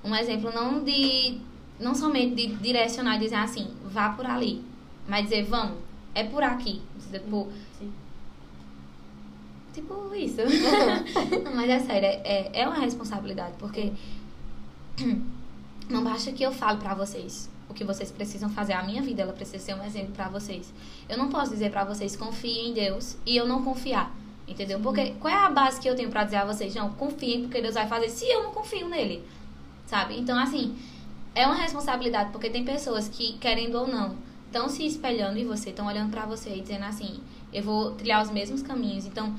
Um 0.03 0.14
exemplo 0.14 0.51
não 0.53 0.83
de, 0.83 1.38
não 1.79 1.94
somente 1.94 2.35
de 2.35 2.57
direcionar 2.57 3.16
e 3.16 3.20
dizer 3.20 3.37
assim, 3.37 3.68
vá 3.85 4.11
por 4.11 4.25
ali, 4.25 4.64
mas 5.09 5.25
dizer, 5.25 5.44
vamos, 5.44 5.79
é 6.14 6.25
por 6.25 6.42
aqui. 6.42 6.81
Tipo, 7.12 7.49
Sim. 7.79 7.92
tipo 9.75 10.14
isso. 10.14 10.40
mas 11.55 11.68
é 11.68 11.79
sério, 11.81 12.09
é, 12.25 12.61
é 12.61 12.66
uma 12.66 12.79
responsabilidade, 12.79 13.55
porque 13.59 13.92
não 15.88 16.05
basta 16.05 16.33
que 16.33 16.42
eu 16.42 16.53
fale 16.53 16.79
pra 16.79 16.94
vocês 16.94 17.51
o 17.68 17.75
que 17.75 17.85
vocês 17.85 18.11
precisam 18.11 18.51
fazer. 18.51 18.73
A 18.73 18.83
minha 18.83 19.01
vida, 19.01 19.23
ela 19.23 19.33
precisa 19.33 19.59
ser 19.59 19.75
um 19.75 19.85
exemplo 19.85 20.12
pra 20.12 20.29
vocês. 20.29 20.73
Eu 21.09 21.16
não 21.16 21.29
posso 21.29 21.53
dizer 21.53 21.70
pra 21.70 21.85
vocês, 21.85 22.16
confiem 22.16 22.70
em 22.70 22.75
Deus, 22.75 23.16
e 23.25 23.37
eu 23.37 23.46
não 23.46 23.62
confiar. 23.62 24.12
Entendeu? 24.50 24.80
Porque 24.80 25.14
qual 25.20 25.32
é 25.32 25.36
a 25.36 25.48
base 25.48 25.80
que 25.80 25.88
eu 25.88 25.94
tenho 25.94 26.10
pra 26.10 26.24
dizer 26.24 26.38
a 26.38 26.44
vocês? 26.44 26.74
Não, 26.74 26.90
confiem 26.94 27.42
porque 27.42 27.62
Deus 27.62 27.74
vai 27.74 27.86
fazer 27.86 28.08
se 28.08 28.28
eu 28.28 28.42
não 28.42 28.50
confio 28.50 28.88
nele. 28.88 29.24
Sabe? 29.86 30.18
Então, 30.18 30.36
assim, 30.36 30.76
é 31.34 31.46
uma 31.46 31.54
responsabilidade, 31.54 32.32
porque 32.32 32.50
tem 32.50 32.64
pessoas 32.64 33.08
que, 33.08 33.34
querendo 33.34 33.76
ou 33.76 33.86
não, 33.86 34.16
estão 34.46 34.68
se 34.68 34.84
espelhando 34.84 35.38
em 35.38 35.46
você, 35.46 35.70
estão 35.70 35.86
olhando 35.86 36.10
pra 36.10 36.26
você 36.26 36.50
e 36.56 36.60
dizendo 36.60 36.84
assim, 36.84 37.20
eu 37.52 37.62
vou 37.62 37.92
trilhar 37.92 38.22
os 38.22 38.30
mesmos 38.30 38.60
caminhos. 38.60 39.06
Então, 39.06 39.34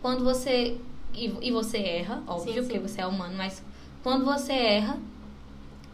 quando 0.00 0.24
você. 0.24 0.78
E, 1.12 1.32
e 1.42 1.52
você 1.52 1.78
erra, 1.78 2.22
óbvio, 2.26 2.54
Sim, 2.54 2.60
porque 2.62 2.78
sim. 2.80 2.88
você 2.88 3.00
é 3.02 3.06
humano, 3.06 3.34
mas 3.36 3.62
quando 4.02 4.24
você 4.24 4.52
erra, 4.52 4.98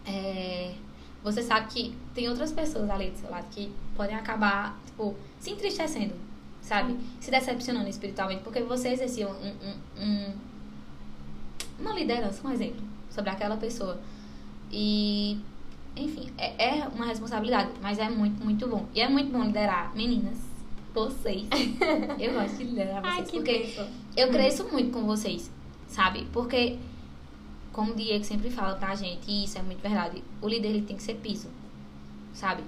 é, 0.07 0.75
você 1.23 1.43
sabe 1.43 1.67
que 1.67 1.95
tem 2.15 2.29
outras 2.29 2.53
pessoas 2.53 2.89
ali 2.89 3.11
do 3.11 3.19
seu 3.19 3.31
lado 3.31 3.47
que 3.51 3.71
podem 3.95 4.17
acabar, 4.17 4.79
tipo, 4.87 5.15
se 5.39 5.51
entristecendo, 5.51 6.15
sabe? 6.71 6.97
Se 7.21 7.33
decepcionando 7.33 7.89
espiritualmente, 7.89 8.43
porque 8.45 8.61
você 8.63 8.91
exercia 8.91 9.29
um, 9.29 9.33
um- 9.33 10.05
um- 10.05 10.33
uma 11.81 11.93
liderança, 11.95 12.47
um 12.47 12.53
exemplo, 12.53 12.81
sobre 13.11 13.29
aquela 13.31 13.57
pessoa. 13.57 13.99
E, 14.71 15.37
enfim, 15.97 16.31
é, 16.39 16.79
é 16.83 16.89
uma 16.89 17.07
responsabilidade, 17.07 17.71
mas 17.83 17.99
é 17.99 18.09
muito, 18.09 18.43
muito 18.45 18.69
bom. 18.69 18.87
E 18.95 19.01
é 19.01 19.09
muito 19.09 19.33
bom 19.33 19.43
liderar 19.43 19.93
meninas, 19.97 20.39
vocês. 20.95 21.43
Eu 22.21 22.35
gosto 22.35 22.57
de 22.59 22.65
liderar 22.65 23.03
vocês, 23.03 23.15
Ai, 23.17 23.23
que 23.25 23.33
porque 23.33 23.59
bênção. 23.59 23.89
eu 24.17 24.29
cresço 24.31 24.65
muito 24.71 24.93
com 24.93 25.05
vocês, 25.05 25.51
sabe? 25.89 26.29
Porque, 26.33 26.79
como 27.73 27.91
o 27.93 27.97
Diego 27.97 28.23
sempre 28.25 28.49
fala 28.49 28.77
pra 28.77 28.95
gente, 28.95 29.29
e 29.29 29.43
isso 29.45 29.59
é 29.59 29.63
muito 29.63 29.81
verdade, 29.81 30.23
o 30.41 30.47
líder 30.49 30.69
ele 30.69 30.83
tem 30.83 30.97
que 30.97 31.03
ser 31.03 31.15
piso, 31.15 31.49
sabe? 32.33 32.63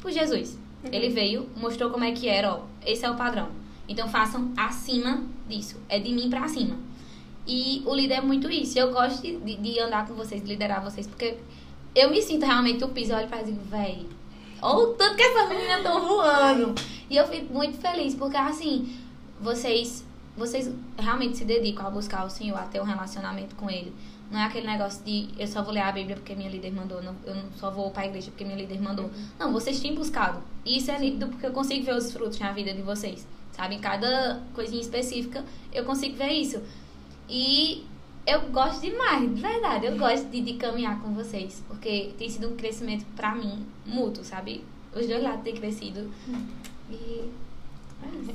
Por 0.00 0.12
Jesus. 0.12 0.56
Ele 0.84 1.08
veio, 1.10 1.48
mostrou 1.56 1.90
como 1.90 2.04
é 2.04 2.12
que 2.12 2.28
era, 2.28 2.54
ó, 2.54 2.60
esse 2.86 3.04
é 3.04 3.10
o 3.10 3.16
padrão. 3.16 3.48
Então 3.88 4.08
façam 4.08 4.52
acima 4.56 5.22
disso, 5.48 5.76
é 5.88 5.98
de 5.98 6.12
mim 6.12 6.30
pra 6.30 6.48
cima. 6.48 6.76
E 7.46 7.82
o 7.86 7.94
líder 7.94 8.14
é 8.14 8.20
muito 8.20 8.50
isso. 8.50 8.78
Eu 8.78 8.92
gosto 8.92 9.20
de, 9.22 9.56
de- 9.56 9.80
andar 9.80 10.06
com 10.06 10.14
vocês, 10.14 10.40
de 10.42 10.48
liderar 10.48 10.82
vocês, 10.82 11.06
porque 11.06 11.36
eu 11.94 12.10
me 12.10 12.22
sinto 12.22 12.46
realmente 12.46 12.84
o 12.84 12.88
piso. 12.88 13.12
Eu 13.12 13.18
olho 13.18 13.28
pra 13.28 13.40
e 13.42 13.44
digo, 13.46 13.60
véi, 13.64 14.06
Olha 14.62 14.88
o 14.88 14.94
tanto 14.94 15.16
que 15.16 15.22
essas 15.22 15.48
meninas 15.48 15.78
estão 15.78 16.06
voando. 16.06 16.74
E 17.08 17.16
eu 17.16 17.26
fico 17.26 17.52
muito 17.52 17.78
feliz, 17.78 18.14
porque 18.14 18.36
assim, 18.36 18.94
vocês, 19.40 20.04
vocês 20.36 20.70
realmente 20.98 21.38
se 21.38 21.44
dedicam 21.46 21.86
a 21.86 21.90
buscar 21.90 22.24
o 22.26 22.30
Senhor, 22.30 22.56
a 22.58 22.62
ter 22.64 22.80
um 22.80 22.84
relacionamento 22.84 23.54
com 23.56 23.70
Ele. 23.70 23.92
Não 24.30 24.38
é 24.38 24.44
aquele 24.44 24.66
negócio 24.66 25.04
de 25.04 25.28
eu 25.36 25.46
só 25.46 25.62
vou 25.62 25.72
ler 25.72 25.80
a 25.80 25.90
Bíblia 25.90 26.14
porque 26.14 26.34
minha 26.34 26.48
líder 26.48 26.70
mandou, 26.70 27.02
não, 27.02 27.16
eu 27.26 27.34
não 27.34 27.50
só 27.58 27.70
vou 27.70 27.90
para 27.90 28.04
a 28.04 28.06
igreja 28.06 28.30
porque 28.30 28.44
minha 28.44 28.56
líder 28.56 28.80
mandou. 28.80 29.10
Não, 29.38 29.52
vocês 29.52 29.80
têm 29.80 29.94
buscado. 29.94 30.40
E 30.64 30.78
isso 30.78 30.90
é 30.90 30.98
nítido 30.98 31.26
porque 31.26 31.46
eu 31.46 31.52
consigo 31.52 31.84
ver 31.84 31.96
os 31.96 32.12
frutos 32.12 32.38
na 32.38 32.52
vida 32.52 32.72
de 32.72 32.82
vocês. 32.82 33.26
Sabe? 33.52 33.74
Em 33.74 33.80
cada 33.80 34.40
coisinha 34.54 34.80
específica, 34.80 35.44
eu 35.72 35.84
consigo 35.84 36.16
ver 36.16 36.30
isso. 36.30 36.62
E 37.28 37.84
eu 38.24 38.42
gosto 38.50 38.80
demais, 38.80 39.34
de 39.34 39.40
verdade. 39.40 39.86
Eu 39.86 39.98
gosto 39.98 40.28
de, 40.28 40.40
de 40.40 40.54
caminhar 40.54 41.00
com 41.00 41.12
vocês. 41.12 41.62
Porque 41.66 42.12
tem 42.16 42.28
sido 42.28 42.48
um 42.48 42.56
crescimento 42.56 43.04
pra 43.16 43.34
mim 43.34 43.66
mútuo, 43.84 44.22
sabe? 44.22 44.64
Os 44.94 45.06
dois 45.06 45.22
lados 45.22 45.42
têm 45.42 45.56
crescido. 45.56 46.08
E. 46.88 47.30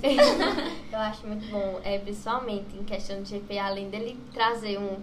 é 0.03 0.11
isso. 0.11 0.91
Eu 0.91 0.99
acho 0.99 1.25
muito 1.25 1.49
bom, 1.49 1.79
é, 1.83 1.99
principalmente 1.99 2.77
em 2.77 2.83
questão 2.83 3.23
de 3.23 3.29
GP, 3.29 3.57
além 3.57 3.89
dele 3.89 4.17
trazer 4.33 4.77
um, 4.77 4.97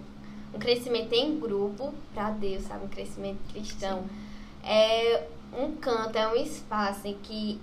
um 0.53 0.59
crescimento 0.59 1.13
em 1.13 1.39
grupo 1.39 1.93
para 2.13 2.29
Deus, 2.31 2.63
sabe? 2.63 2.85
Um 2.85 2.89
crescimento 2.89 3.39
cristão. 3.51 4.03
É 4.63 5.23
um 5.57 5.75
canto, 5.75 6.15
é 6.17 6.27
um 6.27 6.35
espaço 6.35 7.07
em 7.07 7.15
que 7.15 7.59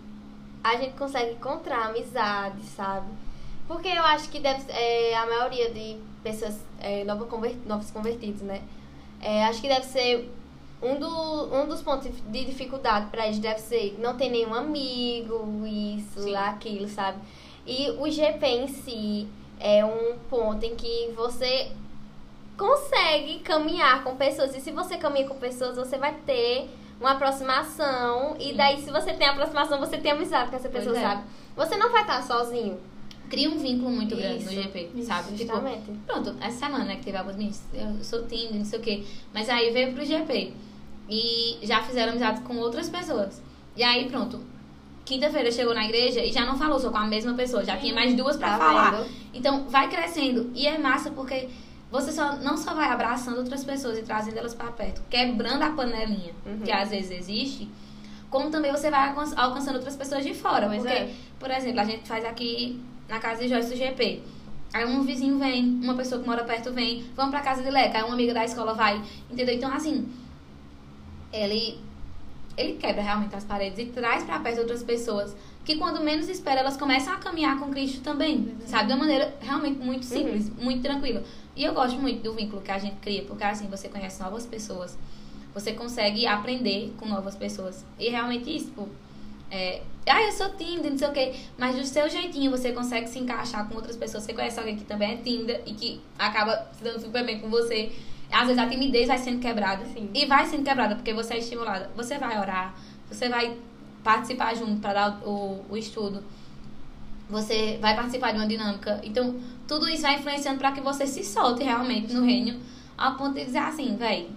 a 0.62 0.76
gente 0.76 0.94
consegue 0.96 1.32
encontrar 1.32 1.86
amizade, 1.88 2.62
sabe? 2.64 3.06
Porque 3.66 3.88
eu 3.88 4.02
acho 4.02 4.28
que 4.28 4.40
deve, 4.40 4.70
é, 4.70 5.14
a 5.16 5.26
maioria 5.26 5.70
de 5.70 5.96
pessoas, 6.22 6.58
é, 6.80 7.04
nova 7.04 7.24
conver- 7.26 7.56
novos 7.66 7.90
convertidos, 7.90 8.42
né? 8.42 8.62
É, 9.20 9.44
acho 9.44 9.60
que 9.60 9.68
deve 9.68 9.86
ser 9.86 10.30
um, 10.82 10.98
do, 10.98 11.54
um 11.54 11.68
dos 11.68 11.80
pontos 11.82 12.10
de 12.10 12.44
dificuldade 12.44 13.06
para 13.10 13.26
eles 13.26 13.38
deve 13.38 13.60
ser 13.60 13.96
não 14.00 14.16
ter 14.16 14.28
nenhum 14.28 14.54
amigo, 14.54 15.64
isso, 15.66 16.22
Sim. 16.22 16.34
aquilo, 16.34 16.88
sabe? 16.88 17.18
E 17.66 17.90
o 17.90 18.10
GP 18.10 18.46
em 18.46 18.68
si 18.68 19.28
é 19.58 19.84
um 19.84 20.18
ponto 20.28 20.64
em 20.64 20.74
que 20.74 21.12
você 21.14 21.70
consegue 22.60 23.38
caminhar 23.38 24.04
com 24.04 24.14
pessoas. 24.16 24.54
E 24.54 24.60
se 24.60 24.70
você 24.70 24.98
caminha 24.98 25.26
com 25.26 25.34
pessoas, 25.36 25.76
você 25.76 25.96
vai 25.96 26.14
ter 26.26 26.68
uma 27.00 27.12
aproximação. 27.12 28.36
E 28.38 28.52
daí, 28.52 28.82
se 28.82 28.90
você 28.90 29.14
tem 29.14 29.26
aproximação, 29.26 29.80
você 29.80 29.96
tem 29.96 30.12
amizade 30.12 30.50
com 30.50 30.56
essa 30.56 30.68
pessoa, 30.68 30.96
é. 30.96 31.00
sabe? 31.00 31.22
Você 31.56 31.78
não 31.78 31.90
vai 31.90 32.02
estar 32.02 32.22
sozinho. 32.22 32.78
Cria 33.30 33.48
um 33.48 33.58
vínculo 33.58 33.90
muito 33.90 34.14
grande 34.14 34.44
no 34.44 34.52
Isso, 34.52 34.62
GP, 34.62 34.90
isso, 34.94 35.06
sabe? 35.06 35.36
Tipo, 35.36 35.52
Justamente. 35.54 35.90
Pronto, 36.06 36.36
essa 36.40 36.58
semana 36.58 36.84
né, 36.84 36.96
que 36.96 37.04
teve 37.04 37.16
alguns 37.16 37.36
meninos, 37.36 37.62
eu 37.72 38.04
sou 38.04 38.26
tímida, 38.26 38.58
não 38.58 38.64
sei 38.64 38.78
o 38.78 38.82
quê. 38.82 39.04
Mas 39.32 39.48
aí 39.48 39.70
veio 39.70 39.94
pro 39.94 40.04
GP. 40.04 40.52
E 41.08 41.58
já 41.62 41.80
fizeram 41.82 42.10
amizade 42.10 42.42
com 42.42 42.58
outras 42.58 42.90
pessoas. 42.90 43.40
E 43.74 43.82
aí, 43.82 44.06
pronto. 44.10 44.38
Quinta-feira 45.04 45.50
chegou 45.50 45.74
na 45.74 45.84
igreja 45.86 46.22
e 46.22 46.30
já 46.30 46.44
não 46.44 46.58
falou 46.58 46.78
só 46.78 46.90
com 46.90 46.98
a 46.98 47.06
mesma 47.06 47.32
pessoa, 47.34 47.64
já 47.64 47.76
tinha 47.76 47.94
mais 47.94 48.14
duas 48.14 48.36
pra 48.36 48.50
Tá 48.50 48.58
falar. 48.58 48.90
vendo? 48.90 49.08
Então, 49.32 49.66
vai 49.68 49.88
crescendo. 49.88 50.50
E 50.54 50.66
é 50.66 50.76
massa 50.76 51.10
porque 51.10 51.48
você 51.90 52.12
só, 52.12 52.36
não 52.36 52.56
só 52.56 52.74
vai 52.74 52.88
abraçando 52.88 53.38
outras 53.38 53.64
pessoas 53.64 53.98
e 53.98 54.02
trazendo 54.02 54.38
elas 54.38 54.54
pra 54.54 54.70
perto, 54.70 55.02
quebrando 55.10 55.62
a 55.62 55.70
panelinha, 55.70 56.32
Uhum. 56.46 56.60
que 56.60 56.70
às 56.70 56.90
vezes 56.90 57.10
existe, 57.10 57.68
como 58.30 58.48
também 58.50 58.70
você 58.70 58.90
vai 58.90 59.08
alcan- 59.08 59.34
alcançando 59.36 59.74
outras 59.76 59.96
pessoas 59.96 60.24
de 60.24 60.32
fora. 60.34 60.66
Pois 60.68 60.82
porque, 60.82 60.94
é. 60.96 61.14
por 61.38 61.50
exemplo, 61.50 61.80
a 61.80 61.84
gente 61.84 62.06
faz 62.06 62.24
aqui 62.24 62.80
na 63.08 63.18
casa 63.18 63.42
de 63.42 63.48
Joyce 63.48 63.70
do 63.70 63.76
GP. 63.76 64.22
Aí 64.72 64.84
um 64.84 65.02
vizinho 65.02 65.36
vem, 65.38 65.64
uma 65.82 65.94
pessoa 65.94 66.20
que 66.22 66.28
mora 66.28 66.44
perto 66.44 66.72
vem, 66.72 67.04
vamos 67.16 67.32
pra 67.32 67.40
casa 67.40 67.60
de 67.60 67.70
Leca, 67.70 67.98
aí 67.98 68.04
uma 68.04 68.14
amiga 68.14 68.32
da 68.32 68.44
escola 68.44 68.72
vai, 68.72 69.02
entendeu? 69.28 69.52
Então, 69.56 69.72
assim, 69.72 70.08
ele, 71.32 71.78
ele 72.60 72.74
quebra 72.74 73.02
realmente 73.02 73.34
as 73.34 73.44
paredes 73.44 73.78
e 73.78 73.86
traz 73.86 74.24
pra 74.24 74.38
perto 74.38 74.60
outras 74.60 74.82
pessoas 74.82 75.34
que 75.64 75.76
quando 75.76 76.02
menos 76.02 76.28
espera, 76.28 76.60
elas 76.60 76.76
começam 76.76 77.12
a 77.12 77.16
caminhar 77.16 77.58
com 77.58 77.70
Cristo 77.70 78.00
também, 78.00 78.54
sabe? 78.66 78.88
De 78.88 78.92
uma 78.92 79.00
maneira 79.00 79.34
realmente 79.40 79.78
muito 79.78 80.04
simples, 80.04 80.50
muito 80.50 80.82
tranquila. 80.82 81.22
E 81.54 81.64
eu 81.64 81.74
gosto 81.74 81.98
muito 81.98 82.22
do 82.22 82.32
vínculo 82.32 82.62
que 82.62 82.70
a 82.70 82.78
gente 82.78 82.96
cria, 82.96 83.22
porque 83.24 83.44
assim, 83.44 83.68
você 83.68 83.88
conhece 83.88 84.20
novas 84.22 84.46
pessoas, 84.46 84.98
você 85.54 85.72
consegue 85.72 86.26
aprender 86.26 86.92
com 86.96 87.06
novas 87.06 87.36
pessoas. 87.36 87.84
E 87.98 88.08
realmente 88.08 88.54
isso, 88.54 88.66
tipo, 88.66 88.88
é, 89.50 89.82
ah, 90.06 90.22
eu 90.22 90.32
sou 90.32 90.48
tímida, 90.50 90.88
não 90.88 90.98
sei 90.98 91.08
o 91.08 91.12
quê, 91.12 91.34
mas 91.58 91.76
do 91.76 91.84
seu 91.84 92.08
jeitinho 92.08 92.50
você 92.50 92.72
consegue 92.72 93.08
se 93.08 93.18
encaixar 93.18 93.68
com 93.68 93.74
outras 93.74 93.96
pessoas. 93.96 94.24
Você 94.24 94.32
conhece 94.32 94.58
alguém 94.58 94.76
que 94.76 94.84
também 94.84 95.12
é 95.12 95.16
tímida 95.16 95.60
e 95.66 95.74
que 95.74 96.00
acaba 96.18 96.68
se 96.72 96.82
dando 96.82 97.00
super 97.00 97.24
bem 97.24 97.40
com 97.40 97.50
você. 97.50 97.92
Às 98.32 98.46
vezes 98.46 98.58
a 98.58 98.66
timidez 98.66 99.08
vai 99.08 99.18
sendo 99.18 99.40
quebrada. 99.40 99.84
Sim. 99.86 100.10
E 100.14 100.26
vai 100.26 100.46
sendo 100.46 100.64
quebrada 100.64 100.94
porque 100.94 101.12
você 101.12 101.34
é 101.34 101.38
estimulada. 101.38 101.90
Você 101.96 102.18
vai 102.18 102.38
orar, 102.38 102.74
você 103.08 103.28
vai 103.28 103.56
participar 104.04 104.54
junto 104.54 104.80
para 104.80 104.92
dar 104.92 105.20
o, 105.24 105.64
o 105.68 105.76
estudo. 105.76 106.22
Você 107.28 107.78
vai 107.80 107.94
participar 107.94 108.32
de 108.32 108.38
uma 108.38 108.46
dinâmica. 108.46 109.00
Então, 109.04 109.36
tudo 109.68 109.88
isso 109.88 110.02
vai 110.02 110.16
influenciando 110.16 110.58
para 110.58 110.72
que 110.72 110.80
você 110.80 111.06
se 111.06 111.22
solte 111.24 111.62
realmente 111.62 112.12
no 112.12 112.24
reino. 112.24 112.60
Ao 112.98 113.14
ponto 113.14 113.34
de 113.34 113.44
dizer 113.44 113.58
assim, 113.58 113.96
véi, 113.96 114.28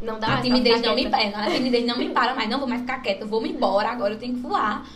Não 0.00 0.18
dá 0.20 0.34
a 0.38 0.40
timidez 0.40 0.80
não 0.80 0.94
me 0.94 1.02
quieta. 1.02 1.16
para, 1.30 1.46
a 1.46 1.50
timidez 1.50 1.84
não 1.86 1.96
me 1.98 2.10
para 2.10 2.34
mais, 2.34 2.48
não 2.48 2.58
vou 2.58 2.68
mais 2.68 2.80
ficar 2.82 3.00
quieta, 3.00 3.24
eu 3.24 3.28
vou 3.28 3.40
me 3.40 3.50
embora, 3.50 3.88
agora 3.90 4.14
eu 4.14 4.18
tenho 4.18 4.34
que 4.34 4.40
voar. 4.40 4.86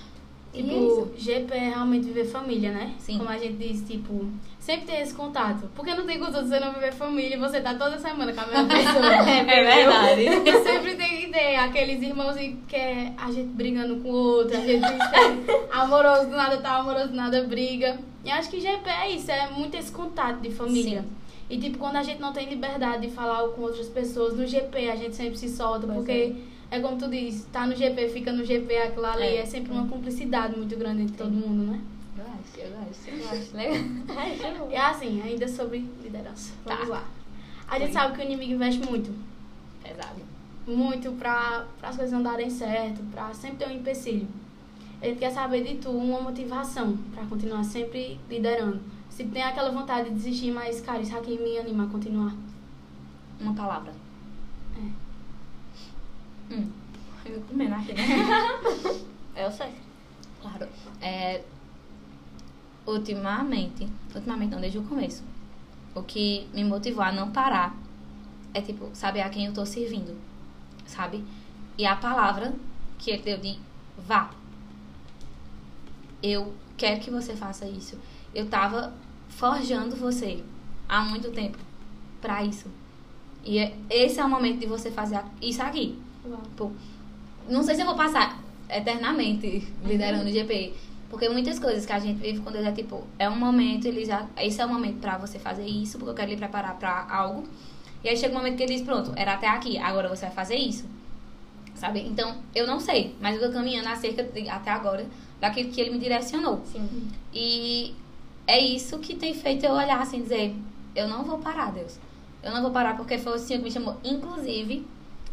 É 0.59 0.63
Tipo, 0.63 0.75
isso. 0.75 1.13
GP 1.19 1.55
é 1.55 1.69
realmente 1.69 2.07
viver 2.07 2.25
família, 2.25 2.73
né? 2.73 2.95
Sim. 2.99 3.19
Como 3.19 3.29
a 3.29 3.37
gente 3.37 3.55
diz, 3.55 3.87
tipo, 3.87 4.27
sempre 4.59 4.87
tem 4.87 5.01
esse 5.03 5.15
contato. 5.15 5.69
Porque 5.75 5.95
não 5.95 6.07
tem 6.07 6.19
condição 6.19 6.43
de 6.43 6.49
você 6.49 6.59
não 6.59 6.73
viver 6.73 6.93
família 6.93 7.37
e 7.37 7.39
você 7.39 7.61
tá 7.61 7.75
toda 7.75 7.99
semana 7.99 8.33
com 8.33 8.41
a 8.41 8.47
mesma 8.47 8.65
pessoa. 8.69 9.31
É 9.31 9.45
verdade. 9.45 10.23
E 10.49 10.63
sempre 10.63 10.95
tem 10.97 11.21
que 11.21 11.27
ter 11.33 11.57
aqueles 11.57 12.01
irmãos 12.03 12.37
que 12.69 12.77
é 12.77 13.13
a 13.19 13.31
gente 13.31 13.49
brigando 13.49 13.97
com 13.97 14.09
o 14.11 14.15
outro, 14.15 14.57
a 14.57 14.61
gente 14.61 14.81
tem 14.81 15.57
amoroso 15.73 16.27
do 16.31 16.37
nada 16.37 16.57
tá 16.59 16.77
amoroso 16.77 17.09
do 17.09 17.15
nada 17.17 17.43
briga. 17.45 17.99
E 18.25 18.31
acho 18.31 18.49
que 18.51 18.61
GP 18.61 18.89
é 18.89 19.11
isso, 19.11 19.31
é 19.31 19.51
muito 19.51 19.77
esse 19.77 19.93
contato 19.93 20.41
de 20.41 20.51
família. 20.51 21.03
Sim. 21.03 21.09
E 21.49 21.59
tipo, 21.59 21.79
quando 21.79 21.97
a 21.97 22.03
gente 22.03 22.21
não 22.21 22.33
tem 22.33 22.49
liberdade 22.49 23.07
de 23.07 23.13
falar 23.13 23.47
com 23.51 23.63
outras 23.63 23.89
pessoas, 23.89 24.37
no 24.37 24.47
GP 24.47 24.91
a 24.91 24.97
gente 24.97 25.15
sempre 25.15 25.37
se 25.37 25.49
solta, 25.49 25.87
Pois 25.87 25.99
porque 25.99 26.13
é. 26.13 26.33
Como 26.81 26.97
tu 26.99 27.09
diz, 27.09 27.47
tá 27.53 27.67
no 27.67 27.75
GP, 27.77 28.09
fica 28.09 28.33
no 28.33 28.45
GP, 28.45 28.77
aquilo 28.77 29.07
ali, 29.07 29.23
É. 29.25 29.37
é, 29.39 29.47
sempre 29.47 29.73
uma 29.73 29.87
cumplicidade 29.87 30.57
muito 30.57 30.77
grande 30.77 31.03
entre 31.03 31.17
todo 31.17 31.31
mundo, 31.31 31.71
né? 31.73 31.81
Eu 32.19 32.25
acho, 32.25 32.59
eu 32.59 32.79
acho. 32.81 33.23
Eu 33.23 33.29
acho 33.39 33.57
legal. 33.57 34.69
E 34.73 34.77
assim, 34.77 35.23
ainda 35.23 35.47
sobre 35.47 35.79
liderança. 36.03 36.53
Vamos 36.65 36.83
Tá. 36.89 36.95
lá. 36.95 37.05
A 37.69 37.79
gente 37.79 37.89
Oi. 37.89 37.93
sabe 37.93 38.15
que 38.17 38.21
o 38.21 38.25
inimigo 38.25 38.53
investe 38.55 38.85
muito. 38.85 39.13
Pesado. 39.83 40.21
Muito 40.67 41.13
pra, 41.13 41.65
pra 41.79 41.91
as 41.91 41.97
coisas 41.97 42.13
não 42.13 42.23
darem 42.23 42.51
certo, 42.51 43.01
pra 43.13 43.33
sempre 43.33 43.59
ter 43.65 43.69
um 43.73 43.77
empecilho. 43.77 44.27
Gente 45.03 45.19
quer 45.19 45.31
saber 45.31 45.63
de 45.63 45.77
tu 45.77 45.91
uma 45.91 46.21
motivação 46.21 46.97
pra 47.15 47.25
continuar 47.27 47.63
sempre 47.65 48.19
liderando. 48.29 48.81
Se 49.11 49.25
tem 49.25 49.43
aquela 49.43 49.71
vontade 49.71 50.09
de 50.09 50.15
desistir, 50.17 50.51
mas, 50.51 50.81
cara, 50.81 51.01
isso 51.01 51.17
aqui 51.17 51.39
me 51.39 51.57
anima 51.59 51.85
a 51.85 51.87
continuar. 51.87 52.35
Uma 53.41 53.55
palavra. 53.55 53.93
É. 56.51 56.55
Hum. 56.55 56.71
Eu 57.25 57.41
comendo 57.43 57.75
aqui, 57.75 57.93
né? 57.93 58.05
Eu 59.37 59.51
sei. 59.51 59.73
Claro. 60.41 60.69
É, 61.01 61.43
ultimamente, 62.87 63.87
ultimamente 64.15 64.53
não, 64.53 64.61
desde 64.61 64.79
o 64.79 64.85
começo, 64.85 65.23
o 65.95 66.03
que 66.03 66.47
me 66.55 66.65
motivou 66.65 67.03
a 67.03 67.13
não 67.13 67.31
parar 67.31 67.77
é, 68.55 68.61
tipo, 68.63 68.89
saber 68.95 69.21
a 69.21 69.29
quem 69.29 69.47
eu 69.47 69.53
tô 69.53 69.67
servindo, 69.67 70.17
sabe? 70.87 71.23
E 71.77 71.85
a 71.85 71.97
palavra 71.97 72.55
que 72.99 73.11
ele 73.11 73.23
deu 73.23 73.39
de 73.39 73.59
vá. 73.99 74.31
Eu 76.23 76.55
quero 76.77 77.01
que 77.01 77.11
você 77.11 77.37
faça 77.37 77.67
isso. 77.67 77.99
Eu 78.35 78.49
tava 78.49 78.95
forjando 79.29 79.95
você 79.97 80.43
há 80.89 81.03
muito 81.03 81.31
tempo 81.33 81.59
pra 82.21 82.43
isso. 82.45 82.71
E 83.45 83.59
é- 83.59 83.77
esse 83.91 84.19
é 84.19 84.25
o 84.25 84.29
momento 84.29 84.59
de 84.61 84.67
você 84.67 84.91
fazer 84.91 85.21
isso 85.43 85.63
aqui. 85.63 85.99
Não 87.49 87.63
sei 87.63 87.75
se 87.75 87.83
eu 87.83 87.87
vou 87.87 87.95
passar 87.95 88.41
eternamente 88.69 89.67
liderando 89.85 90.29
o 90.29 90.33
GP. 90.33 90.73
Porque 91.09 91.29
muitas 91.29 91.59
coisas 91.59 91.87
que 91.87 91.93
a 91.93 91.99
gente 91.99 92.19
vive 92.19 92.41
com 92.41 92.51
Deus 92.51 92.65
é 92.65 92.73
tipo, 92.73 93.05
é 93.19 93.29
um 93.29 93.37
momento, 93.37 93.87
ele 93.87 94.05
já. 94.05 94.27
Esse 94.37 94.61
é 94.61 94.67
o 94.67 94.69
momento 94.69 95.01
pra 95.01 95.17
você 95.17 95.39
fazer 95.39 95.65
isso, 95.65 95.99
porque 95.99 96.11
eu 96.11 96.15
quero 96.15 96.31
lhe 96.31 96.37
preparar 96.37 96.77
pra 96.77 97.07
algo. 97.09 97.45
E 98.03 98.09
aí 98.09 98.17
chega 98.17 98.35
um 98.35 98.39
momento 98.39 98.57
que 98.57 98.63
ele 98.65 98.75
diz, 98.75 98.83
pronto, 98.83 99.13
era 99.17 99.35
até 99.35 99.49
aqui, 99.49 99.79
agora 99.79 100.09
você 100.09 100.27
vai 100.27 100.35
fazer 100.35 100.57
isso. 100.57 100.85
Sabe? 101.75 102.01
Então, 102.01 102.37
eu 102.55 102.67
não 102.67 102.81
sei, 102.81 103.15
mas 103.21 103.41
eu 103.41 103.49
tô 103.49 103.53
caminhando 103.53 103.89
acerca 103.89 104.23
de, 104.25 104.49
até 104.49 104.71
agora 104.71 105.07
daquilo 105.41 105.71
que 105.71 105.81
ele 105.81 105.91
me 105.91 105.99
direcionou. 105.99 106.63
Sim. 106.65 107.09
E 107.33 107.95
é 108.47 108.59
isso 108.59 108.99
que 108.99 109.15
tem 109.15 109.35
feito 109.35 109.65
eu 109.65 109.73
olhar 109.73 110.01
assim 110.01 110.19
e 110.19 110.23
dizer, 110.23 110.55
eu 110.95 111.07
não 111.07 111.23
vou 111.23 111.39
parar, 111.39 111.73
Deus. 111.73 111.99
Eu 112.43 112.53
não 112.53 112.63
vou 112.63 112.71
parar 112.71 112.97
porque 112.97 113.19
foi 113.19 113.35
o 113.35 113.39
Senhor 113.39 113.59
que 113.59 113.65
me 113.65 113.71
chamou. 113.71 113.97
Inclusive, 114.05 114.87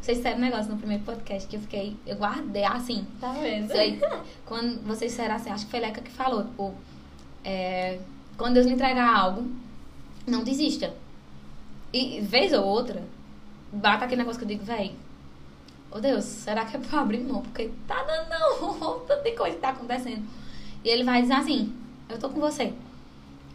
vocês 0.04 0.18
disseram 0.18 0.38
um 0.38 0.42
negócio 0.42 0.70
no 0.70 0.78
primeiro 0.78 1.04
podcast 1.04 1.48
que 1.48 1.56
eu 1.56 1.62
fiquei, 1.62 1.96
eu 2.06 2.18
guardei 2.18 2.66
assim. 2.66 3.08
Tá 3.22 3.32
vendo? 3.32 3.72
Aí, 3.72 4.02
quando 4.46 4.86
vocês 4.86 5.12
disseram 5.12 5.36
assim, 5.36 5.50
acho 5.50 5.64
que 5.66 5.72
foi 5.72 5.80
Leca 5.80 6.02
que 6.02 6.12
falou, 6.12 6.44
tipo, 6.44 6.74
é, 7.44 8.00
quando 8.38 8.56
Deus 8.56 8.66
lhe 8.66 8.74
entregar 8.74 9.16
algo, 9.16 9.50
não 10.28 10.44
desista. 10.44 10.94
E 11.94 12.20
vez 12.20 12.52
ou 12.52 12.66
outra, 12.66 13.02
bata 13.72 14.04
aquele 14.04 14.20
negócio 14.20 14.40
que 14.40 14.44
eu 14.44 14.50
digo, 14.50 14.66
véi, 14.66 14.94
Ô 15.90 16.00
Deus, 16.00 16.24
será 16.26 16.66
que 16.66 16.76
é 16.76 16.80
pra 16.80 17.02
abrir 17.02 17.20
mão? 17.20 17.44
Porque 17.44 17.70
tá 17.88 18.04
dando 18.04 18.80
não, 18.80 19.00
tanta 19.02 19.32
coisa 19.32 19.56
que 19.56 19.62
tá 19.62 19.70
acontecendo. 19.70 20.28
E 20.84 20.90
ele 20.90 21.04
vai 21.04 21.22
dizer 21.22 21.36
assim, 21.36 21.72
eu 22.10 22.18
tô 22.18 22.30
com 22.30 22.42
você. 22.42 22.74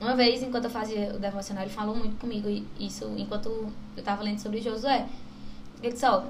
Uma 0.00 0.14
vez, 0.14 0.40
enquanto 0.40 0.64
eu 0.64 0.70
fazia 0.70 1.12
o 1.14 1.18
devocional, 1.18 1.64
ele 1.64 1.72
falou 1.72 1.96
muito 1.96 2.16
comigo, 2.18 2.48
isso 2.78 3.12
enquanto 3.18 3.70
eu 3.96 4.02
tava 4.02 4.22
lendo 4.22 4.38
sobre 4.38 4.62
Josué. 4.62 5.06
Ele 5.82 5.92
disse, 5.92 6.06
ó, 6.06 6.24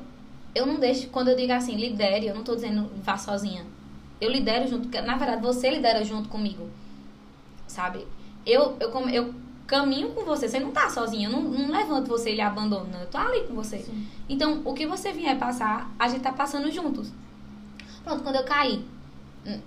eu 0.55 0.67
não 0.67 0.77
deixo, 0.77 1.09
quando 1.09 1.29
eu 1.29 1.37
digo 1.37 1.53
assim, 1.53 1.77
lidere, 1.77 2.27
eu 2.27 2.35
não 2.35 2.43
tô 2.43 2.55
dizendo 2.55 2.91
vá 3.03 3.17
sozinha. 3.17 3.65
Eu 4.21 4.31
lidero 4.31 4.69
junto, 4.69 4.89
na 5.03 5.17
verdade, 5.17 5.43
você 5.43 5.71
lidera 5.71 6.05
junto 6.05 6.29
comigo. 6.29 6.69
Sabe? 7.67 8.07
Eu, 8.45 8.77
eu, 8.81 9.09
eu 9.11 9.35
caminho 9.67 10.11
com 10.11 10.25
você, 10.25 10.49
você 10.49 10.59
não 10.59 10.71
tá 10.71 10.89
sozinha, 10.89 11.29
eu 11.29 11.33
não, 11.33 11.43
não 11.43 11.71
levanto 11.71 12.09
você 12.09 12.31
e 12.33 12.35
lhe 12.35 12.41
abandono, 12.41 12.89
eu 12.99 13.07
tô 13.07 13.19
ali 13.19 13.47
com 13.47 13.55
você. 13.55 13.79
Sim. 13.79 14.07
Então, 14.29 14.63
o 14.65 14.75
que 14.75 14.87
você 14.87 15.13
vier 15.13 15.39
passar, 15.39 15.91
a 15.99 16.09
gente 16.09 16.23
tá 16.23 16.33
passando 16.33 16.71
juntos. 16.71 17.13
Pronto, 18.03 18.23
quando 18.23 18.37
eu 18.37 18.45
caí, 18.45 18.85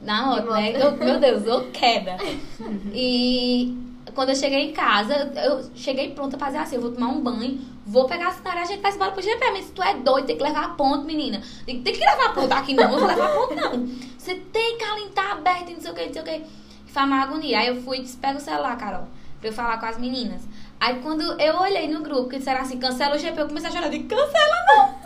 na 0.02 0.32
hora, 0.32 0.52
né? 0.52 0.84
Eu, 0.84 0.98
meu 0.98 1.20
Deus, 1.20 1.46
eu 1.46 1.72
queda. 1.72 2.18
E 2.94 3.78
quando 4.14 4.30
eu 4.30 4.36
cheguei 4.36 4.60
em 4.70 4.74
casa, 4.74 5.32
eu 5.46 5.64
cheguei 5.76 6.12
pronta 6.12 6.38
pra 6.38 6.48
fazer 6.48 6.58
assim, 6.60 6.76
eu 6.76 6.82
vou 6.82 6.92
tomar 6.92 7.08
um 7.08 7.22
banho, 7.22 7.62
vou 7.86 8.06
pegar 8.06 8.28
a 8.28 8.32
cenária 8.32 8.60
e 8.60 8.64
a 8.64 8.66
gente 8.66 8.82
vai 8.82 8.92
embora 8.94 9.12
pro 9.12 9.22
GP. 9.22 9.52
Mas 9.52 9.66
se 9.66 9.72
tu 9.72 9.82
é 9.84 9.94
doido, 9.96 10.26
tem 10.26 10.38
que 10.38 10.44
levar 10.44 10.64
a 10.66 10.70
ponto, 10.70 11.06
menina. 11.06 11.42
Tem, 11.66 11.82
tem 11.82 11.94
que 11.94 12.00
levar 12.00 12.26
a 12.28 12.30
ponto 12.34 12.52
aqui 12.52 12.74
não, 12.74 12.90
não 12.92 13.00
vou 13.00 13.08
levar 13.08 13.26
a 13.26 13.36
ponto 13.36 13.56
não. 13.56 13.88
Você 14.18 14.36
tem 14.36 14.78
que 14.78 14.84
alintar 14.84 15.32
aberto 15.32 15.70
e 15.70 15.74
não 15.76 15.82
sei 15.82 15.92
o 15.92 15.94
que, 15.96 16.06
não 16.06 16.14
sei 16.14 16.22
o 16.22 16.26
que. 16.26 16.42
Foi 16.88 17.04
uma 17.04 17.22
agonia. 17.24 17.60
Aí 17.60 17.68
eu 17.68 17.82
fui 17.82 17.98
e 18.00 18.02
disse, 18.02 18.18
pega 18.18 18.38
o 18.38 18.42
celular, 18.42 18.76
Carol, 18.78 19.08
pra 19.40 19.50
eu 19.50 19.54
falar 19.54 19.80
com 19.80 19.86
as 19.86 19.98
meninas. 19.98 20.42
Aí 20.80 20.96
quando 21.02 21.22
eu 21.40 21.56
olhei 21.58 21.88
no 21.88 22.02
grupo, 22.02 22.28
que 22.28 22.38
disseram 22.40 22.62
assim, 22.62 22.80
cancela 22.80 23.16
o 23.16 23.20
GP, 23.20 23.40
eu 23.40 23.48
comecei 23.48 23.70
a 23.70 23.72
chorar. 23.72 23.94
Eu 23.94 24.04
cancela 24.04 24.66
não! 24.68 25.02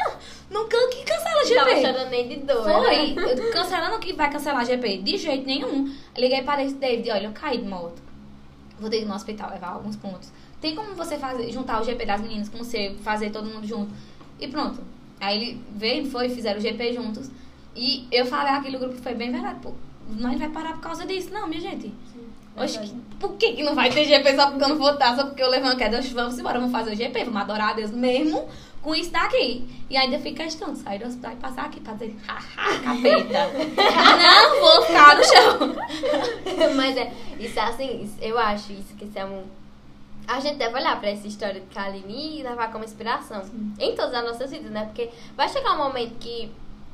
Não 0.49 0.69
can- 0.69 0.89
que 0.89 1.03
cancela 1.03 1.43
o 1.43 1.49
Não 1.49 1.55
tava 1.55 1.69
GP? 1.69 1.81
chorando 1.81 2.09
nem 2.11 2.27
de 2.29 2.35
dor. 2.37 2.63
Foi. 2.63 3.13
né? 3.13 3.35
Cancelando 3.51 3.99
que 3.99 4.13
vai 4.13 4.31
cancelar 4.31 4.65
GP. 4.65 4.97
De 4.99 5.17
jeito 5.17 5.45
nenhum. 5.45 5.93
Liguei 6.17 6.43
para 6.43 6.63
esse 6.63 6.75
David, 6.75 7.11
olha, 7.11 7.25
eu 7.27 7.31
caí 7.33 7.57
de 7.57 7.65
moto. 7.67 8.04
Vou 8.79 8.89
ter 8.89 8.97
que 8.97 9.03
ir 9.03 9.07
no 9.07 9.13
hospital 9.15 9.49
levar 9.51 9.69
alguns 9.69 9.95
pontos. 9.95 10.31
Tem 10.59 10.75
como 10.75 10.95
você 10.95 11.17
fazer, 11.17 11.51
juntar 11.51 11.81
o 11.81 11.85
GP 11.85 12.05
das 12.05 12.21
meninas 12.21 12.49
com 12.49 12.57
você, 12.57 12.95
fazer 13.03 13.29
todo 13.29 13.47
mundo 13.47 13.65
junto? 13.65 13.91
E 14.39 14.47
pronto. 14.47 14.79
Aí 15.19 15.37
ele 15.37 15.61
veio, 15.75 16.09
foi, 16.09 16.29
fizeram 16.29 16.59
o 16.59 16.61
GP 16.61 16.93
juntos. 16.93 17.29
E 17.75 18.07
eu 18.11 18.25
falei 18.25 18.53
aquele 18.53 18.77
grupo 18.77 18.95
foi 19.01 19.13
bem 19.13 19.31
verdade. 19.31 19.59
Pô, 19.61 19.71
nós 20.09 20.37
vai 20.37 20.49
parar 20.49 20.73
por 20.73 20.81
causa 20.81 21.05
disso. 21.05 21.29
Não, 21.31 21.47
minha 21.47 21.61
gente. 21.61 21.93
Oxe, 22.57 22.79
que- 22.79 22.95
por 23.19 23.33
que, 23.33 23.53
que 23.53 23.63
não 23.63 23.75
vai 23.75 23.89
ter 23.89 24.05
GP 24.05 24.33
só 24.35 24.49
porque 24.49 24.63
eu 24.63 24.69
não 24.69 24.77
vou 24.77 24.91
estar, 24.91 25.15
só 25.15 25.25
porque 25.25 25.43
eu 25.43 25.49
levo 25.49 25.65
uma 25.65 25.75
queda? 25.75 25.99
Oxe, 25.99 26.13
Vamos 26.13 26.39
embora, 26.39 26.57
vamos 26.59 26.71
fazer 26.71 26.91
o 26.93 26.95
GP, 26.95 27.25
vamos 27.25 27.41
adorar 27.41 27.71
a 27.71 27.73
Deus 27.73 27.91
mesmo 27.91 28.47
com 28.85 28.93
isso 28.95 29.09
daqui. 29.11 29.67
E 29.89 29.97
ainda 29.97 30.19
fica 30.19 30.43
questão 30.43 30.71
de 30.73 30.79
sair 30.79 30.99
do 30.99 31.07
hospital 31.07 31.33
e 31.33 31.35
passar 31.37 31.65
aqui 31.65 31.79
pra 31.79 31.93
dizer, 31.93 32.15
haha, 32.27 32.79
capeta. 32.81 33.49
não 34.21 34.59
vou 34.61 34.81
ficar 34.83 35.17
no 35.17 35.23
chão. 35.23 35.75
Mas 36.77 36.95
é, 36.95 37.11
isso 37.39 37.59
é 37.59 37.63
assim, 37.63 38.03
isso- 38.03 38.17
eu 38.21 38.37
acho 38.37 38.71
isso 38.71 38.93
que 38.95 39.05
isso 39.05 39.17
é 39.17 39.25
um. 39.25 39.43
A 40.27 40.39
gente 40.39 40.57
deve 40.57 40.75
olhar 40.75 40.99
pra 40.99 41.09
essa 41.09 41.27
história 41.27 41.59
de 41.59 41.67
Kaline 41.67 42.39
e 42.39 42.43
levar 42.43 42.71
como 42.71 42.83
inspiração 42.83 43.43
em 43.79 43.95
todas 43.95 44.13
as 44.13 44.23
nossas 44.23 44.51
vidas, 44.51 44.71
né? 44.71 44.85
Porque 44.85 45.09
vai 45.35 45.49
chegar 45.49 45.73
um 45.73 45.77
momento 45.77 46.15
que 46.19 46.51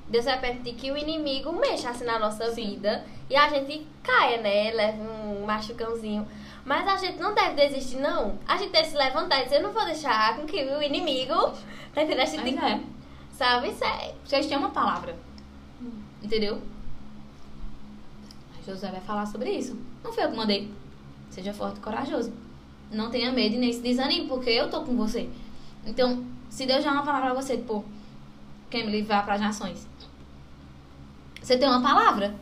Deus 0.09 0.25
vai 0.25 0.37
permitir 0.39 0.73
que 0.73 0.91
o 0.91 0.97
inimigo 0.97 1.51
mexa 1.53 1.89
assim 1.89 2.03
na 2.05 2.19
nossa 2.19 2.51
vida 2.51 3.05
e 3.29 3.35
a 3.35 3.47
gente 3.49 3.85
caia, 4.03 4.41
né? 4.41 4.71
Leve 4.71 4.99
um 5.01 5.45
machucãozinho. 5.45 6.27
Mas 6.63 6.87
a 6.87 6.97
gente 6.97 7.19
não 7.19 7.33
deve 7.33 7.67
desistir, 7.67 7.97
não. 7.97 8.37
A 8.47 8.57
gente 8.57 8.71
deve 8.71 8.87
se 8.87 8.95
levantar 8.95 9.41
e 9.41 9.43
dizer, 9.45 9.57
eu 9.57 9.63
não 9.63 9.71
vou 9.71 9.85
deixar 9.85 10.35
com 10.35 10.45
que 10.45 10.63
o 10.63 10.81
inimigo. 10.81 11.33
Tá 11.93 12.03
entendendo? 12.03 12.21
A 12.21 12.25
gente 12.25 12.43
tem 12.43 12.57
é. 12.57 12.79
Sabe? 13.33 13.67
Isso 13.69 13.83
é. 13.83 14.15
Vocês 14.23 14.45
têm 14.45 14.57
uma 14.57 14.69
palavra. 14.69 15.13
Entendeu? 16.23 16.61
Aí 18.55 18.63
Josué 18.65 18.91
vai 18.91 19.01
falar 19.01 19.25
sobre 19.25 19.51
isso. 19.51 19.77
Não 20.01 20.13
foi 20.13 20.23
eu 20.23 20.31
que 20.31 20.37
mandei. 20.37 20.73
Seja 21.29 21.53
forte 21.53 21.79
e 21.79 21.81
corajoso. 21.81 22.31
Não 22.89 23.11
tenha 23.11 23.29
medo 23.33 23.55
e 23.55 23.57
nem 23.57 23.73
se 23.73 23.81
desanime, 23.81 24.29
porque 24.29 24.49
eu 24.51 24.69
tô 24.69 24.83
com 24.83 24.95
você. 24.95 25.29
Então, 25.85 26.25
se 26.49 26.65
Deus 26.65 26.81
já 26.81 26.91
uma 26.91 27.03
palavra 27.03 27.31
pra 27.31 27.41
você, 27.41 27.57
pô, 27.57 27.83
quem 28.69 28.85
me 28.85 28.91
livrar 28.91 29.25
para 29.25 29.33
as 29.33 29.41
nações? 29.41 29.87
Você 31.41 31.57
tem 31.57 31.67
uma 31.67 31.81
palavra. 31.81 32.35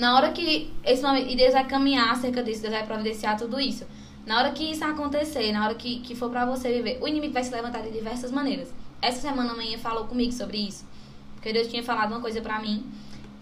Na 0.00 0.16
hora 0.16 0.32
que 0.32 0.72
esse 0.82 1.02
momento, 1.02 1.30
e 1.30 1.36
Deus 1.36 1.52
vai 1.52 1.66
caminhar 1.66 2.10
acerca 2.10 2.42
disso, 2.42 2.62
Deus 2.62 2.72
vai 2.72 2.86
providenciar 2.86 3.36
tudo 3.36 3.60
isso. 3.60 3.86
Na 4.24 4.38
hora 4.38 4.50
que 4.50 4.64
isso 4.64 4.82
acontecer, 4.82 5.52
na 5.52 5.62
hora 5.62 5.74
que, 5.74 6.00
que 6.00 6.14
for 6.14 6.30
pra 6.30 6.46
você 6.46 6.72
viver, 6.72 6.98
o 7.02 7.06
inimigo 7.06 7.34
vai 7.34 7.44
se 7.44 7.50
levantar 7.50 7.82
de 7.82 7.90
diversas 7.90 8.32
maneiras. 8.32 8.72
Essa 9.02 9.20
semana 9.20 9.52
a 9.52 9.54
manhã 9.54 9.76
falou 9.76 10.06
comigo 10.06 10.32
sobre 10.32 10.56
isso. 10.56 10.88
Porque 11.34 11.52
Deus 11.52 11.68
tinha 11.68 11.82
falado 11.82 12.12
uma 12.12 12.20
coisa 12.22 12.40
pra 12.40 12.58
mim. 12.60 12.90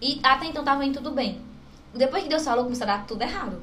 E 0.01 0.19
até 0.21 0.47
então 0.47 0.61
tava 0.61 0.83
indo 0.83 0.95
tudo 0.95 1.11
bem. 1.11 1.39
Depois 1.95 2.23
que 2.23 2.29
Deus 2.29 2.43
falou, 2.43 2.65
começou 2.65 2.83
a 2.83 2.97
dar 2.97 3.07
tudo 3.07 3.21
errado. 3.21 3.61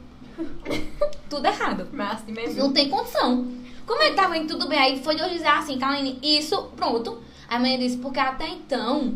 tudo 1.28 1.44
errado. 1.44 1.88
Mas 1.92 2.24
mesmo. 2.24 2.62
Não 2.62 2.72
tem 2.72 2.88
condição. 2.88 3.46
Como 3.86 4.02
é 4.02 4.08
que 4.08 4.16
tava 4.16 4.38
indo 4.38 4.48
tudo 4.48 4.68
bem? 4.68 4.78
Aí 4.78 5.02
foi 5.02 5.16
Deus 5.16 5.30
dizer 5.30 5.48
assim, 5.48 5.78
Kaline, 5.78 6.18
isso, 6.22 6.70
pronto. 6.74 7.22
Aí 7.46 7.56
a 7.56 7.60
mãe 7.60 7.78
disse, 7.78 7.98
porque 7.98 8.18
até 8.18 8.48
então, 8.48 9.14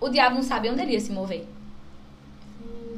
o 0.00 0.08
diabo 0.08 0.34
não 0.34 0.42
sabia 0.42 0.72
onde 0.72 0.82
ele 0.82 0.94
ia 0.94 1.00
se 1.00 1.12
mover. 1.12 1.53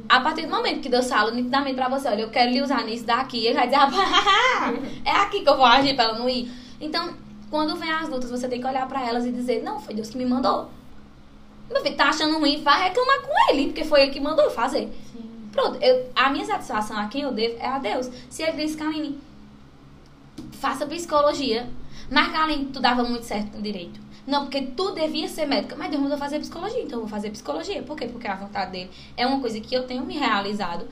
A 0.08 0.20
partir 0.20 0.42
do 0.42 0.50
momento 0.50 0.80
que 0.80 0.88
Deus 0.88 1.08
fala 1.08 1.30
nitidamente 1.32 1.74
pra 1.74 1.88
você, 1.88 2.08
olha, 2.08 2.22
eu 2.22 2.30
quero 2.30 2.50
lhe 2.52 2.62
usar 2.62 2.84
nisso 2.84 3.04
daqui, 3.04 3.44
ele 3.46 3.54
vai 3.54 3.66
dizer, 3.66 3.80
ah, 3.80 4.72
é 5.04 5.10
aqui 5.10 5.40
que 5.42 5.48
eu 5.48 5.56
vou 5.56 5.64
agir 5.66 5.94
pra 5.94 6.04
ela 6.04 6.18
não 6.18 6.28
ir. 6.28 6.50
Então, 6.80 7.14
quando 7.50 7.74
vem 7.76 7.90
as 7.90 8.08
lutas, 8.08 8.30
você 8.30 8.48
tem 8.48 8.60
que 8.60 8.66
olhar 8.66 8.86
pra 8.86 9.04
elas 9.06 9.26
e 9.26 9.32
dizer, 9.32 9.62
não, 9.62 9.80
foi 9.80 9.94
Deus 9.94 10.10
que 10.10 10.18
me 10.18 10.24
mandou. 10.26 10.70
Meu 11.70 11.82
filho, 11.82 11.96
tá 11.96 12.10
achando 12.10 12.38
ruim, 12.38 12.62
vai 12.62 12.84
reclamar 12.88 13.20
com 13.22 13.50
ele, 13.52 13.66
porque 13.66 13.82
foi 13.84 14.02
ele 14.02 14.12
que 14.12 14.20
mandou 14.20 14.48
fazer. 14.50 14.88
Pronto, 15.50 15.82
eu- 15.82 16.10
a 16.14 16.30
minha 16.30 16.44
satisfação 16.44 16.96
a 16.96 17.06
quem 17.08 17.22
eu 17.22 17.32
devo 17.32 17.56
é 17.58 17.66
a 17.66 17.78
Deus. 17.78 18.08
Se 18.30 18.42
ele 18.44 18.62
disse, 18.62 18.76
Kaline, 18.76 19.18
faça 20.52 20.86
psicologia. 20.86 21.68
Mas, 22.10 22.28
Kaline, 22.30 22.66
tu 22.66 22.78
dava 22.80 23.02
muito 23.02 23.24
certo 23.24 23.50
com 23.52 23.60
direito. 23.60 23.98
Não, 24.26 24.42
porque 24.42 24.60
tu 24.62 24.92
devia 24.92 25.28
ser 25.28 25.46
médica. 25.46 25.76
Mas 25.76 25.90
Deus 25.90 26.02
mandou 26.02 26.18
fazer 26.18 26.40
psicologia, 26.40 26.82
então 26.82 26.98
eu 26.98 27.02
vou 27.02 27.08
fazer 27.08 27.30
psicologia. 27.30 27.82
Por 27.82 27.96
quê? 27.96 28.06
Porque 28.06 28.26
a 28.26 28.34
vontade 28.34 28.72
dele 28.72 28.90
é 29.16 29.26
uma 29.26 29.40
coisa 29.40 29.60
que 29.60 29.74
eu 29.74 29.86
tenho 29.86 30.04
me 30.04 30.18
realizado. 30.18 30.86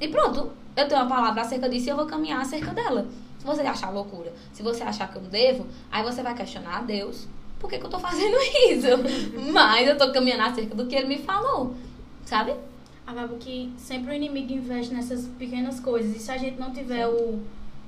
E 0.00 0.08
pronto, 0.08 0.50
eu 0.76 0.88
tenho 0.88 1.00
uma 1.00 1.08
palavra 1.08 1.42
acerca 1.42 1.68
disso 1.68 1.86
e 1.86 1.90
eu 1.90 1.96
vou 1.96 2.06
caminhar 2.06 2.40
acerca 2.40 2.72
dela. 2.72 3.06
Se 3.38 3.44
você 3.44 3.60
achar 3.62 3.90
loucura, 3.90 4.32
se 4.52 4.62
você 4.62 4.82
achar 4.82 5.10
que 5.10 5.16
eu 5.16 5.22
não 5.22 5.28
devo, 5.28 5.66
aí 5.90 6.02
você 6.02 6.22
vai 6.22 6.34
questionar 6.34 6.78
a 6.78 6.82
Deus. 6.82 7.28
Por 7.58 7.68
que, 7.68 7.78
que 7.78 7.84
eu 7.84 7.90
tô 7.90 7.98
fazendo 7.98 8.36
isso? 8.70 8.86
Mas 9.52 9.86
eu 9.86 9.98
tô 9.98 10.10
caminhando 10.10 10.42
acerca 10.42 10.74
do 10.74 10.86
que 10.86 10.94
ele 10.94 11.08
me 11.08 11.18
falou. 11.18 11.74
Sabe? 12.24 12.54
Acaba 13.06 13.36
que 13.36 13.72
sempre 13.76 14.12
o 14.12 14.14
inimigo 14.14 14.52
investe 14.52 14.94
nessas 14.94 15.26
pequenas 15.26 15.78
coisas. 15.78 16.16
E 16.16 16.18
se 16.18 16.30
a 16.30 16.38
gente 16.38 16.58
não 16.58 16.72
tiver 16.72 17.06
o, 17.06 17.40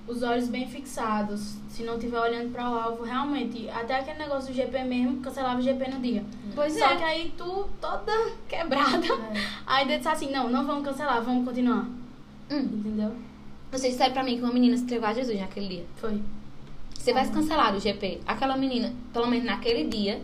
os 0.07 0.23
olhos 0.23 0.49
bem 0.49 0.69
fixados, 0.69 1.57
se 1.69 1.83
não 1.83 1.99
tiver 1.99 2.21
olhando 2.21 2.53
para 2.53 2.71
o 2.71 2.75
alvo, 2.75 3.05
realmente, 3.05 3.69
até 3.71 3.99
aquele 3.99 4.19
negócio 4.19 4.53
do 4.53 4.57
GP 4.57 4.85
mesmo, 4.85 5.21
cancelava 5.21 5.59
o 5.59 5.63
GP 5.63 5.91
no 5.91 6.01
dia. 6.01 6.25
Pois 6.55 6.75
Só 6.79 6.91
é. 6.91 6.97
que 6.97 7.03
aí 7.03 7.35
tu, 7.37 7.69
toda 7.81 8.13
quebrada, 8.47 9.07
aí 9.67 9.87
Deus 9.87 9.99
disse 9.99 10.09
assim, 10.09 10.31
não, 10.31 10.51
não 10.51 10.67
vamos 10.67 10.85
cancelar, 10.85 11.23
vamos 11.23 11.45
continuar. 11.45 11.87
Hum. 12.51 12.59
Entendeu? 12.59 13.13
Você 13.73 13.89
disseram 13.89 14.13
pra 14.13 14.23
mim 14.23 14.37
que 14.37 14.43
uma 14.43 14.53
menina 14.53 14.77
se 14.77 14.85
entregou 14.85 15.09
a 15.09 15.15
Jesus 15.15 15.41
naquele 15.41 15.69
dia. 15.69 15.85
Foi. 15.97 16.21
Você 16.95 17.13
vai 17.13 17.25
se 17.25 17.33
cancelar 17.33 17.75
o 17.75 17.81
GP. 17.81 18.21
Aquela 18.27 18.57
menina, 18.57 18.93
pelo 19.13 19.27
menos 19.27 19.45
naquele 19.45 19.85
dia, 19.85 20.23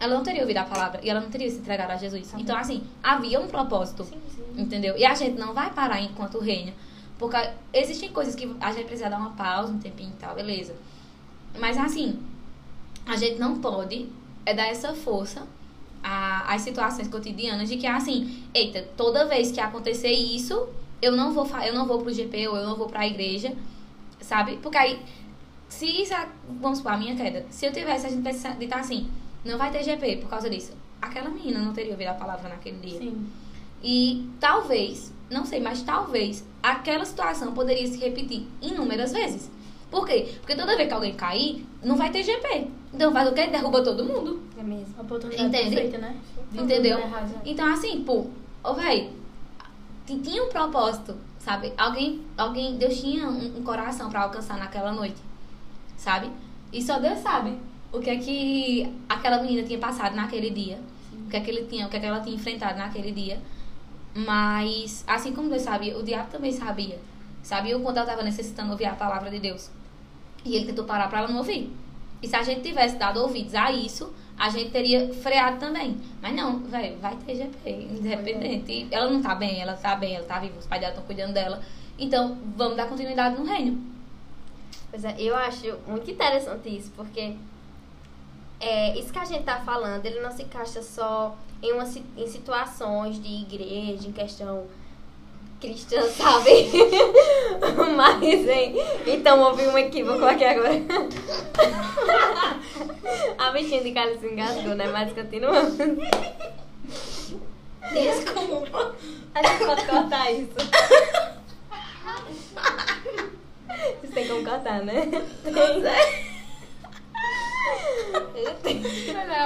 ela 0.00 0.14
não 0.14 0.22
teria 0.22 0.42
ouvido 0.42 0.58
a 0.58 0.64
palavra 0.64 1.00
e 1.02 1.08
ela 1.08 1.20
não 1.20 1.30
teria 1.30 1.48
se 1.48 1.58
entregado 1.58 1.90
a 1.92 1.96
Jesus. 1.96 2.34
Então, 2.36 2.56
assim, 2.56 2.82
havia 3.02 3.40
um 3.40 3.46
propósito. 3.46 4.04
Sim, 4.04 4.20
sim. 4.28 4.60
Entendeu? 4.60 4.96
E 4.96 5.04
a 5.04 5.14
gente 5.14 5.38
não 5.38 5.54
vai 5.54 5.72
parar 5.72 6.00
enquanto 6.00 6.38
reina. 6.38 6.72
Porque 7.18 7.36
existem 7.72 8.10
coisas 8.10 8.34
que 8.34 8.54
a 8.60 8.72
gente 8.72 8.86
precisa 8.86 9.08
dar 9.08 9.18
uma 9.18 9.30
pausa, 9.30 9.72
um 9.72 9.78
tempinho 9.78 10.10
e 10.10 10.20
tal, 10.20 10.34
beleza. 10.34 10.74
Mas 11.58 11.78
assim, 11.78 12.18
a 13.06 13.16
gente 13.16 13.38
não 13.38 13.60
pode 13.60 14.08
é 14.46 14.52
dar 14.52 14.66
essa 14.66 14.94
força 14.94 15.46
às 16.02 16.60
situações 16.60 17.08
cotidianas 17.08 17.68
de 17.68 17.78
que 17.78 17.86
assim, 17.86 18.44
eita, 18.52 18.82
toda 18.94 19.26
vez 19.26 19.50
que 19.50 19.60
acontecer 19.60 20.10
isso, 20.10 20.68
eu 21.00 21.12
não 21.12 21.32
vou, 21.32 21.48
eu 21.64 21.74
não 21.74 21.86
vou 21.86 22.02
pro 22.02 22.12
GP 22.12 22.48
ou 22.48 22.56
eu 22.56 22.66
não 22.66 22.76
vou 22.76 22.88
pra 22.88 23.06
igreja, 23.06 23.54
sabe? 24.20 24.58
Porque 24.58 24.76
aí, 24.76 25.00
se 25.66 25.86
isso, 25.86 26.12
vamos 26.60 26.78
supor, 26.78 26.92
a 26.92 26.98
minha 26.98 27.16
queda, 27.16 27.46
se 27.48 27.64
eu 27.64 27.72
tivesse, 27.72 28.06
a 28.06 28.10
gente 28.10 28.18
tivesse 28.18 28.52
dito 28.58 28.74
assim, 28.74 29.08
não 29.44 29.56
vai 29.56 29.70
ter 29.70 29.82
GP 29.82 30.16
por 30.16 30.28
causa 30.28 30.50
disso. 30.50 30.72
Aquela 31.00 31.30
menina 31.30 31.60
não 31.60 31.72
teria 31.72 31.92
ouvido 31.92 32.08
a 32.08 32.14
palavra 32.14 32.50
naquele 32.50 32.78
dia. 32.78 32.98
Sim. 32.98 33.26
E 33.82 34.28
talvez, 34.38 35.10
não 35.30 35.44
sei, 35.44 35.60
mas 35.60 35.82
talvez 35.82 36.44
aquela 36.62 37.04
situação 37.04 37.52
poderia 37.52 37.86
se 37.86 37.98
repetir 37.98 38.46
inúmeras 38.62 39.12
vezes. 39.12 39.50
Por 39.90 40.06
quê? 40.06 40.34
Porque 40.40 40.56
toda 40.56 40.76
vez 40.76 40.88
que 40.88 40.94
alguém 40.94 41.14
cair, 41.14 41.64
não 41.82 41.96
vai 41.96 42.10
ter 42.10 42.22
GP. 42.22 42.68
Então 42.92 43.12
faz 43.12 43.28
o 43.28 43.32
quê? 43.32 43.46
Derruba 43.46 43.82
todo 43.82 44.04
mundo. 44.04 44.42
É 44.58 44.62
mesmo. 44.62 44.94
A 44.98 45.02
oportunidade 45.02 45.46
Entende? 45.48 45.70
perfeita, 45.76 45.98
né? 45.98 46.16
Entendeu? 46.52 46.98
Então, 47.44 47.72
assim, 47.72 48.02
pô, 48.02 48.26
ô 48.62 48.74
véi, 48.74 49.10
ti- 50.06 50.18
tinha 50.18 50.42
um 50.42 50.48
propósito, 50.48 51.14
sabe? 51.38 51.72
Alguém, 51.76 52.22
alguém, 52.36 52.76
Deus 52.76 53.00
tinha 53.00 53.28
um, 53.28 53.58
um 53.58 53.62
coração 53.62 54.08
pra 54.10 54.22
alcançar 54.22 54.58
naquela 54.58 54.92
noite, 54.92 55.16
sabe? 55.96 56.30
E 56.72 56.82
só 56.82 56.98
Deus 56.98 57.18
sabe 57.20 57.56
o 57.92 58.00
que 58.00 58.10
é 58.10 58.16
que 58.16 58.92
aquela 59.08 59.40
menina 59.42 59.62
tinha 59.66 59.78
passado 59.78 60.14
naquele 60.16 60.50
dia. 60.50 60.78
que 61.30 61.36
é 61.36 61.40
que 61.40 61.50
ele 61.50 61.66
tinha, 61.66 61.86
o 61.86 61.90
que 61.90 61.96
é 61.96 62.00
que 62.00 62.06
ela 62.06 62.20
tinha 62.20 62.34
enfrentado 62.34 62.78
naquele 62.78 63.12
dia. 63.12 63.40
Mas, 64.14 65.04
assim 65.06 65.34
como 65.34 65.50
Deus 65.50 65.62
sabia, 65.62 65.98
o 65.98 66.02
diabo 66.02 66.30
também 66.30 66.52
sabia. 66.52 66.98
Sabia 67.42 67.76
o 67.76 67.82
quanto 67.82 67.96
ela 67.96 68.06
estava 68.06 68.22
necessitando 68.22 68.70
ouvir 68.70 68.86
a 68.86 68.94
palavra 68.94 69.28
de 69.30 69.40
Deus. 69.40 69.70
E 70.44 70.54
ele 70.54 70.66
tentou 70.66 70.84
parar 70.84 71.08
para 71.08 71.18
ela 71.18 71.28
não 71.28 71.38
ouvir. 71.38 71.74
E 72.22 72.28
se 72.28 72.36
a 72.36 72.42
gente 72.42 72.62
tivesse 72.62 72.96
dado 72.96 73.20
ouvidos 73.20 73.54
a 73.54 73.72
isso, 73.72 74.14
a 74.38 74.48
gente 74.48 74.70
teria 74.70 75.12
freado 75.14 75.58
também. 75.58 76.00
Mas 76.22 76.34
não, 76.34 76.60
velho, 76.60 76.96
vai 76.98 77.16
ter 77.16 77.36
GP, 77.36 77.70
independente. 77.70 78.72
E 78.72 78.88
ela 78.90 79.10
não 79.10 79.20
tá 79.20 79.34
bem, 79.34 79.60
ela 79.60 79.74
tá 79.74 79.96
bem, 79.96 80.14
ela 80.14 80.24
tá 80.24 80.38
viva, 80.38 80.58
os 80.58 80.66
pais 80.66 80.80
dela 80.80 80.92
estão 80.92 81.04
cuidando 81.06 81.34
dela. 81.34 81.60
Então, 81.98 82.38
vamos 82.56 82.76
dar 82.76 82.88
continuidade 82.88 83.36
no 83.36 83.44
reino. 83.44 83.82
Pois 84.90 85.04
é, 85.04 85.16
eu 85.18 85.36
acho 85.36 85.76
muito 85.86 86.10
interessante 86.10 86.68
isso, 86.68 86.92
porque 86.96 87.36
é, 88.60 88.98
isso 88.98 89.12
que 89.12 89.18
a 89.18 89.24
gente 89.24 89.44
tá 89.44 89.60
falando, 89.60 90.06
ele 90.06 90.20
não 90.20 90.30
se 90.30 90.44
encaixa 90.44 90.82
só 90.82 91.36
em, 91.64 91.72
uma, 91.72 91.84
em 92.16 92.26
situações 92.26 93.20
de 93.20 93.28
igreja, 93.28 94.06
em 94.06 94.12
questão 94.12 94.66
cristã, 95.58 96.02
sabe? 96.12 96.70
Mas, 97.96 98.48
hein? 98.48 98.74
Então, 99.06 99.40
houve 99.40 99.66
um 99.66 99.78
equívoco 99.78 100.24
aqui 100.26 100.44
agora. 100.44 100.74
a 103.38 103.50
bichinha 103.50 103.82
de 103.82 103.92
cara 103.92 104.18
se 104.18 104.26
engasgou, 104.26 104.74
né? 104.74 104.88
Mas 104.88 105.12
continuando. 105.14 105.96
Desculpa. 107.92 108.94
A 109.34 109.42
gente 109.42 109.64
pode 109.64 109.86
cortar 109.86 110.30
isso. 110.32 110.52
Isso 114.02 114.12
tem 114.12 114.28
como 114.28 114.44
cortar, 114.44 114.82
né? 114.82 115.08
Mas 115.44 116.33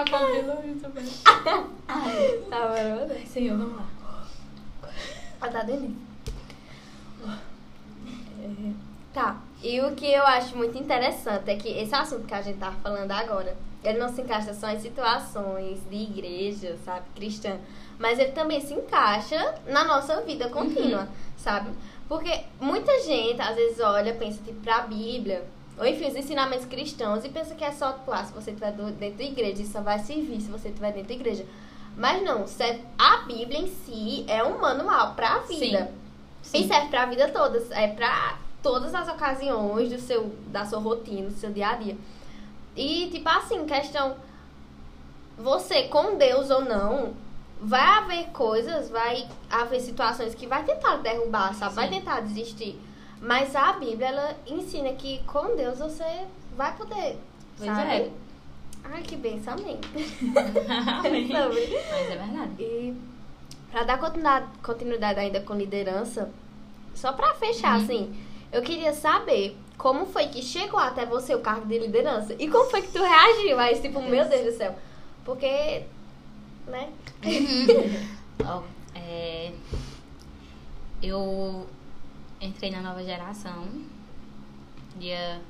a 0.00 0.04
Pamela, 0.10 0.64
isso 0.66 0.88
mesmo. 0.90 1.24
Tá, 1.24 2.68
bora, 2.68 3.06
bora. 3.06 3.26
Senhor, 3.26 3.58
vamos 3.58 3.76
lá. 3.76 3.86
Ah, 5.40 5.48
tá 5.48 5.62
delícia. 5.62 5.96
É, 8.42 8.72
Tá. 9.12 9.40
E 9.62 9.80
o 9.80 9.94
que 9.96 10.06
eu 10.06 10.24
acho 10.24 10.56
muito 10.56 10.78
interessante 10.78 11.50
é 11.50 11.56
que 11.56 11.68
esse 11.68 11.94
assunto 11.94 12.26
que 12.26 12.34
a 12.34 12.42
gente 12.42 12.58
tá 12.58 12.72
falando 12.82 13.10
agora, 13.10 13.56
ele 13.82 13.98
não 13.98 14.08
se 14.08 14.20
encaixa 14.20 14.54
só 14.54 14.68
em 14.70 14.78
situações 14.78 15.80
de 15.90 15.96
igreja, 15.96 16.76
sabe, 16.84 17.06
cristã, 17.16 17.56
mas 17.98 18.18
ele 18.18 18.32
também 18.32 18.60
se 18.60 18.74
encaixa 18.74 19.56
na 19.66 19.82
nossa 19.84 20.20
vida 20.20 20.48
contínua, 20.50 21.08
sabe? 21.36 21.70
Porque 22.08 22.30
muita 22.60 23.00
gente 23.02 23.40
às 23.40 23.56
vezes 23.56 23.80
olha, 23.80 24.14
pensa 24.14 24.40
tipo 24.44 24.60
pra 24.60 24.82
Bíblia, 24.82 25.44
ou 25.78 25.86
enfim, 25.86 26.08
os 26.08 26.16
ensinamentos 26.16 26.66
cristãos 26.66 27.24
e 27.24 27.28
pensa 27.28 27.54
que 27.54 27.64
é 27.64 27.70
só, 27.72 27.98
ah, 28.08 28.24
se 28.24 28.32
você 28.32 28.50
estiver 28.50 28.72
dentro 28.72 28.94
da 29.16 29.24
igreja, 29.24 29.62
isso 29.62 29.72
só 29.72 29.80
vai 29.80 29.98
servir 29.98 30.40
se 30.40 30.50
você 30.50 30.68
estiver 30.68 30.92
dentro 30.92 31.08
da 31.08 31.14
igreja. 31.14 31.46
Mas 31.96 32.22
não, 32.22 32.46
se- 32.46 32.80
a 32.98 33.18
Bíblia 33.26 33.60
em 33.60 33.66
si 33.68 34.24
é 34.28 34.42
um 34.44 34.58
manual 34.58 35.14
pra 35.14 35.38
vida. 35.40 35.90
Sim. 36.42 36.64
E 36.64 36.68
serve 36.68 36.88
pra 36.88 37.06
vida 37.06 37.28
toda, 37.28 37.58
é 37.74 37.88
pra 37.88 38.38
todas 38.62 38.94
as 38.94 39.08
ocasiões 39.08 39.88
do 39.90 39.98
seu, 40.00 40.32
da 40.48 40.64
sua 40.64 40.78
rotina, 40.78 41.28
do 41.28 41.34
seu 41.36 41.50
dia 41.50 41.68
a 41.70 41.74
dia. 41.76 41.96
E, 42.76 43.08
tipo 43.10 43.28
assim, 43.28 43.64
questão. 43.66 44.16
Você 45.36 45.84
com 45.84 46.16
Deus 46.16 46.50
ou 46.50 46.62
não, 46.64 47.14
vai 47.60 47.80
haver 47.98 48.26
coisas, 48.30 48.90
vai 48.90 49.26
haver 49.50 49.80
situações 49.80 50.34
que 50.34 50.46
vai 50.46 50.64
tentar 50.64 50.96
derrubar, 50.96 51.54
sabe? 51.54 51.74
Vai 51.74 51.88
Sim. 51.88 51.94
tentar 51.94 52.20
desistir. 52.20 52.80
Mas 53.20 53.54
a 53.56 53.72
Bíblia, 53.74 54.08
ela 54.08 54.36
ensina 54.46 54.92
que 54.92 55.20
com 55.24 55.56
Deus 55.56 55.78
você 55.78 56.04
vai 56.56 56.76
poder. 56.76 57.16
Pois 57.56 57.70
sabe? 57.70 57.90
é. 57.90 58.10
Ai, 58.84 59.02
que 59.02 59.16
benção, 59.16 59.54
amém. 59.54 59.78
Amém. 61.04 61.28
Mas 61.28 62.10
é 62.10 62.16
verdade. 62.16 62.52
E 62.62 62.94
pra 63.70 63.82
dar 63.82 63.98
continuidade, 63.98 64.46
continuidade 64.62 65.20
ainda 65.20 65.40
com 65.40 65.54
liderança, 65.54 66.30
só 66.94 67.12
pra 67.12 67.34
fechar, 67.34 67.76
Uhum. 67.76 67.84
assim, 67.84 68.16
eu 68.52 68.62
queria 68.62 68.94
saber 68.94 69.56
como 69.76 70.06
foi 70.06 70.28
que 70.28 70.40
chegou 70.42 70.78
até 70.80 71.04
você 71.04 71.34
o 71.34 71.40
cargo 71.40 71.66
de 71.66 71.78
liderança 71.78 72.34
e 72.38 72.48
como 72.48 72.70
foi 72.70 72.82
que 72.82 72.92
tu 72.92 73.02
reagiu 73.02 73.58
a 73.58 73.70
isso, 73.70 73.82
tipo, 73.82 74.00
meu 74.00 74.26
Deus 74.28 74.44
do 74.52 74.56
céu. 74.56 74.74
Porque, 75.24 75.82
né? 76.66 76.88
Ó, 78.46 78.62
é, 78.94 79.52
eu 81.02 81.66
entrei 82.40 82.70
na 82.70 82.80
nova 82.80 83.02
geração 83.02 83.66
dia 84.98 85.40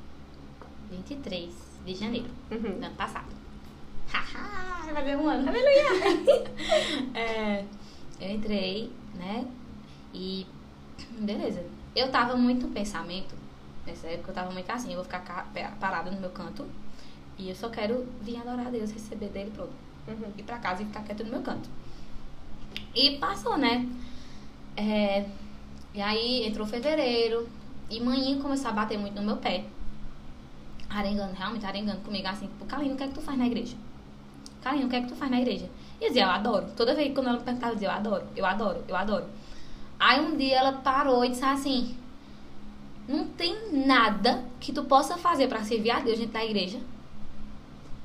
23 0.91 1.51
de 1.85 1.95
janeiro 1.95 2.29
Uhum. 2.51 2.79
do 2.81 2.85
ano 2.87 2.95
passado. 2.97 3.29
Haha, 4.13 4.93
vai 4.93 5.05
ver 5.05 5.17
um 5.17 5.29
ano. 5.29 5.51
é, 7.15 7.65
eu 8.21 8.31
entrei, 8.31 8.91
né? 9.15 9.47
E 10.15 10.47
beleza. 11.21 11.65
Eu 11.95 12.11
tava 12.11 12.37
muito 12.37 12.67
no 12.67 12.73
pensamento, 12.73 13.35
nessa 13.87 14.07
época 14.07 14.31
eu 14.31 14.35
tava 14.35 14.51
muito 14.51 14.71
assim, 14.71 14.91
eu 14.91 14.97
vou 14.97 15.05
ficar 15.05 15.21
ca- 15.21 15.47
parada 15.81 16.11
no 16.11 16.21
meu 16.21 16.31
canto 16.31 16.67
e 17.39 17.49
eu 17.51 17.55
só 17.55 17.69
quero 17.69 18.07
vir 18.23 18.37
adorar 18.39 18.67
a 18.69 18.71
Deus, 18.71 18.91
receber 18.91 19.29
dele, 19.29 19.51
pronto 19.55 19.73
Uhum. 20.07 20.33
ir 20.39 20.43
pra 20.43 20.59
casa 20.59 20.83
e 20.83 20.87
ficar 20.87 21.03
quieto 21.05 21.23
no 21.25 21.31
meu 21.31 21.43
canto. 21.43 21.69
E 22.95 23.19
passou, 23.19 23.59
né? 23.59 23.87
É, 24.75 25.27
e 25.99 26.01
aí 26.01 26.47
entrou 26.47 26.65
fevereiro 26.65 27.49
e 27.91 27.99
manhã 28.01 28.41
começou 28.41 28.71
a 28.71 28.73
bater 28.73 28.97
muito 28.97 29.17
no 29.17 29.23
meu 29.23 29.37
pé. 29.39 29.65
Arengando, 30.89 31.35
realmente 31.35 31.67
arengando 31.67 32.01
comigo 32.03 32.29
assim, 32.29 32.47
tipo, 32.47 32.65
Kalina, 32.67 32.95
o 32.95 32.97
que 32.97 33.03
é 33.03 33.09
que 33.09 33.15
tu 33.15 33.21
faz 33.21 33.37
na 33.37 33.47
igreja? 33.47 33.77
Kalina, 34.63 34.87
o 34.87 34.89
que 34.89 34.95
é 34.95 35.01
que 35.01 35.09
tu 35.09 35.17
faz 35.17 35.29
na 35.29 35.41
igreja? 35.41 35.69
E 36.01 36.05
eu 36.05 36.09
dizia, 36.09 36.23
eu 36.23 36.31
adoro. 36.31 36.67
Toda 36.77 36.95
vez 36.95 37.09
que 37.09 37.15
quando 37.15 37.27
ela 37.27 37.39
me 37.39 37.43
perguntava, 37.43 37.73
eu 37.73 37.77
dizia, 37.77 37.89
eu 37.89 37.95
adoro, 37.95 38.25
eu 38.37 38.47
adoro, 38.47 38.85
eu 38.87 38.97
adoro. 38.97 39.25
Aí 39.99 40.21
um 40.21 40.37
dia 40.37 40.59
ela 40.59 40.73
parou 40.73 41.25
e 41.25 41.31
disse 41.31 41.45
assim, 41.45 41.97
não 43.09 43.27
tem 43.27 43.73
nada 43.73 44.45
que 44.61 44.73
tu 44.73 44.85
possa 44.85 45.19
fazer 45.19 45.49
pra 45.49 45.65
servir 45.65 45.91
a 45.91 45.99
Deus 45.99 46.19
dentro 46.19 46.35
da 46.35 46.45
igreja 46.45 46.79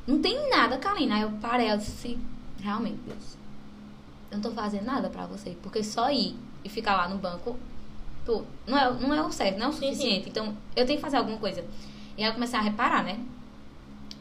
não 0.06 0.21
tem 0.21 0.49
nada, 0.49 0.77
Kalina. 0.77 1.15
Aí 1.15 1.21
eu 1.21 1.32
parei, 1.41 1.71
eu 1.71 1.77
disse, 1.77 2.19
realmente, 2.60 2.99
Deus, 3.06 3.38
eu 4.32 4.38
não 4.38 4.41
tô 4.41 4.51
fazendo 4.51 4.86
nada 4.86 5.10
pra 5.10 5.25
você. 5.25 5.58
Porque 5.62 5.84
só 5.84 6.12
ir 6.12 6.36
e 6.63 6.69
ficar 6.69 6.95
lá 6.95 7.08
no 7.08 7.17
banco, 7.17 7.58
pô, 8.26 8.44
não 8.68 8.78
é, 8.78 8.94
não 8.94 9.14
é 9.14 9.22
o 9.22 9.32
certo, 9.32 9.58
não 9.58 9.68
é 9.68 9.70
o 9.70 9.74
Sim, 9.74 9.80
sim. 9.80 9.94
suficiente. 9.94 10.30
Então, 10.30 10.56
eu 10.76 10.86
tenho 10.86 10.98
que 10.98 11.04
fazer 11.04 11.18
alguma 11.18 11.38
coisa. 11.38 11.64
E 12.18 12.24
aí 12.24 12.30
eu 12.30 12.34
comecei 12.34 12.58
a 12.58 12.62
reparar, 12.62 13.04
né? 13.04 13.20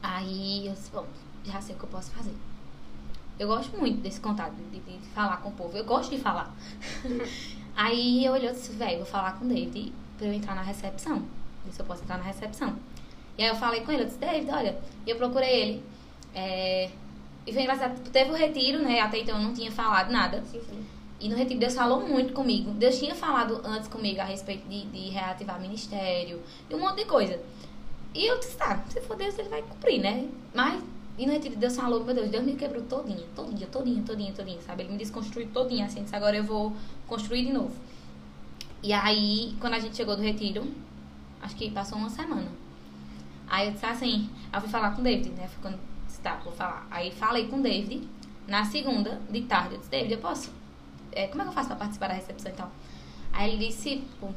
Aí 0.03 0.67
eu 0.67 0.73
disse, 0.73 0.91
bom, 0.91 1.07
já 1.45 1.61
sei 1.61 1.75
o 1.75 1.79
que 1.79 1.85
eu 1.85 1.89
posso 1.91 2.11
fazer. 2.11 2.35
Eu 3.39 3.49
gosto 3.49 3.77
muito 3.77 4.01
desse 4.01 4.21
contato, 4.21 4.55
de, 4.55 4.79
de 4.81 4.99
falar 5.09 5.39
com 5.39 5.51
o 5.51 5.53
povo. 5.53 5.77
Eu 5.77 5.85
gosto 5.85 6.11
de 6.11 6.19
falar. 6.19 6.55
aí 7.77 8.25
eu 8.25 8.33
olhei 8.33 8.51
e 8.51 8.53
disse, 8.53 8.73
velho, 8.73 8.99
vou 8.99 9.07
falar 9.07 9.33
com 9.33 9.45
o 9.45 9.49
David 9.49 9.93
pra 10.19 10.27
eu 10.27 10.33
entrar 10.33 10.55
na 10.55 10.63
recepção. 10.63 11.23
Ver 11.65 11.73
se 11.73 11.81
eu 11.81 11.87
posso 11.87 12.03
entrar 12.03 12.19
na 12.19 12.25
recepção. 12.25 12.77
E 13.39 13.43
aí 13.43 13.49
eu 13.49 13.57
falei 13.57 13.81
com 13.81 13.93
ele, 13.93 14.03
eu 14.03 14.07
disse, 14.07 14.19
David, 14.19 14.51
olha, 14.51 14.79
e 15.07 15.11
eu 15.11 15.17
procurei 15.17 15.63
ele. 15.63 15.85
É, 16.35 16.91
e 17.47 17.53
foi 17.53 17.63
engraçado, 17.63 17.99
teve 18.11 18.31
o 18.31 18.35
retiro, 18.35 18.83
né? 18.83 19.01
Até 19.01 19.19
então 19.19 19.37
eu 19.37 19.43
não 19.43 19.55
tinha 19.55 19.71
falado 19.71 20.11
nada. 20.11 20.43
Sim, 20.51 20.61
sim. 20.69 20.85
E 21.23 21.29
no 21.29 21.37
retiro 21.37 21.61
Deus 21.61 21.75
falou 21.75 22.01
muito 22.01 22.33
comigo. 22.33 22.73
Deus 22.73 22.99
tinha 22.99 23.15
falado 23.15 23.61
antes 23.65 23.87
comigo 23.87 24.21
a 24.21 24.25
respeito 24.25 24.69
de, 24.69 24.87
de 24.87 25.09
reativar 25.11 25.61
ministério 25.61 26.43
e 26.69 26.75
um 26.75 26.81
monte 26.81 26.97
de 26.97 27.05
coisa. 27.05 27.41
E 28.13 28.27
eu 28.27 28.41
disse, 28.41 28.57
tá, 28.57 28.85
se 28.91 29.01
for 29.03 29.17
Deus, 29.17 29.39
ele 29.39 29.49
vai 29.49 29.63
cumprir, 29.63 30.01
né? 30.01 30.29
Mas, 30.53 30.83
e 31.17 31.25
no 31.25 31.33
retiro 31.33 31.55
Deus 31.55 31.77
falou, 31.77 32.03
meu 32.03 32.13
Deus, 32.13 32.29
Deus 32.29 32.45
me 32.45 32.57
quebrou 32.57 32.83
todinha, 32.83 33.25
todinha, 33.37 33.69
todinha, 33.69 34.03
todinha, 34.03 34.33
todinha, 34.33 34.61
sabe? 34.63 34.83
Ele 34.83 34.93
me 34.93 34.99
desconstruiu 34.99 35.49
todinha, 35.55 35.87
assim, 35.87 36.03
disse, 36.03 36.17
agora 36.17 36.37
eu 36.37 36.43
vou 36.43 36.73
construir 37.07 37.47
de 37.47 37.53
novo. 37.53 37.73
E 38.83 38.93
aí, 38.93 39.55
quando 39.61 39.75
a 39.75 39.79
gente 39.79 39.97
chegou 39.97 40.17
do 40.17 40.23
retiro, 40.23 40.67
acho 41.41 41.55
que 41.55 41.71
passou 41.71 41.99
uma 41.99 42.11
semana. 42.11 42.51
Aí 43.49 43.69
eu 43.69 43.73
disse 43.75 43.87
assim, 43.87 44.29
eu 44.53 44.61
fui 44.61 44.69
falar 44.69 44.91
com 44.91 45.01
o 45.01 45.05
David, 45.05 45.31
né? 45.31 45.47
Ficando, 45.47 45.79
tá, 46.21 46.41
vou 46.43 46.53
falar. 46.53 46.85
Aí 46.91 47.13
falei 47.13 47.47
com 47.47 47.61
o 47.61 47.63
David, 47.63 48.09
na 48.49 48.65
segunda, 48.65 49.23
de 49.31 49.43
tarde, 49.43 49.75
eu 49.75 49.79
disse, 49.79 49.91
David, 49.91 50.15
eu 50.15 50.19
posso? 50.19 50.62
É, 51.13 51.27
como 51.29 51.43
é 51.43 51.45
que 51.45 51.51
eu 51.51 51.55
faço 51.55 51.69
pra 51.69 51.77
participar 51.77 52.09
da 52.09 52.15
recepção 52.15 52.51
e 52.51 52.55
tal? 52.55 52.71
Aí 53.33 53.53
ele 53.53 53.67
disse, 53.67 53.97
tipo, 53.97 54.35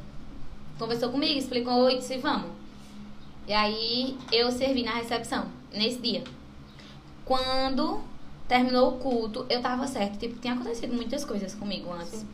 conversou 0.78 1.10
comigo, 1.10 1.38
explicou 1.38 1.90
e 1.90 1.98
disse, 1.98 2.18
vamos. 2.18 2.52
E 3.48 3.54
aí 3.54 4.18
eu 4.32 4.52
servi 4.52 4.84
na 4.84 4.96
recepção, 4.96 5.48
nesse 5.72 6.00
dia. 6.00 6.24
Quando 7.24 8.02
terminou 8.48 8.96
o 8.96 9.00
culto, 9.00 9.46
eu 9.50 9.62
tava 9.62 9.88
certo. 9.88 10.18
Tipo, 10.18 10.40
tinha 10.40 10.54
acontecido 10.54 10.94
muitas 10.94 11.26
coisas 11.26 11.54
comigo 11.54 11.92
antes. 11.92 12.20
Sim. 12.20 12.28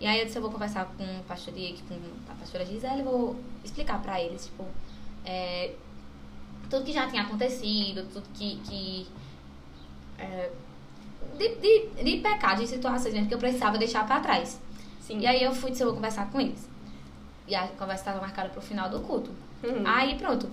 E 0.00 0.06
aí 0.06 0.20
eu 0.20 0.26
disse, 0.26 0.36
eu 0.38 0.42
vou 0.42 0.50
conversar 0.50 0.86
com 0.96 1.04
o 1.04 1.22
pastor 1.24 1.54
Diego, 1.54 1.78
com 1.88 1.94
a 2.32 2.34
pastora 2.34 2.66
Gisele, 2.66 3.00
e 3.00 3.02
vou 3.02 3.36
explicar 3.64 4.02
pra 4.02 4.20
eles, 4.20 4.46
tipo, 4.46 4.66
é, 5.24 5.74
tudo 6.68 6.84
que 6.84 6.92
já 6.92 7.08
tinha 7.08 7.22
acontecido, 7.22 8.06
tudo 8.12 8.26
que... 8.34 8.56
que 8.64 9.06
é, 10.18 10.50
de, 11.38 11.54
de, 11.56 12.02
de 12.02 12.16
pecados, 12.20 12.60
de 12.60 12.68
situações 12.68 13.12
mesmo 13.12 13.28
que 13.28 13.34
eu 13.34 13.38
precisava 13.38 13.78
deixar 13.78 14.06
pra 14.06 14.20
trás. 14.20 14.60
Sim. 15.00 15.18
E 15.20 15.26
aí 15.26 15.42
eu 15.42 15.54
fui 15.54 15.70
disse, 15.70 15.82
eu 15.82 15.88
vou 15.88 15.96
conversar 15.96 16.30
com 16.30 16.40
eles. 16.40 16.68
E 17.46 17.54
a 17.54 17.66
conversa 17.68 18.02
estava 18.02 18.20
marcada 18.20 18.48
pro 18.48 18.60
final 18.60 18.88
do 18.88 19.00
culto. 19.00 19.30
Uhum. 19.62 19.82
Aí 19.84 20.14
pronto. 20.16 20.48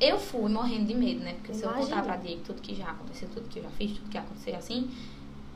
Eu 0.00 0.18
fui 0.18 0.50
morrendo 0.50 0.86
de 0.86 0.94
medo, 0.94 1.20
né? 1.20 1.34
Porque 1.34 1.54
se 1.54 1.62
eu 1.62 1.70
Imagino. 1.70 1.88
contar 1.90 2.02
pra 2.02 2.16
Diego 2.16 2.40
tudo 2.44 2.60
que 2.60 2.74
já 2.74 2.86
aconteceu, 2.90 3.28
tudo 3.32 3.48
que 3.48 3.60
eu 3.60 3.62
já 3.62 3.70
fiz, 3.70 3.92
tudo 3.92 4.10
que 4.10 4.18
aconteceu 4.18 4.56
assim, 4.56 4.90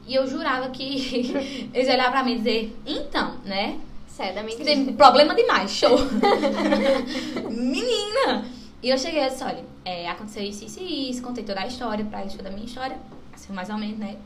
E 0.06 0.14
eu 0.14 0.24
jurava 0.26 0.70
que 0.70 1.32
eles 1.74 1.88
olhavam 1.88 2.12
pra 2.12 2.22
mim 2.22 2.34
e 2.34 2.38
dizer, 2.38 2.76
então, 2.86 3.38
né? 3.44 3.80
Sai 4.06 4.32
da 4.32 4.44
minha 4.44 4.56
Tem 4.56 4.94
problema 4.94 5.34
demais, 5.34 5.72
show. 5.72 5.98
Menina! 7.50 8.44
E 8.82 8.88
eu 8.90 8.96
cheguei 8.98 9.22
e 9.24 9.28
disse, 9.30 9.42
olha, 9.42 9.64
é, 9.84 10.08
aconteceu 10.08 10.42
isso, 10.44 10.64
isso 10.64 10.80
e 10.80 11.10
isso, 11.10 11.22
contei 11.22 11.42
toda 11.42 11.60
a 11.60 11.66
história 11.66 12.04
pra 12.04 12.20
eles, 12.20 12.34
toda 12.34 12.48
a 12.48 12.52
minha 12.52 12.66
história, 12.66 12.96
assim, 13.34 13.52
mais 13.52 13.68
ou 13.68 13.76
menos, 13.76 13.98
né? 13.98 14.16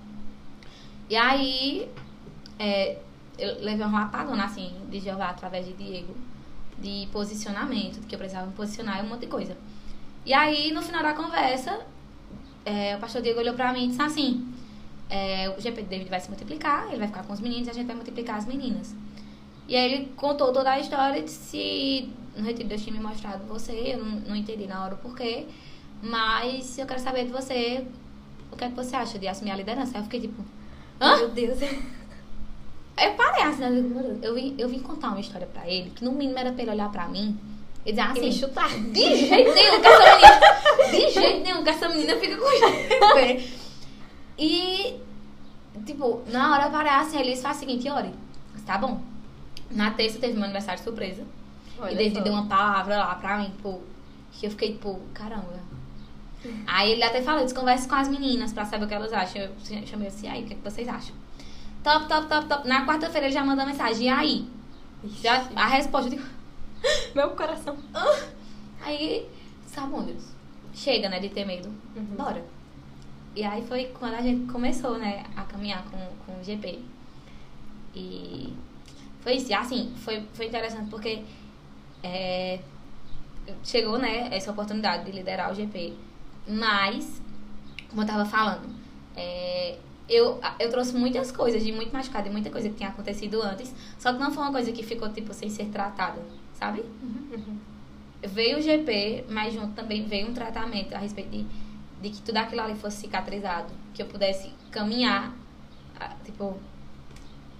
E 1.11 1.17
aí, 1.17 1.91
é, 2.57 2.97
eu 3.37 3.65
levei 3.65 3.85
uma 3.85 4.05
apagona, 4.05 4.45
assim, 4.45 4.73
de 4.89 5.01
Jeová 5.01 5.31
através 5.31 5.67
de 5.67 5.73
Diego, 5.73 6.15
de 6.79 7.09
posicionamento, 7.11 8.01
de 8.01 8.07
que 8.07 8.15
eu 8.15 8.19
precisava 8.19 8.47
me 8.47 8.53
posicionar 8.53 9.01
e 9.01 9.03
um 9.07 9.09
monte 9.09 9.23
de 9.23 9.27
coisa. 9.27 9.57
E 10.25 10.33
aí, 10.33 10.71
no 10.71 10.81
final 10.81 11.03
da 11.03 11.13
conversa, 11.13 11.81
é, 12.65 12.97
o 12.97 13.01
pastor 13.01 13.23
Diego 13.23 13.41
olhou 13.41 13.55
pra 13.55 13.73
mim 13.73 13.87
e 13.87 13.89
disse 13.89 14.01
assim, 14.01 14.55
é, 15.09 15.49
o 15.51 15.61
GP 15.61 15.83
de 15.83 15.89
David 15.89 16.09
vai 16.09 16.21
se 16.21 16.29
multiplicar, 16.29 16.87
ele 16.87 16.99
vai 16.99 17.09
ficar 17.09 17.25
com 17.25 17.33
os 17.33 17.41
meninos 17.41 17.67
e 17.67 17.71
a 17.71 17.75
gente 17.75 17.87
vai 17.87 17.97
multiplicar 17.97 18.37
as 18.37 18.47
meninas. 18.47 18.95
E 19.67 19.75
aí 19.75 19.93
ele 19.93 20.13
contou 20.15 20.53
toda 20.53 20.71
a 20.71 20.79
história 20.79 21.19
e 21.19 21.25
disse, 21.25 22.09
no 22.37 22.45
retiro 22.45 22.69
Deus 22.69 22.83
tinha 22.83 22.95
me 22.95 23.03
mostrado 23.03 23.45
você, 23.47 23.73
eu 23.73 24.05
não, 24.05 24.21
não 24.21 24.37
entendi 24.37 24.69
na 24.69 24.85
hora 24.85 24.95
o 24.95 24.99
porquê, 24.99 25.49
mas 26.01 26.79
eu 26.79 26.87
quero 26.87 27.01
saber 27.01 27.25
de 27.25 27.33
você, 27.33 27.85
o 28.53 28.57
que 28.57 28.63
é 28.63 28.69
que 28.69 28.77
você 28.77 28.95
acha 28.95 29.19
de 29.19 29.27
assumir 29.27 29.51
a 29.51 29.57
liderança? 29.57 29.97
Aí 29.97 30.01
eu 30.01 30.05
fiquei 30.05 30.21
tipo, 30.21 30.45
hã? 31.01 31.17
Meu 31.17 31.29
Deus. 31.31 31.59
Eu 31.63 33.13
parei 33.15 33.43
assim, 33.45 33.61
né? 33.61 34.19
Eu 34.23 34.35
vim, 34.35 34.55
eu 34.59 34.69
vim 34.69 34.81
contar 34.81 35.09
uma 35.09 35.21
história 35.21 35.47
pra 35.47 35.67
ele, 35.67 35.91
que 35.91 36.05
no 36.05 36.13
mínimo 36.13 36.39
era 36.39 36.53
pra 36.53 36.63
ele 36.63 36.71
olhar 36.73 36.91
pra 36.93 37.09
mim 37.09 37.39
e 37.85 37.93
dizer 37.93 38.03
assim, 38.03 38.31
chutar. 38.31 38.69
de 38.69 39.27
jeito 39.27 39.55
nenhum 39.55 39.81
que 39.81 39.87
essa 39.87 40.17
menina, 40.17 40.91
de 40.91 41.11
jeito 41.11 41.43
nenhum 41.43 41.65
que 41.65 41.71
essa 41.71 41.89
menina 41.89 42.17
fica 42.17 42.37
com. 42.37 42.47
E, 44.37 45.01
tipo, 45.85 46.23
na 46.29 46.53
hora 46.53 46.65
eu 46.65 46.71
parei 46.71 46.93
assim, 46.93 47.19
ele 47.19 47.31
disse, 47.31 47.43
faz 47.43 47.57
o 47.57 47.61
seguinte, 47.61 47.89
Ori, 47.89 48.11
tá 48.67 48.79
bom. 48.79 49.01
Na 49.71 49.91
terça 49.93 50.19
teve 50.19 50.35
meu 50.35 50.45
aniversário 50.45 50.83
surpresa. 50.83 51.23
Olha 51.79 52.03
e 52.03 52.13
só. 52.13 52.21
deu 52.21 52.33
uma 52.33 52.47
palavra 52.47 52.97
lá 52.99 53.15
pra 53.15 53.39
mim, 53.39 53.53
pô. 53.63 53.81
Que 54.33 54.47
eu 54.47 54.51
fiquei, 54.51 54.73
tipo, 54.73 55.01
caramba. 55.15 55.61
Aí 56.67 56.93
ele 56.93 57.03
até 57.03 57.23
falou, 57.23 57.45
desconverse 57.45 57.89
com 57.89 57.95
as 57.95 58.09
meninas 58.09 58.53
pra 58.53 58.65
saber 58.65 58.85
o 58.85 58.89
que 58.89 58.95
elas 58.95 59.13
acham. 59.13 59.43
Eu 59.43 59.53
chamei 59.87 60.09
assim, 60.09 60.29
aí, 60.29 60.43
o 60.43 60.47
que, 60.47 60.55
é 60.55 60.57
que 60.57 60.63
vocês 60.63 60.89
acham? 60.89 61.15
Top, 61.83 62.09
top, 62.09 62.29
top, 62.29 62.49
top. 62.49 62.69
Na 62.69 62.87
quarta-feira 62.87 63.27
ele 63.27 63.35
já 63.35 63.45
mandou 63.45 63.67
mensagem, 63.67 64.07
e 64.07 64.09
aí? 64.09 64.49
Já, 65.23 65.49
a 65.55 65.67
resposta, 65.67 66.09
eu 66.09 66.19
digo, 66.19 66.41
Meu 67.15 67.31
coração. 67.31 67.77
aí, 68.81 69.29
tá 69.75 69.87
bom, 69.87 70.03
Deus. 70.03 70.33
Chega, 70.75 71.09
né, 71.09 71.19
de 71.19 71.29
ter 71.29 71.45
medo. 71.45 71.69
Uhum. 71.97 72.17
Bora. 72.17 72.45
E 73.35 73.45
aí 73.45 73.65
foi 73.67 73.87
quando 73.99 74.15
a 74.15 74.23
gente 74.23 74.51
começou, 74.51 74.99
né, 74.99 75.25
a 75.37 75.43
caminhar 75.43 75.85
com, 75.85 75.99
com 76.27 76.41
o 76.41 76.45
GP. 76.45 76.81
E 77.95 78.53
foi 79.21 79.35
isso. 79.35 79.51
E, 79.51 79.55
assim, 79.55 79.93
foi, 79.97 80.27
foi 80.33 80.47
interessante 80.47 80.89
porque 80.91 81.23
é, 82.03 82.61
chegou, 83.65 83.99
né, 83.99 84.29
essa 84.35 84.51
oportunidade 84.51 85.05
de 85.05 85.13
liderar 85.13 85.51
o 85.51 85.55
GP. 85.55 85.95
Mas, 86.47 87.21
como 87.89 88.03
eu 88.03 88.07
tava 88.07 88.25
falando, 88.25 88.69
é, 89.17 89.79
eu, 90.09 90.41
eu 90.59 90.71
trouxe 90.71 90.97
muitas 90.97 91.31
coisas 91.31 91.63
de 91.63 91.71
muito 91.71 91.93
machucado 91.93 92.29
e 92.29 92.31
muita 92.33 92.51
coisa 92.51 92.69
que 92.69 92.75
tinha 92.75 92.89
acontecido 92.89 93.41
antes. 93.43 93.73
Só 93.99 94.13
que 94.13 94.19
não 94.19 94.33
foi 94.33 94.43
uma 94.43 94.53
coisa 94.53 94.73
que 94.73 94.83
ficou, 94.83 95.09
tipo, 95.13 95.33
sem 95.33 95.49
ser 95.49 95.67
tratada, 95.67 96.21
sabe? 96.55 96.85
Veio 98.23 98.59
o 98.59 98.61
GP, 98.61 99.27
mas 99.31 99.55
junto 99.55 99.73
também 99.75 100.05
veio 100.05 100.29
um 100.29 100.35
tratamento 100.35 100.95
a 100.95 100.99
respeito 100.99 101.31
de, 101.31 101.47
de 102.03 102.11
que 102.11 102.23
tudo 102.23 102.39
aquilo 102.39 102.61
ali 102.63 102.75
fosse 102.75 102.99
cicatrizado. 102.99 103.73
Que 103.95 104.03
eu 104.03 104.07
pudesse 104.07 104.53
caminhar, 104.71 105.33
tipo, 106.25 106.59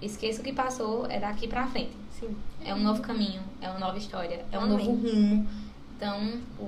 esqueça 0.01 0.41
o 0.41 0.43
que 0.43 0.51
passou, 0.53 1.05
é 1.07 1.19
daqui 1.19 1.47
pra 1.47 1.67
frente. 1.67 1.95
Sim. 2.11 2.35
É 2.63 2.75
um 2.75 2.79
novo 2.79 3.01
caminho, 3.01 3.41
é 3.61 3.69
uma 3.69 3.79
nova 3.79 3.97
história, 3.97 4.45
é 4.51 4.59
um 4.59 4.63
Amém. 4.63 4.77
novo 4.77 4.91
rumo. 4.91 5.47
Então, 5.95 6.41
pô, 6.57 6.67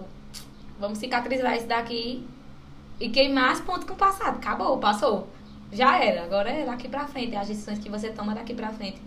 vamos 0.84 0.98
cicatrizar 1.00 1.56
isso 1.56 1.66
daqui 1.68 2.28
e 3.00 3.10
queimar 3.10 3.52
as 3.52 3.62
pontas 3.62 3.86
com 3.86 3.94
o 3.94 3.98
passado. 3.98 4.36
Acabou, 4.36 4.78
passou. 4.80 5.28
Já 5.72 5.98
era. 5.98 6.24
Agora 6.26 6.50
é 6.50 6.66
daqui 6.66 6.88
pra 6.90 7.08
frente. 7.08 7.36
As 7.36 7.48
decisões 7.48 7.80
que 7.80 7.90
você 7.90 8.10
toma 8.12 8.36
daqui 8.36 8.54
pra 8.54 8.70
frente. 8.70 9.02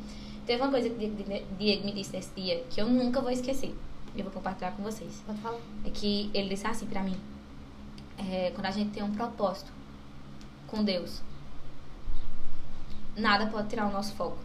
Teve 0.46 0.62
uma 0.62 0.70
coisa 0.70 0.88
que 0.88 0.96
Diego- 0.96 1.46
Diego 1.58 1.84
me 1.84 1.92
disse 1.92 2.12
nesse 2.16 2.30
dia 2.34 2.64
que 2.70 2.80
eu 2.80 2.86
nunca 2.88 3.20
vou 3.20 3.30
esquecer. 3.30 3.74
E 4.14 4.18
eu 4.18 4.24
vou 4.24 4.32
compartilhar 4.32 4.72
com 4.72 4.82
vocês. 4.82 5.22
Pode 5.26 5.38
falar. 5.40 5.58
É 5.84 5.90
que 5.90 6.30
ele 6.32 6.48
disse 6.48 6.66
assim 6.66 6.86
pra 6.86 7.02
mim. 7.02 7.16
é, 8.18 8.50
quando 8.54 8.64
a 8.66 8.70
gente 8.70 8.90
tem 8.92 9.02
um 9.02 9.12
propósito 9.12 9.70
com 10.68 10.82
Deus, 10.82 11.20
nada 13.14 13.46
pode 13.46 13.68
tirar 13.68 13.86
o 13.86 13.92
nosso 13.92 14.14
foco. 14.14 14.38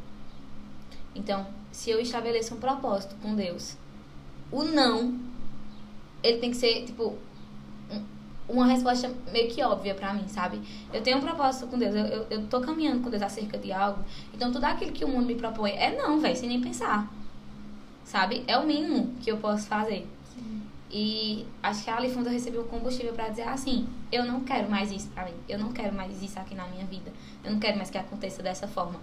Então, 1.16 1.48
se 1.72 1.90
eu 1.90 2.00
estabeleço 2.00 2.54
um 2.56 2.60
propósito 2.60 3.16
com 3.22 3.34
Deus, 3.36 3.78
o 4.52 4.64
não, 4.64 5.18
ele 6.24 6.38
tem 6.40 6.52
que 6.52 6.58
ser, 6.58 6.86
tipo, 6.86 7.16
um- 7.92 8.04
uma 8.50 8.66
resposta 8.66 9.10
meio 9.32 9.50
que 9.50 9.64
óbvia 9.64 9.96
pra 9.96 10.14
mim, 10.14 10.28
sabe? 10.28 10.60
Eu 10.94 11.02
tenho 11.02 11.18
um 11.18 11.22
propósito 11.22 11.68
com 11.68 11.78
Deus, 11.78 11.96
eu, 11.96 12.06
eu, 12.06 12.28
eu 12.30 12.48
tô 12.48 12.60
caminhando 12.62 13.02
com 13.04 13.10
Deus 13.10 13.22
acerca 13.24 13.58
de 13.58 13.72
algo, 13.72 14.04
então 14.34 14.52
tudo 14.52 14.64
aquilo 14.66 14.92
que 14.92 15.06
o 15.06 15.08
mundo 15.08 15.26
me 15.26 15.36
propõe 15.36 15.72
é 15.72 15.96
não, 15.96 16.20
velho, 16.20 16.36
sem 16.36 16.50
nem 16.50 16.62
pensar. 16.62 17.08
Sabe? 18.04 18.44
É 18.48 18.58
o 18.58 18.66
mínimo 18.66 19.14
que 19.22 19.32
eu 19.32 19.38
posso 19.38 19.68
fazer. 19.68 20.06
E 20.94 21.46
acho 21.64 21.86
que 21.86 21.90
ali 21.90 22.10
fundo 22.12 22.28
eu 22.28 22.34
recebi 22.34 22.58
um 22.60 22.66
combustível 22.66 23.14
pra 23.14 23.30
dizer 23.30 23.44
assim, 23.44 23.88
eu 24.12 24.26
não 24.26 24.42
quero 24.42 24.70
mais 24.70 24.92
isso 24.92 25.08
pra 25.10 25.24
mim. 25.24 25.32
Eu 25.48 25.58
não 25.58 25.72
quero 25.72 25.96
mais 25.96 26.22
isso 26.22 26.38
aqui 26.38 26.54
na 26.54 26.68
minha 26.68 26.86
vida. 26.86 27.14
Eu 27.46 27.52
não 27.52 27.60
quero 27.60 27.78
mais 27.78 27.90
que 27.90 27.98
aconteça 27.98 28.44
dessa 28.44 28.68
forma. 28.68 29.00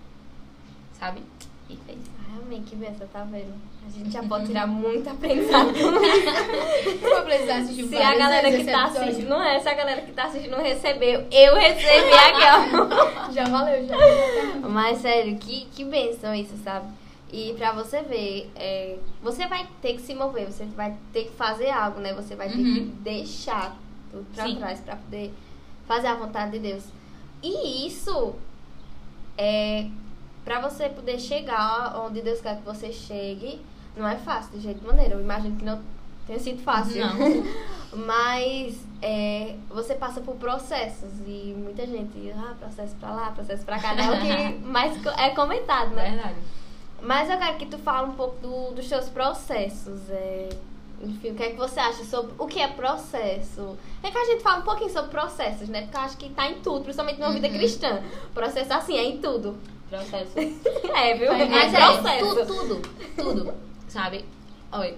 Sabe? 0.93 1.23
E 1.71 1.77
fez. 1.77 1.99
Ai, 2.31 2.39
amém, 2.45 2.62
que 2.62 2.76
benção, 2.76 3.07
tá 3.09 3.24
vendo? 3.24 3.53
A 3.87 3.91
gente 3.91 4.11
já 4.11 4.22
pode 4.22 4.47
tirar 4.49 4.66
muito 4.66 5.09
aprendizado. 5.09 5.72
Vou 5.72 7.22
precisar 7.22 7.57
assistir 7.59 7.85
Se 7.89 7.97
a 7.97 8.16
galera 8.16 8.51
que 8.51 8.64
tá 8.64 8.85
episódio. 8.85 9.03
assistindo, 9.03 9.29
não 9.29 9.43
é, 9.43 9.59
se 9.61 9.68
a 9.68 9.74
galera 9.74 10.01
que 10.03 10.12
tá 10.12 10.24
assistindo 10.24 10.51
não 10.53 10.62
recebeu, 10.62 11.26
eu 11.31 11.55
recebi 11.57 12.12
aqui, 12.12 13.33
Já 13.35 13.45
valeu, 13.49 13.87
já. 13.87 13.97
ó. 13.97 14.68
Mas 14.68 14.99
sério, 14.99 15.37
que, 15.39 15.66
que 15.66 15.85
benção 15.85 16.35
isso, 16.35 16.57
sabe? 16.62 16.87
E 17.31 17.55
pra 17.59 17.72
você 17.72 18.01
ver, 18.03 18.51
é, 18.57 18.97
você 19.22 19.47
vai 19.47 19.66
ter 19.83 19.95
que 19.95 20.01
se 20.03 20.14
mover, 20.14 20.47
você 20.47 20.64
vai 20.64 20.97
ter 21.12 21.24
que 21.24 21.33
fazer 21.33 21.68
algo, 21.70 22.01
né? 22.01 22.14
Você 22.14 22.35
vai 22.35 22.49
ter 22.49 22.57
Uhum. 22.59 22.74
que 22.74 22.81
deixar 23.03 23.76
tudo 24.11 24.26
pra 24.35 24.45
Sim. 24.47 24.57
trás 24.57 24.81
pra 24.81 24.97
poder 24.97 25.31
fazer 25.87 26.07
a 26.07 26.14
vontade 26.14 26.53
de 26.53 26.59
Deus. 26.61 26.85
E 27.43 27.87
isso 27.87 28.35
é 29.37 29.87
pra 30.49 30.61
você 30.61 30.88
poder 30.88 31.20
chegar 31.20 31.94
onde 32.07 32.22
Deus 32.22 32.40
quer 32.40 32.57
que 32.57 32.62
você 32.64 32.90
chegue, 32.90 33.61
não 33.94 34.09
é 34.09 34.16
fácil 34.16 34.53
de 34.53 34.61
jeito 34.61 34.82
maneira. 34.86 35.14
Eu 35.14 35.20
imagino 35.20 35.55
que 35.57 35.64
não 35.64 35.78
tenha 36.26 36.38
sido 36.38 36.62
fácil. 36.62 37.05
Não. 37.05 37.44
Mas 38.07 38.78
é, 39.03 39.57
você 39.68 39.94
passa 39.94 40.22
por 40.22 40.36
processos 40.36 41.11
e 41.26 41.55
muita 41.57 41.86
gente, 41.86 42.32
ah, 42.34 42.55
processo 42.59 42.94
pra 42.96 43.11
lá, 43.12 43.30
processo 43.32 43.62
pra 43.66 43.78
cá, 43.78 43.94
não 43.94 44.05
é 44.14 44.16
o 44.16 44.20
que 44.22 44.59
mais 44.64 45.07
é 45.18 45.30
comentado, 45.30 45.90
né? 45.94 46.11
Verdade. 46.12 46.36
Mas 47.03 47.28
eu 47.30 47.36
quero 47.36 47.57
que 47.59 47.66
tu 47.66 47.76
fale 47.78 48.09
um 48.09 48.12
pouco 48.14 48.36
do- 48.40 48.74
dos 48.74 48.88
teus 48.88 49.09
processos. 49.11 50.01
é, 50.11 50.49
enfim, 51.03 51.30
o 51.30 51.34
que 51.34 51.42
é 51.42 51.51
que 51.51 51.57
você 51.57 51.78
acha 51.78 52.05
sobre 52.05 52.32
o 52.38 52.46
que 52.46 52.59
é 52.61 52.68
processo? 52.68 53.76
É 54.03 54.11
que 54.11 54.16
a 54.18 54.24
gente 54.24 54.42
fala 54.42 54.61
um 54.61 54.62
pouquinho 54.62 54.90
sobre 54.90 55.11
processos, 55.11 55.68
né? 55.68 55.82
Porque 55.82 55.96
eu 55.96 56.01
acho 56.01 56.16
que 56.16 56.30
tá 56.30 56.51
em 56.51 56.55
tudo, 56.61 56.80
principalmente 56.84 57.20
na 57.20 57.28
vida 57.30 57.46
Uhum. 57.49 57.53
cristã. 57.55 58.03
Processo 58.34 58.72
assim, 58.72 58.96
é 58.96 59.05
em 59.05 59.18
tudo. 59.18 59.57
Processo. 59.89 60.32
É, 60.95 61.14
viu? 61.14 61.32
Mas 61.32 61.74
é 61.74 61.80
é, 61.80 61.86
processo. 61.93 62.26
tudo, 62.26 62.47
tudo, 62.47 62.82
tudo, 63.16 63.55
sabe? 63.89 64.24
Olha, 64.70 64.97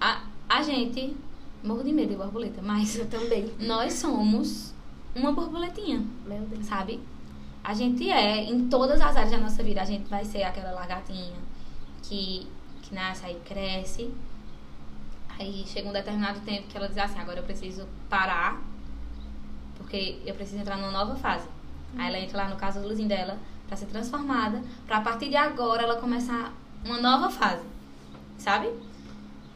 a, 0.00 0.22
a 0.48 0.62
gente, 0.62 1.16
morro 1.62 1.84
de 1.84 1.92
medo 1.92 2.10
de 2.10 2.16
borboleta, 2.16 2.60
mas 2.60 2.96
Eu 2.96 3.06
também. 3.08 3.52
nós 3.60 3.92
somos 3.94 4.74
uma 5.14 5.32
borboletinha, 5.32 6.04
Meu 6.26 6.40
Deus. 6.42 6.66
sabe? 6.66 7.00
A 7.62 7.72
gente 7.72 8.10
é, 8.10 8.42
em 8.44 8.68
todas 8.68 9.00
as 9.00 9.16
áreas 9.16 9.30
da 9.30 9.38
nossa 9.38 9.62
vida, 9.62 9.80
a 9.80 9.84
gente 9.84 10.08
vai 10.08 10.24
ser 10.24 10.42
aquela 10.42 10.72
lagartinha 10.72 11.36
que, 12.02 12.46
que 12.82 12.94
nasce, 12.94 13.24
aí 13.24 13.40
cresce. 13.44 14.12
Aí 15.38 15.64
chega 15.66 15.88
um 15.88 15.92
determinado 15.92 16.40
tempo 16.40 16.68
que 16.68 16.76
ela 16.76 16.88
diz 16.88 16.98
assim, 16.98 17.18
agora 17.18 17.40
eu 17.40 17.44
preciso 17.44 17.86
parar, 18.08 18.60
porque 19.76 20.18
eu 20.26 20.34
preciso 20.34 20.60
entrar 20.60 20.76
numa 20.76 20.90
nova 20.90 21.16
fase. 21.16 21.48
Aí 21.96 22.08
ela 22.08 22.18
entra 22.18 22.38
lá 22.38 22.48
no 22.48 22.56
casulozinho 22.56 23.08
dela 23.08 23.38
pra 23.66 23.76
ser 23.76 23.86
transformada, 23.86 24.62
pra 24.86 24.98
a 24.98 25.00
partir 25.00 25.28
de 25.28 25.36
agora 25.36 25.82
ela 25.82 25.96
começar 25.96 26.52
uma 26.84 27.00
nova 27.00 27.30
fase, 27.30 27.64
sabe? 28.38 28.68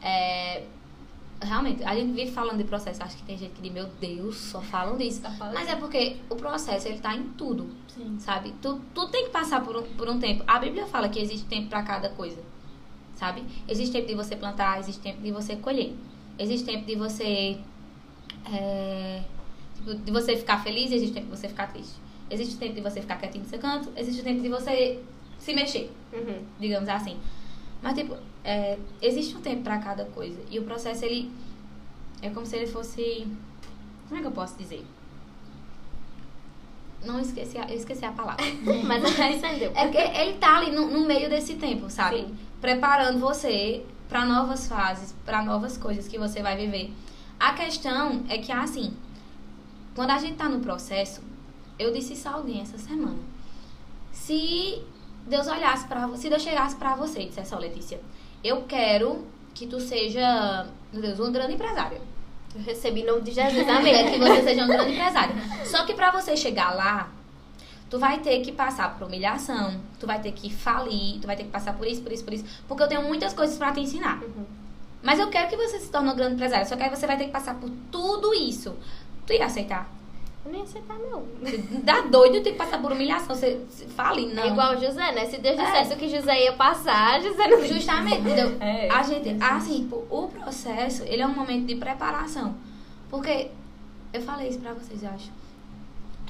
É, 0.01 0.63
realmente, 1.41 1.83
a 1.83 1.95
gente 1.95 2.11
vive 2.13 2.31
falando 2.31 2.57
de 2.57 2.63
processo, 2.63 3.01
acho 3.03 3.17
que 3.17 3.23
tem 3.23 3.37
gente 3.37 3.53
que 3.53 3.61
diz, 3.61 3.71
meu 3.71 3.87
Deus, 3.99 4.37
só 4.37 4.61
falam 4.61 4.97
disso. 4.97 5.21
Tá 5.21 5.31
falando. 5.31 5.53
Mas 5.53 5.69
é 5.69 5.75
porque 5.75 6.17
o 6.29 6.35
processo, 6.35 6.87
ele 6.87 6.99
tá 6.99 7.15
em 7.15 7.23
tudo, 7.29 7.69
Sim. 7.87 8.17
sabe? 8.19 8.53
Tu, 8.61 8.81
tu 8.93 9.07
tem 9.07 9.25
que 9.25 9.31
passar 9.31 9.63
por 9.63 9.77
um, 9.77 9.83
por 9.93 10.09
um 10.09 10.19
tempo. 10.19 10.43
A 10.47 10.59
Bíblia 10.59 10.85
fala 10.87 11.09
que 11.09 11.19
existe 11.19 11.45
tempo 11.47 11.69
pra 11.69 11.83
cada 11.83 12.09
coisa, 12.09 12.41
sabe? 13.15 13.43
Existe 13.67 13.93
tempo 13.93 14.07
de 14.07 14.15
você 14.15 14.35
plantar, 14.35 14.79
existe 14.79 15.01
tempo 15.01 15.21
de 15.21 15.31
você 15.31 15.55
colher. 15.55 15.95
Existe 16.37 16.65
tempo 16.65 16.85
de 16.85 16.95
você... 16.95 17.59
é, 18.51 19.23
tipo, 19.75 19.95
de 19.95 20.11
você 20.11 20.35
ficar 20.35 20.63
feliz, 20.63 20.91
existe 20.91 21.13
tempo 21.13 21.27
de 21.27 21.37
você 21.37 21.47
ficar 21.47 21.67
triste. 21.67 21.95
Existe 22.29 22.55
o 22.55 22.57
tempo 22.59 22.75
de 22.75 22.81
você 22.81 23.01
ficar 23.01 23.17
quietinho 23.17 23.43
no 23.43 23.49
seu 23.49 23.59
canto, 23.59 23.89
existe 23.95 24.21
o 24.21 24.23
tempo 24.23 24.41
de 24.41 24.49
você 24.49 24.99
se 25.39 25.53
mexer, 25.53 25.91
Uhum. 26.13 26.43
digamos 26.59 26.87
assim. 26.89 27.17
Mas, 27.81 27.97
tipo, 27.97 28.15
é, 28.43 28.77
existe 29.01 29.35
um 29.35 29.41
tempo 29.41 29.63
pra 29.63 29.77
cada 29.79 30.05
coisa. 30.05 30.39
E 30.51 30.59
o 30.59 30.63
processo, 30.63 31.05
ele 31.05 31.31
é 32.21 32.29
como 32.29 32.45
se 32.45 32.55
ele 32.57 32.67
fosse. 32.67 33.25
Como 34.07 34.17
é 34.19 34.21
que 34.21 34.27
eu 34.27 34.31
posso 34.31 34.57
dizer? 34.57 34.85
Não 37.05 37.19
esqueci 37.19 37.57
a, 37.57 37.63
eu 37.69 37.77
esqueci 37.77 38.03
a 38.05 38.11
palavra. 38.11 38.43
Mas 38.85 39.03
entendeu. 39.35 39.71
É 39.75 39.87
que 39.87 39.97
ele 39.97 40.33
tá 40.37 40.57
ali 40.57 40.71
no, 40.71 40.87
no 40.89 41.05
meio 41.05 41.29
desse 41.29 41.55
tempo, 41.55 41.89
sabe? 41.89 42.17
Sim. 42.17 42.35
Preparando 42.59 43.19
você 43.19 43.85
para 44.09 44.25
novas 44.25 44.67
fases, 44.67 45.13
para 45.25 45.43
novas 45.43 45.77
coisas 45.77 46.07
que 46.07 46.17
você 46.17 46.41
vai 46.41 46.57
viver. 46.57 46.91
A 47.39 47.53
questão 47.53 48.23
é 48.27 48.37
que, 48.39 48.51
assim, 48.51 48.93
quando 49.95 50.09
a 50.11 50.17
gente 50.17 50.35
tá 50.35 50.49
no 50.49 50.59
processo, 50.59 51.21
eu 51.79 51.91
disse 51.93 52.13
isso 52.13 52.27
a 52.27 52.33
alguém 52.33 52.61
essa 52.61 52.77
semana. 52.77 53.17
Se 54.11 54.83
Deus 55.25 55.47
olhasse 55.47 55.87
para 55.87 56.05
você, 56.05 56.23
se 56.23 56.29
Deus 56.29 56.41
chegasse 56.41 56.75
para 56.75 56.95
você 56.95 57.21
e 57.21 57.29
dissesse, 57.29 57.55
ó, 57.55 57.57
Letícia, 57.57 57.99
eu 58.43 58.63
quero 58.63 59.25
que 59.53 59.65
tu 59.65 59.79
seja, 59.79 60.67
meu 60.91 61.01
Deus, 61.01 61.19
uma 61.19 61.31
grande 61.31 61.53
empresária. 61.53 62.01
Eu 62.53 62.61
recebi 62.61 63.01
em 63.01 63.05
nome 63.05 63.21
de 63.21 63.31
Jesus, 63.31 63.67
amém. 63.69 64.11
que 64.11 64.19
você 64.19 64.43
seja 64.43 64.63
um 64.63 64.67
grande 64.67 64.91
empresário. 64.93 65.35
Só 65.65 65.85
que 65.85 65.93
pra 65.93 66.11
você 66.11 66.35
chegar 66.35 66.75
lá, 66.75 67.11
tu 67.89 67.97
vai 67.97 68.19
ter 68.19 68.41
que 68.41 68.51
passar 68.51 68.97
por 68.97 69.07
humilhação, 69.07 69.79
tu 69.99 70.05
vai 70.05 70.19
ter 70.19 70.31
que 70.31 70.49
falir, 70.49 71.19
tu 71.21 71.27
vai 71.27 71.35
ter 71.35 71.43
que 71.43 71.49
passar 71.49 71.73
por 71.73 71.87
isso, 71.87 72.01
por 72.01 72.11
isso, 72.11 72.23
por 72.23 72.33
isso. 72.33 72.45
Porque 72.67 72.83
eu 72.83 72.87
tenho 72.87 73.03
muitas 73.03 73.33
coisas 73.33 73.57
pra 73.57 73.71
te 73.71 73.79
ensinar. 73.79 74.21
Uhum. 74.21 74.45
Mas 75.01 75.17
eu 75.17 75.29
quero 75.29 75.47
que 75.47 75.55
você 75.55 75.79
se 75.79 75.89
torne 75.89 76.09
um 76.09 76.15
grande 76.15 76.33
empresário. 76.33 76.67
Só 76.67 76.75
que 76.75 76.83
aí 76.83 76.89
você 76.89 77.07
vai 77.07 77.17
ter 77.17 77.25
que 77.25 77.31
passar 77.31 77.55
por 77.55 77.69
tudo 77.91 78.33
isso. 78.33 78.75
Tu 79.25 79.33
ia 79.33 79.45
aceitar? 79.45 79.98
Eu 80.45 80.51
nem 80.51 80.61
ia 80.61 80.65
aceitar, 80.65 80.97
não. 80.97 81.23
Dá 81.83 82.01
doido 82.01 82.41
ter 82.41 82.53
que 82.53 82.57
passar 82.57 82.81
por 82.81 82.91
humilhação. 82.91 83.35
Você 83.35 83.59
fale, 83.95 84.25
não. 84.33 84.43
É 84.43 84.47
igual 84.47 84.73
o 84.73 84.79
José, 84.79 85.11
né? 85.11 85.25
Se 85.25 85.37
Deus 85.37 85.59
É. 85.59 85.65
dissesse 85.65 85.93
o 85.93 85.97
que 85.97 86.07
José 86.09 86.43
ia 86.45 86.53
passar, 86.53 87.21
José 87.21 87.47
não 87.47 87.65
Justamente, 87.65 88.21
entendeu? 88.21 88.55
É, 88.61 88.89
a 88.89 89.03
gente, 89.03 89.35
assim, 89.43 89.87
pô, 89.89 90.03
o 90.09 90.27
processo, 90.29 91.03
ele 91.03 91.21
é 91.21 91.27
um 91.27 91.35
momento 91.35 91.65
de 91.65 91.75
preparação. 91.75 92.55
Porque, 93.09 93.51
eu 94.13 94.21
falei 94.21 94.47
isso 94.49 94.59
pra 94.59 94.73
vocês, 94.73 95.03
eu 95.03 95.09
acho. 95.09 95.29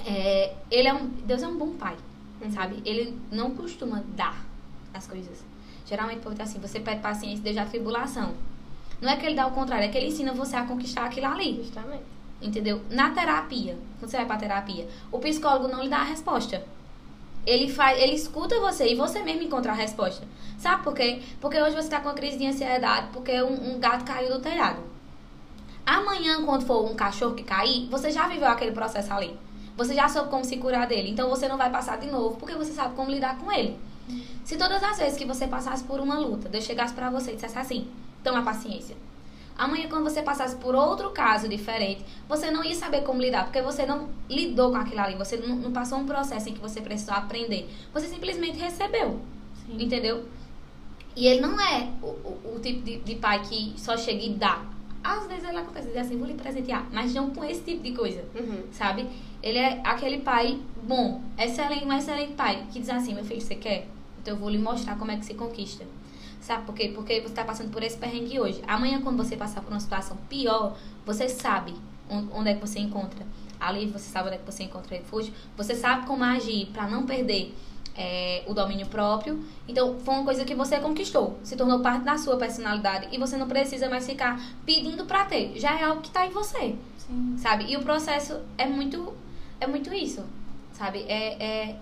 É, 0.06 0.54
ele 0.72 0.88
é 0.88 0.94
um, 0.94 1.08
Deus 1.08 1.44
é 1.44 1.48
um 1.48 1.58
bom 1.58 1.72
pai, 1.76 1.96
Uhum. 2.42 2.52
sabe? 2.52 2.82
Ele 2.86 3.18
não 3.32 3.52
costuma 3.52 4.02
dar 4.16 4.44
as 4.94 5.06
coisas. 5.06 5.44
Geralmente, 5.86 6.22
porque 6.22 6.42
assim, 6.42 6.60
você 6.60 6.80
pede 6.80 7.02
paciência 7.02 7.44
desde 7.44 7.60
a 7.60 7.66
tribulação. 7.66 8.34
Não 9.02 9.10
é 9.10 9.18
que 9.18 9.26
ele 9.26 9.36
dá 9.36 9.46
o 9.48 9.52
contrário, 9.52 9.86
é 9.86 9.88
que 9.90 9.98
ele 9.98 10.08
ensina 10.08 10.34
você 10.34 10.56
a 10.56 10.64
conquistar 10.66 11.06
aquilo 11.06 11.28
ali. 11.28 11.58
Justamente. 11.64 12.04
Entendeu? 12.42 12.82
Na 12.90 13.10
terapia, 13.12 13.78
quando 14.00 14.10
você 14.10 14.18
vai 14.18 14.26
pra 14.26 14.38
terapia, 14.38 14.88
o 15.12 15.20
psicólogo 15.20 15.68
não 15.68 15.84
lhe 15.84 15.90
dá 15.90 15.98
a 15.98 16.04
resposta. 16.04 16.64
Ele 17.46 17.70
faz, 17.70 18.00
ele 18.00 18.14
escuta 18.14 18.60
você 18.60 18.92
e 18.92 18.96
você 18.96 19.22
mesmo 19.22 19.44
encontra 19.44 19.72
a 19.72 19.76
resposta. 19.76 20.26
Sabe 20.58 20.84
por 20.84 20.94
quê? 20.94 21.22
Porque 21.42 21.62
hoje 21.62 21.76
você 21.76 21.90
tá 21.90 22.00
com 22.00 22.10
uma 22.10 22.14
crise 22.14 22.38
de 22.38 22.46
ansiedade 22.46 23.08
porque 23.12 23.42
um, 23.42 23.76
um 23.76 23.80
gato 23.80 24.06
caiu 24.06 24.34
do 24.34 24.40
telhado. 24.40 24.82
Amanhã, 25.86 26.46
quando 26.46 26.66
for 26.66 26.90
um 26.90 26.96
cachorro 26.96 27.34
que 27.34 27.44
cair, 27.44 27.88
você 27.90 28.12
já 28.12 28.28
viveu 28.28 28.48
aquele 28.48 28.72
processo 28.72 29.12
ali. 29.12 29.36
Você 29.76 29.94
já 29.94 30.08
soube 30.08 30.30
como 30.30 30.46
se 30.46 30.58
curar 30.58 30.86
dele. 30.86 31.10
Então 31.10 31.30
você 31.30 31.48
não 31.48 31.58
vai 31.58 31.70
passar 31.70 31.98
de 31.98 32.08
novo 32.08 32.38
porque 32.38 32.56
você 32.56 32.72
sabe 32.72 32.96
como 32.96 33.10
lidar 33.10 33.38
com 33.38 33.52
ele. 33.52 33.80
Se 34.44 34.58
todas 34.58 34.84
as 34.84 34.98
vezes 34.98 35.18
que 35.18 35.26
você 35.26 35.48
passasse 35.48 35.84
por 35.84 36.00
uma 36.00 36.20
luta, 36.20 36.50
Deus 36.50 36.64
chegasse 36.64 36.94
pra 36.94 37.10
você 37.10 37.32
e 37.32 37.36
dissesse 37.36 37.58
assim: 37.58 37.88
toma 38.24 38.44
paciência. 38.44 38.96
Amanhã, 39.60 39.90
quando 39.90 40.06
você 40.06 40.22
passasse 40.22 40.56
por 40.56 40.74
outro 40.74 41.10
caso 41.10 41.50
diferente, 41.50 42.06
você 42.30 42.50
não 42.50 42.64
ia 42.64 42.74
saber 42.74 43.02
como 43.02 43.22
lidar, 43.22 43.44
porque 43.44 43.62
você 43.62 43.86
não 43.86 44.08
lidou 44.30 44.72
com 44.72 44.78
aquilo 44.78 45.02
ali, 45.02 45.16
você 45.16 45.36
não, 45.36 45.54
não 45.58 45.72
passou 45.74 46.00
um 46.00 46.06
processo 46.06 46.48
em 46.48 46.54
que 46.54 46.62
você 46.62 46.80
precisou 46.80 47.14
aprender. 47.14 47.70
Você 47.94 48.08
simplesmente 48.08 48.58
recebeu, 48.58 49.20
Sim. 49.66 49.84
entendeu? 49.84 50.24
E 51.14 51.28
ele 51.28 51.42
não 51.42 51.60
é 51.60 51.90
o, 52.02 52.06
o, 52.08 52.54
o 52.56 52.60
tipo 52.62 52.82
de, 52.84 53.00
de 53.00 53.16
pai 53.16 53.42
que 53.42 53.74
só 53.76 53.98
chega 53.98 54.24
e 54.24 54.30
dá. 54.30 54.64
Às 55.04 55.28
vezes 55.28 55.44
ele 55.44 55.58
acontece, 55.58 55.88
dizer 55.88 56.00
assim, 56.00 56.18
vou 56.18 56.28
lhe 56.28 56.36
presentear, 56.36 56.88
mas 56.94 57.14
não 57.14 57.32
com 57.32 57.44
esse 57.44 57.62
tipo 57.62 57.84
de 57.84 57.92
coisa 57.92 58.24
Uhum. 58.36 58.64
sabe? 58.72 59.08
Ele 59.44 59.58
é 59.58 59.82
aquele 59.84 60.20
pai 60.20 60.58
bom, 60.84 61.22
excelente, 61.38 61.84
um 61.86 61.92
excelente 61.92 62.34
pai, 62.34 62.66
que 62.72 62.80
diz 62.80 62.90
assim, 62.90 63.14
meu 63.14 63.26
filho, 63.26 63.42
você 63.42 63.56
quer? 63.56 63.88
Então 64.22 64.34
eu 64.36 64.40
vou 64.40 64.50
lhe 64.50 64.58
mostrar 64.58 64.98
como 64.98 65.12
é 65.12 65.18
que 65.18 65.26
se 65.26 65.34
conquista. 65.34 65.86
Sabe 66.50 66.66
por 66.66 66.74
quê? 66.74 66.92
Porque 66.96 67.22
você 67.22 67.28
está 67.28 67.44
passando 67.44 67.70
por 67.70 67.84
esse 67.84 67.96
perrengue 67.96 68.40
hoje. 68.40 68.60
Amanhã, 68.68 69.00
quando 69.04 69.18
você 69.18 69.38
passar 69.38 69.62
por 69.62 69.70
uma 69.70 69.80
situação 69.80 70.18
pior, 70.28 70.76
você 71.06 71.30
sabe 71.30 71.76
on- 72.10 72.26
onde 72.34 72.50
é 72.50 72.56
que 72.56 72.60
você 72.62 72.80
encontra 72.80 73.24
alívio, 73.60 73.94
você 74.00 74.10
sabe 74.10 74.30
onde 74.30 74.38
é 74.38 74.40
que 74.40 74.52
você 74.52 74.64
encontra 74.64 74.98
refúgio, 74.98 75.32
você 75.56 75.76
sabe 75.76 76.08
como 76.08 76.24
agir 76.24 76.66
para 76.74 76.88
não 76.88 77.06
perder 77.06 77.54
é, 77.96 78.44
o 78.48 78.54
domínio 78.56 78.88
próprio. 78.88 79.46
Então, 79.68 80.00
foi 80.00 80.12
uma 80.16 80.24
coisa 80.24 80.44
que 80.44 80.56
você 80.56 80.80
conquistou, 80.80 81.38
se 81.44 81.56
tornou 81.56 81.82
parte 81.82 82.04
da 82.04 82.18
sua 82.18 82.36
personalidade 82.36 83.10
e 83.12 83.20
você 83.20 83.38
não 83.38 83.48
precisa 83.48 83.88
mais 83.88 84.08
ficar 84.08 84.42
pedindo 84.66 85.06
para 85.06 85.26
ter. 85.26 85.54
Já 85.56 85.78
é 85.80 85.84
algo 85.84 86.02
que 86.02 86.08
está 86.08 86.26
em 86.26 86.32
você 86.32 86.76
Sim. 86.98 87.36
sabe? 87.38 87.66
E 87.72 87.78
o 87.78 87.84
processo 87.84 88.40
é 88.58 88.66
muito, 88.66 89.14
é 89.62 89.68
muito 89.68 89.94
isso, 89.94 90.24
sabe? 90.74 91.06
É, 91.08 91.44
é, 91.44 91.76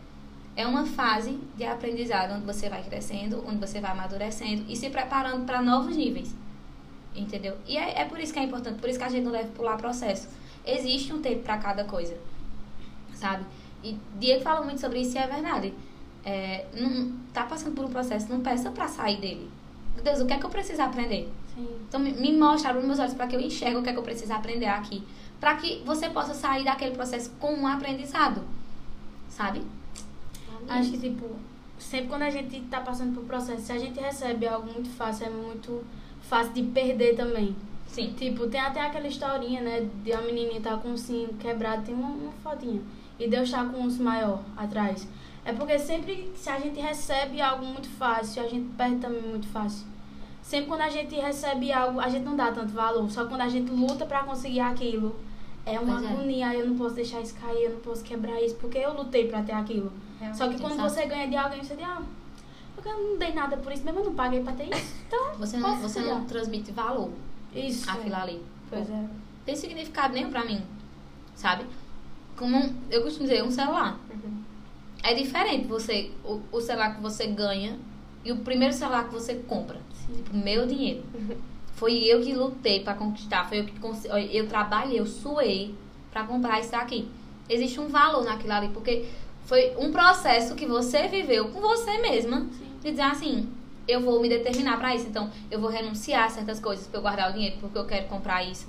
é 0.57 0.65
uma 0.65 0.87
fase 0.87 1.39
de 1.55 1.63
aprendizado 1.63 2.33
onde 2.33 2.43
você 2.43 2.67
vai 2.67 2.81
crescendo, 2.81 3.43
onde 3.47 3.59
você 3.59 3.79
vai 3.79 3.91
amadurecendo 3.91 4.65
e 4.67 4.75
se 4.75 4.89
preparando 4.89 5.45
para 5.45 5.61
novos 5.61 5.95
níveis, 5.95 6.33
entendeu? 7.15 7.55
E 7.67 7.77
é, 7.77 8.01
é 8.01 8.05
por 8.05 8.19
isso 8.19 8.33
que 8.33 8.39
é 8.39 8.43
importante, 8.43 8.79
por 8.79 8.89
isso 8.89 8.97
que 8.97 9.05
a 9.05 9.09
gente 9.09 9.23
não 9.23 9.31
deve 9.31 9.49
pular 9.49 9.77
processo. 9.77 10.27
Existe 10.65 11.13
um 11.13 11.21
tempo 11.21 11.43
para 11.43 11.59
cada 11.59 11.83
coisa, 11.83 12.17
sabe? 13.13 13.45
E 13.83 13.99
Diego 14.19 14.41
fala 14.41 14.65
muito 14.65 14.81
sobre 14.81 14.99
isso 14.99 15.15
e 15.15 15.19
é 15.19 15.27
verdade. 15.27 15.73
É, 16.25 16.65
não, 16.73 17.13
tá 17.31 17.43
passando 17.43 17.75
por 17.75 17.85
um 17.85 17.89
processo, 17.89 18.27
não 18.27 18.41
peça 18.41 18.71
para 18.71 18.87
sair 18.87 19.21
dele. 19.21 19.51
Meu 19.93 20.03
Deus, 20.03 20.19
o 20.19 20.25
que 20.25 20.33
é 20.33 20.39
que 20.39 20.45
eu 20.45 20.49
preciso 20.49 20.81
aprender? 20.81 21.31
Sim. 21.53 21.67
Então 21.87 21.99
me, 21.99 22.11
me 22.13 22.35
mostra, 22.35 22.71
abre 22.71 22.83
meus 22.83 22.97
olhos 22.97 23.13
para 23.13 23.27
que 23.27 23.35
eu 23.35 23.39
enxergue 23.39 23.77
o 23.77 23.83
que 23.83 23.89
é 23.89 23.93
que 23.93 23.99
eu 23.99 24.03
preciso 24.03 24.33
aprender 24.33 24.65
aqui. 24.65 25.03
Para 25.39 25.55
que 25.55 25.83
você 25.85 26.09
possa 26.09 26.33
sair 26.33 26.65
daquele 26.65 26.95
processo 26.95 27.29
com 27.39 27.53
um 27.53 27.67
aprendizado. 27.67 28.41
Sabe? 29.29 29.61
Acho 30.69 30.91
que, 30.91 30.97
tipo, 30.97 31.25
sempre 31.77 32.07
quando 32.07 32.23
a 32.23 32.29
gente 32.29 32.59
tá 32.61 32.81
passando 32.81 33.13
por 33.15 33.23
processo, 33.25 33.61
se 33.61 33.71
a 33.71 33.77
gente 33.77 33.99
recebe 33.99 34.47
algo 34.47 34.71
muito 34.71 34.89
fácil, 34.89 35.27
é 35.27 35.29
muito 35.29 35.83
fácil 36.21 36.53
de 36.53 36.63
perder 36.63 37.15
também. 37.15 37.55
Sim. 37.87 38.13
Tipo, 38.17 38.47
tem 38.47 38.59
até 38.59 38.81
aquela 38.81 39.07
historinha, 39.07 39.61
né? 39.61 39.87
De 40.03 40.11
uma 40.11 40.21
menininha 40.21 40.59
tá 40.61 40.77
com 40.77 40.89
um 40.89 40.97
cinto 40.97 41.35
quebrado, 41.35 41.83
tem 41.83 41.95
uma, 41.95 42.09
uma 42.09 42.31
fotinha. 42.43 42.81
E 43.19 43.27
Deus 43.27 43.49
tá 43.49 43.63
com 43.65 43.79
um 43.79 44.03
maior 44.03 44.41
atrás. 44.55 45.07
É 45.45 45.53
porque 45.53 45.79
sempre, 45.79 46.29
se 46.35 46.49
a 46.49 46.59
gente 46.59 46.79
recebe 46.79 47.41
algo 47.41 47.65
muito 47.65 47.87
fácil, 47.89 48.43
a 48.43 48.47
gente 48.47 48.67
perde 48.75 48.97
também 48.97 49.21
muito 49.21 49.47
fácil. 49.47 49.87
Sempre 50.41 50.67
quando 50.67 50.81
a 50.81 50.89
gente 50.89 51.15
recebe 51.15 51.71
algo, 51.71 51.99
a 51.99 52.09
gente 52.09 52.23
não 52.23 52.35
dá 52.35 52.51
tanto 52.51 52.73
valor. 52.73 53.09
Só 53.09 53.25
quando 53.25 53.41
a 53.41 53.49
gente 53.49 53.71
luta 53.71 54.05
pra 54.05 54.23
conseguir 54.23 54.59
aquilo, 54.59 55.15
é 55.65 55.79
uma 55.79 55.93
Pois 55.99 56.05
é. 56.05 56.13
agonia. 56.13 56.53
Eu 56.53 56.67
não 56.67 56.77
posso 56.77 56.95
deixar 56.95 57.21
isso 57.21 57.35
cair, 57.35 57.63
eu 57.63 57.71
não 57.71 57.79
posso 57.79 58.03
quebrar 58.03 58.41
isso, 58.41 58.55
porque 58.55 58.77
eu 58.77 58.93
lutei 58.93 59.27
pra 59.27 59.41
ter 59.41 59.53
aquilo. 59.53 59.91
Só 60.33 60.47
que 60.49 60.59
quando 60.59 60.73
Exato. 60.73 60.89
você 60.89 61.05
ganha 61.05 61.27
de 61.27 61.35
alguém, 61.35 61.63
você 61.63 61.75
diz, 61.75 61.85
ah, 61.85 62.01
eu 62.85 63.03
não 63.11 63.17
dei 63.17 63.33
nada 63.33 63.57
por 63.57 63.71
isso 63.71 63.83
mesmo, 63.83 63.99
eu 63.99 64.05
não 64.05 64.15
paguei 64.15 64.41
pra 64.41 64.53
ter 64.53 64.65
isso. 64.75 64.95
Então, 65.07 65.33
Você 65.37 65.57
não, 65.57 65.75
você 65.77 65.99
não 66.01 66.25
transmite 66.25 66.71
valor 66.71 67.11
Isso. 67.53 67.89
àquilo 67.89 68.15
ali. 68.15 68.41
Pois 68.69 68.89
é. 68.89 69.03
Tem 69.45 69.55
significado 69.55 70.13
nenhum 70.13 70.29
pra 70.29 70.43
mim. 70.45 70.61
Sabe? 71.35 71.65
Como 72.35 72.57
eu 72.89 73.01
costumo 73.03 73.27
dizer, 73.27 73.43
um 73.43 73.51
celular. 73.51 73.99
Uhum. 74.11 74.41
É 75.03 75.13
diferente 75.13 75.67
você, 75.67 76.11
o, 76.23 76.41
o 76.51 76.59
celular 76.61 76.95
que 76.95 77.01
você 77.01 77.27
ganha 77.27 77.77
e 78.25 78.31
o 78.31 78.37
primeiro 78.37 78.73
celular 78.73 79.05
que 79.05 79.13
você 79.13 79.35
compra. 79.35 79.79
Sim. 79.93 80.15
Tipo, 80.15 80.35
meu 80.35 80.65
dinheiro. 80.65 81.03
Foi 81.73 81.93
eu 82.05 82.21
que 82.21 82.33
lutei 82.33 82.83
pra 82.83 82.95
conquistar, 82.95 83.47
foi 83.47 83.59
eu 83.59 83.65
que 83.65 83.79
cons- 83.79 84.05
eu 84.05 84.47
trabalhei, 84.47 84.99
eu 84.99 85.05
suei 85.05 85.75
pra 86.11 86.23
comprar 86.25 86.59
isso 86.59 86.75
aqui. 86.75 87.07
Existe 87.47 87.79
um 87.79 87.87
valor 87.87 88.23
naquilo 88.25 88.53
ali, 88.53 88.69
porque 88.69 89.05
foi 89.47 89.73
um 89.79 89.91
processo 89.91 90.53
que 90.55 90.65
você 90.67 91.07
viveu 91.07 91.47
com 91.49 91.59
você 91.59 91.97
mesma, 91.99 92.41
Sim. 92.41 92.69
de 92.83 92.91
dizer 92.91 93.01
assim, 93.01 93.49
eu 93.87 94.01
vou 94.01 94.21
me 94.21 94.29
determinar 94.29 94.77
pra 94.77 94.93
isso, 94.93 95.07
então 95.07 95.31
eu 95.49 95.59
vou 95.59 95.69
renunciar 95.69 96.25
a 96.25 96.29
certas 96.29 96.59
coisas 96.59 96.85
pra 96.85 96.99
eu 96.99 97.01
guardar 97.01 97.29
o 97.31 97.33
dinheiro, 97.33 97.55
porque 97.59 97.77
eu 97.77 97.85
quero 97.85 98.07
comprar 98.07 98.43
isso. 98.43 98.67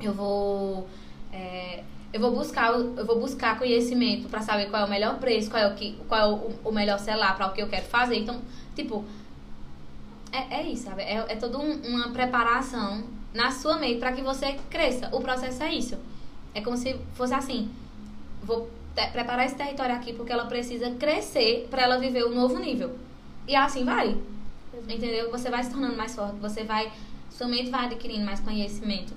Eu 0.00 0.12
vou 0.12 0.88
é, 1.32 1.84
eu 2.12 2.20
vou 2.20 2.32
buscar 2.32 2.72
eu 2.72 3.06
vou 3.06 3.18
buscar 3.20 3.56
conhecimento 3.56 4.28
pra 4.28 4.42
saber 4.42 4.68
qual 4.68 4.82
é 4.82 4.84
o 4.84 4.90
melhor 4.90 5.18
preço, 5.18 5.48
qual 5.48 5.62
é 5.62 5.68
o 5.68 5.74
que 5.76 5.96
qual 6.08 6.20
é 6.20 6.26
o, 6.26 6.50
o 6.68 6.72
melhor 6.72 6.98
celular 6.98 7.36
para 7.36 7.46
o 7.46 7.52
que 7.52 7.62
eu 7.62 7.68
quero 7.68 7.86
fazer. 7.86 8.16
Então, 8.16 8.42
tipo, 8.74 9.04
é, 10.32 10.56
é 10.60 10.62
isso, 10.66 10.84
sabe? 10.84 11.02
É, 11.02 11.24
é 11.28 11.36
toda 11.36 11.58
um- 11.58 11.80
uma 11.86 12.08
preparação 12.10 13.04
na 13.32 13.50
sua 13.52 13.78
mente 13.78 13.98
para 14.00 14.12
que 14.12 14.22
você 14.22 14.58
cresça. 14.68 15.08
O 15.12 15.20
processo 15.20 15.62
é 15.62 15.72
isso. 15.72 15.96
É 16.54 16.60
como 16.60 16.76
se 16.76 16.96
fosse 17.14 17.32
assim: 17.34 17.70
vou 18.42 18.68
preparar 18.94 19.46
esse 19.46 19.54
território 19.54 19.94
aqui 19.94 20.12
porque 20.12 20.32
ela 20.32 20.46
precisa 20.46 20.90
crescer 20.92 21.66
para 21.70 21.82
ela 21.82 21.98
viver 21.98 22.24
o 22.24 22.34
novo 22.34 22.58
nível. 22.58 22.96
E 23.46 23.56
assim 23.56 23.84
vai. 23.84 24.16
Entendeu? 24.88 25.30
Você 25.30 25.50
vai 25.50 25.62
se 25.62 25.70
tornando 25.70 25.96
mais 25.96 26.14
forte, 26.14 26.36
você 26.36 26.64
vai. 26.64 26.92
Sua 27.30 27.48
mente 27.48 27.70
vai 27.70 27.86
adquirindo 27.86 28.24
mais 28.24 28.40
conhecimento. 28.40 29.14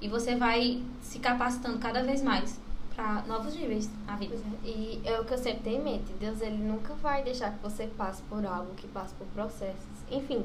E 0.00 0.08
você 0.08 0.34
vai 0.34 0.82
se 1.00 1.18
capacitando 1.18 1.78
cada 1.78 2.02
vez 2.02 2.22
mais 2.22 2.60
pra 2.94 3.22
novos 3.26 3.54
níveis 3.54 3.90
na 4.06 4.16
vida. 4.16 4.36
E 4.64 5.00
é 5.04 5.18
o 5.18 5.24
que 5.24 5.32
eu 5.32 5.38
sempre 5.38 5.62
tenho 5.62 5.80
em 5.80 5.84
mente. 5.84 6.12
Deus, 6.20 6.40
ele 6.40 6.58
nunca 6.58 6.94
vai 6.94 7.22
deixar 7.22 7.52
que 7.52 7.62
você 7.62 7.86
passe 7.86 8.22
por 8.22 8.44
algo, 8.44 8.74
que 8.74 8.86
passe 8.88 9.14
por 9.14 9.26
processos. 9.28 9.86
Enfim, 10.10 10.44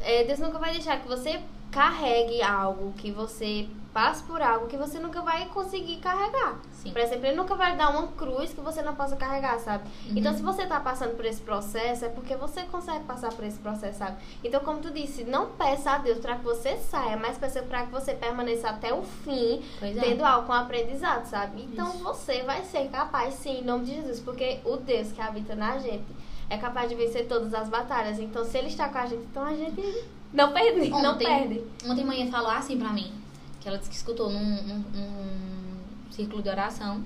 é, 0.00 0.24
Deus 0.24 0.38
nunca 0.38 0.58
vai 0.58 0.72
deixar 0.72 1.00
que 1.00 1.08
você 1.08 1.40
carregue 1.72 2.42
algo, 2.42 2.92
que 2.92 3.10
você 3.10 3.66
passe 3.92 4.22
por 4.22 4.40
algo 4.40 4.66
que 4.66 4.76
você 4.76 4.98
nunca 4.98 5.20
vai 5.20 5.46
conseguir 5.46 5.96
carregar. 5.96 6.58
Sim. 6.72 6.92
Por 6.92 7.00
exemplo, 7.00 7.26
ele 7.26 7.36
nunca 7.36 7.54
vai 7.54 7.76
dar 7.76 7.90
uma 7.90 8.08
cruz 8.08 8.52
que 8.52 8.60
você 8.60 8.82
não 8.82 8.94
possa 8.94 9.16
carregar, 9.16 9.58
sabe? 9.58 9.84
Uhum. 10.06 10.14
Então, 10.16 10.34
se 10.34 10.42
você 10.42 10.66
tá 10.66 10.80
passando 10.80 11.14
por 11.14 11.24
esse 11.24 11.40
processo, 11.40 12.04
é 12.04 12.08
porque 12.08 12.34
você 12.36 12.62
consegue 12.64 13.04
passar 13.04 13.32
por 13.32 13.44
esse 13.44 13.58
processo, 13.58 13.98
sabe? 13.98 14.16
Então, 14.42 14.60
como 14.60 14.80
tu 14.80 14.90
disse, 14.90 15.24
não 15.24 15.50
peça 15.50 15.92
a 15.92 15.98
Deus 15.98 16.18
para 16.18 16.36
que 16.36 16.44
você 16.44 16.76
saia, 16.76 17.16
mas 17.16 17.38
peça 17.38 17.62
para 17.62 17.84
que 17.84 17.92
você 17.92 18.14
permaneça 18.14 18.70
até 18.70 18.92
o 18.92 19.02
fim, 19.02 19.62
Pois 19.78 19.96
é. 19.96 20.00
tendo 20.00 20.24
algo 20.24 20.46
com 20.46 20.52
aprendizado, 20.52 21.26
sabe? 21.26 21.62
Então, 21.62 21.88
Isso. 21.88 21.98
você 21.98 22.42
vai 22.42 22.64
ser 22.64 22.88
capaz, 22.88 23.34
sim, 23.34 23.60
em 23.60 23.64
nome 23.64 23.84
de 23.84 23.94
Jesus, 23.94 24.20
porque 24.20 24.60
o 24.64 24.76
Deus 24.76 25.12
que 25.12 25.20
habita 25.20 25.54
na 25.54 25.78
gente 25.78 26.06
é 26.48 26.56
capaz 26.58 26.88
de 26.88 26.94
vencer 26.94 27.26
todas 27.28 27.54
as 27.54 27.68
batalhas. 27.68 28.18
Então, 28.18 28.44
se 28.44 28.58
ele 28.58 28.68
está 28.68 28.88
com 28.88 28.98
a 28.98 29.06
gente, 29.06 29.24
então 29.24 29.44
a 29.44 29.54
gente 29.54 30.04
não 30.32 30.52
perde, 30.52 30.88
não 30.90 31.12
Ontem- 31.14 31.26
perde. 31.26 31.62
Ontem 31.86 32.04
manhã 32.04 32.30
falou 32.30 32.50
assim 32.50 32.78
pra 32.78 32.90
mim, 32.90 33.12
que 33.60 33.68
ela 33.68 33.78
disse 33.78 33.90
que 33.90 33.96
escutou 33.96 34.30
num, 34.30 34.62
num- 34.62 34.84
num 34.94 36.10
círculo 36.10 36.42
de 36.42 36.48
oração, 36.48 37.02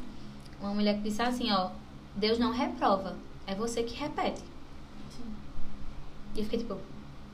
uma 0.60 0.72
mulher 0.74 0.94
que 0.96 1.02
disse 1.02 1.20
assim, 1.22 1.50
ó, 1.52 1.70
Deus 2.14 2.38
não 2.38 2.50
reprova, 2.52 3.16
é 3.46 3.54
você 3.54 3.82
que 3.82 3.94
repete. 3.94 4.42
E 6.34 6.38
eu 6.38 6.44
fiquei 6.44 6.58
tipo, 6.60 6.76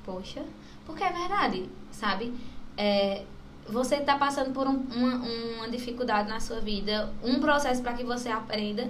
poxa, 0.05 0.43
porque 0.87 1.03
é 1.03 1.13
verdade, 1.13 1.69
sabe? 1.91 2.33
É, 2.77 3.25
você 3.69 4.01
tá 4.01 4.17
passando 4.17 4.53
por 4.53 4.67
um- 4.67 4.85
uma, 4.95 5.17
uma 5.57 5.69
dificuldade 5.69 6.29
na 6.29 6.41
sua 6.41 6.61
vida, 6.61 7.13
um 7.23 7.39
processo 7.41 7.83
para 7.83 7.95
que 7.95 8.05
você 8.05 8.29
aprenda. 8.29 8.89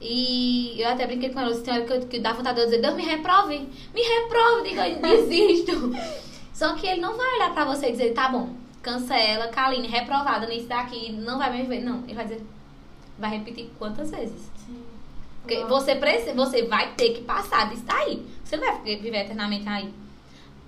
E 0.00 0.80
eu 0.80 0.88
até 0.88 1.06
brinquei 1.06 1.30
com 1.30 1.40
ela, 1.40 1.50
disse, 1.50 1.64
tem 1.64 1.74
hora 1.74 2.00
que, 2.00 2.20
dá 2.20 2.32
vontade 2.32 2.56
de 2.56 2.60
eu 2.62 2.66
dizer, 2.66 2.80
Deus 2.80 2.94
me 2.94 3.02
reprove, 3.02 3.68
me 3.92 4.00
reprove, 4.00 4.68
digo, 4.68 4.80
eu 4.80 5.00
desisto. 5.00 5.92
Só 6.54 6.74
que 6.74 6.86
ele 6.86 7.00
não 7.00 7.16
vai 7.16 7.34
olhar 7.34 7.52
pra 7.52 7.64
você 7.64 7.88
e 7.88 7.92
dizer, 7.92 8.14
tá 8.14 8.28
bom, 8.28 8.50
cancela, 8.82 9.48
Kaline, 9.48 9.88
reprovada 9.88 10.46
nisso 10.46 10.66
daqui, 10.66 11.12
não 11.12 11.38
vai 11.38 11.50
mais 11.50 11.68
ver. 11.68 11.80
Não, 11.80 12.02
ele 12.04 12.14
vai 12.14 12.24
dizer, 12.24 12.42
vai 13.18 13.30
repetir 13.30 13.70
quantas 13.78 14.10
vezes? 14.10 14.50
Sim. 14.66 14.82
Porque 15.42 15.64
você, 15.64 15.94
precisa, 15.94 16.34
você 16.34 16.62
vai 16.64 16.92
ter 16.92 17.14
que 17.14 17.22
passar 17.22 17.68
disso 17.70 17.84
daí. 17.86 18.24
Você 18.44 18.56
não 18.56 18.64
vai 18.66 18.82
viver 18.82 19.16
eternamente 19.16 19.68
aí. 19.68 19.92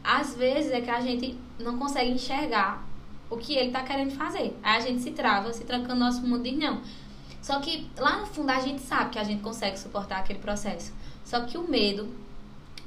Às 0.03 0.35
vezes 0.35 0.72
é 0.72 0.81
que 0.81 0.91
a 0.91 1.01
gente 1.01 1.37
não 1.59 1.78
consegue 1.78 2.11
enxergar 2.11 2.83
o 3.28 3.37
que 3.37 3.55
ele 3.55 3.70
tá 3.70 3.83
querendo 3.83 4.12
fazer. 4.12 4.57
Aí 4.62 4.76
a 4.76 4.81
gente 4.81 5.03
se 5.03 5.11
trava, 5.11 5.53
se 5.53 5.64
tranca 5.64 5.95
no 5.95 6.01
nosso 6.01 6.22
mundo 6.22 6.47
e 6.47 6.53
não. 6.53 6.81
Só 7.43 7.59
que 7.61 7.91
lá 7.97 8.18
no 8.18 8.26
fundo 8.26 8.51
a 8.51 8.61
gente 8.61 8.82
sabe 8.82 9.11
que 9.11 9.18
a 9.18 9.24
gente 9.24 9.43
consegue 9.43 9.78
suportar 9.78 10.18
aquele 10.18 10.38
processo. 10.38 10.93
Só 11.24 11.41
que 11.41 11.57
o 11.57 11.68
medo, 11.68 12.09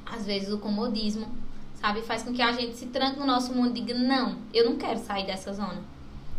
às 0.06 0.26
vezes 0.26 0.54
o 0.54 0.60
comodismo, 0.60 1.28
sabe, 1.76 2.02
faz 2.02 2.24
com 2.24 2.34
que 2.34 2.42
a 2.42 2.52
gente 2.52 2.76
se 2.76 2.88
tranque 2.88 3.20
no 3.20 3.26
nosso 3.26 3.54
mundo 3.54 3.78
e 3.78 3.82
diga, 3.82 3.98
não, 3.98 4.38
eu 4.54 4.70
não 4.70 4.78
quero 4.78 5.00
sair 5.00 5.26
dessa 5.26 5.54
zona. 5.54 5.82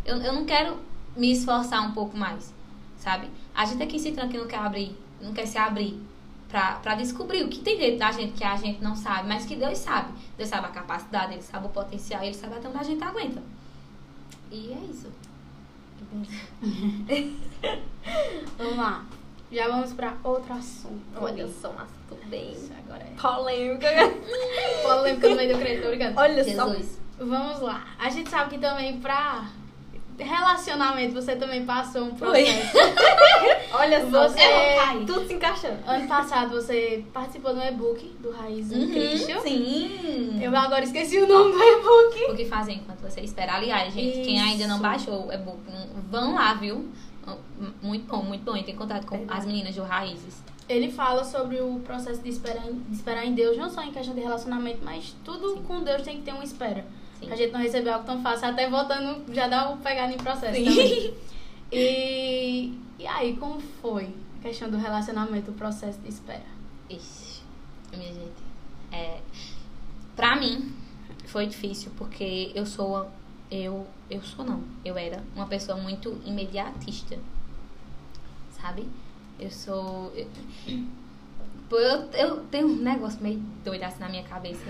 Eu, 0.05 0.17
eu 0.17 0.33
não 0.33 0.45
quero 0.45 0.77
me 1.15 1.31
esforçar 1.31 1.81
um 1.81 1.91
pouco 1.91 2.17
mais, 2.17 2.53
sabe? 2.97 3.29
A 3.53 3.65
gente 3.65 3.81
aqui 3.83 3.99
se 3.99 4.11
tranca 4.11 4.35
e 4.35 4.39
não 4.39 4.47
quer 4.47 4.59
abrir, 4.59 4.95
não 5.21 5.33
quer 5.33 5.45
se 5.45 5.57
abrir 5.57 5.99
pra 6.81 6.95
descobrir 6.95 7.43
o 7.43 7.49
que 7.49 7.59
tem 7.59 7.77
dentro 7.77 7.99
da 7.99 8.11
gente 8.11 8.33
que 8.33 8.43
a 8.43 8.55
gente 8.55 8.81
não 8.81 8.95
sabe, 8.95 9.27
mas 9.27 9.45
que 9.45 9.55
Deus 9.55 9.77
sabe. 9.77 10.13
Deus 10.37 10.49
sabe 10.49 10.67
a 10.67 10.69
capacidade, 10.69 11.33
Ele 11.33 11.41
sabe 11.41 11.65
o 11.65 11.69
potencial, 11.69 12.23
Ele 12.23 12.33
sabe 12.33 12.55
até 12.55 12.69
onde 12.69 12.77
a 12.77 12.83
gente 12.83 13.03
aguenta. 13.03 13.43
E 14.51 14.71
é 14.71 14.85
isso. 14.89 15.11
Vamos 18.57 18.77
lá. 18.77 19.05
Já 19.51 19.67
vamos 19.67 19.93
pra 19.93 20.15
outro 20.23 20.53
assunto. 20.53 21.01
Olha 21.15 21.47
só, 21.47 21.71
mas 21.73 21.87
tudo 22.09 22.27
bem. 22.29 22.51
Isso 22.51 22.71
agora 22.85 23.03
é. 23.03 23.13
Polêmica. 23.21 23.87
Polêmica 24.83 25.29
no 25.29 25.35
meio 25.35 25.53
do 25.53 25.59
crédito, 25.59 25.83
tô 25.83 25.89
brincando. 25.89 26.19
Olha 26.19 26.43
só. 26.43 26.69
Jesus. 26.69 26.99
Vamos 27.17 27.61
lá. 27.61 27.87
A 27.97 28.09
gente 28.09 28.29
sabe 28.29 28.49
que 28.51 28.57
também 28.57 28.99
pra 28.99 29.49
relacionamento 30.17 31.13
você 31.13 31.35
também 31.35 31.65
passou 31.65 32.05
um 32.05 32.15
processo. 32.15 32.77
Olha 33.73 34.09
só. 34.09 34.27
Você- 34.29 34.39
É, 34.39 34.95
tudo 35.05 35.27
se 35.27 35.33
encaixando. 35.33 35.79
Ano 35.85 36.07
passado 36.07 36.51
você 36.55 37.03
participou 37.13 37.53
do 37.53 37.61
e-book 37.61 38.05
do 38.19 38.31
Raiz 38.31 38.71
em 38.71 38.89
Cristo. 38.91 39.31
Uhum, 39.33 39.41
sim. 39.41 40.39
Eu 40.43 40.55
agora 40.55 40.83
esqueci 40.83 41.17
o 41.19 41.27
nome 41.27 41.51
do 41.51 41.61
e-book. 41.63 42.31
O 42.31 42.35
que 42.35 42.45
fazer 42.45 42.73
enquanto 42.73 42.99
você 43.01 43.21
espera. 43.21 43.55
Aliás, 43.55 43.93
gente, 43.93 44.21
quem 44.21 44.35
Isso. 44.37 44.45
ainda 44.45 44.67
não 44.67 44.79
baixou 44.79 45.27
o 45.27 45.31
e-book, 45.33 45.59
vão 46.09 46.35
lá, 46.35 46.53
viu? 46.53 46.87
Muito 47.81 48.07
bom, 48.07 48.21
muito 48.23 48.43
bom. 48.43 48.55
E 48.55 48.63
tem 48.63 48.75
contato 48.75 49.05
com 49.05 49.17
Verdade. 49.17 49.39
as 49.39 49.45
meninas 49.45 49.75
do 49.75 49.83
Raízes. 49.83 50.43
Ele 50.67 50.91
fala 50.91 51.23
sobre 51.23 51.61
o 51.61 51.79
processo 51.85 52.21
de 52.21 52.29
esperar, 52.29 52.67
em, 52.67 52.73
de 52.79 52.95
esperar 52.95 53.25
em 53.25 53.33
Deus, 53.33 53.55
não 53.57 53.69
só 53.69 53.81
em 53.83 53.91
questão 53.91 54.15
de 54.15 54.21
relacionamento, 54.21 54.79
mas 54.83 55.15
tudo 55.23 55.49
Sim. 55.53 55.63
com 55.63 55.83
Deus 55.83 56.01
tem 56.01 56.17
que 56.17 56.23
ter 56.23 56.31
uma 56.33 56.43
espera. 56.43 56.85
Sim. 57.19 57.31
A 57.31 57.35
gente 57.35 57.51
não 57.51 57.59
recebeu 57.59 57.93
algo 57.93 58.05
tão 58.05 58.21
fácil, 58.21 58.47
até 58.49 58.69
voltando, 58.69 59.33
já 59.33 59.47
dá 59.47 59.69
uma 59.69 59.77
pegada 59.77 60.13
em 60.13 60.17
processo 60.17 60.55
Sim. 60.55 60.65
também. 60.65 61.13
E, 61.71 62.77
e 62.99 63.07
aí, 63.07 63.35
como 63.37 63.59
foi 63.59 64.13
a 64.39 64.43
questão 64.43 64.69
do 64.69 64.77
relacionamento, 64.77 65.49
o 65.49 65.53
processo 65.55 65.99
de 65.99 66.09
espera? 66.09 66.45
Ixi, 66.89 67.41
minha 67.91 68.13
gente. 68.13 68.43
É, 68.91 69.19
pra 70.15 70.35
mim, 70.35 70.73
foi 71.25 71.47
difícil 71.47 71.91
porque 71.97 72.51
eu 72.55 72.65
sou. 72.65 73.09
Eu. 73.49 73.85
Eu 74.09 74.21
sou 74.21 74.45
não. 74.45 74.63
Eu 74.85 74.97
era 74.97 75.23
uma 75.35 75.47
pessoa 75.47 75.77
muito 75.77 76.21
imediatista. 76.23 77.17
Sabe? 78.51 78.87
Eu 79.39 79.51
sou. 79.51 80.13
Eu, 80.15 80.27
Pô, 81.69 81.77
eu, 81.77 82.09
eu 82.13 82.37
tenho 82.51 82.67
um 82.67 82.75
negócio 82.75 83.21
meio 83.21 83.41
doido 83.63 83.83
assim 83.83 83.99
na 83.99 84.09
minha 84.09 84.23
cabeça. 84.23 84.63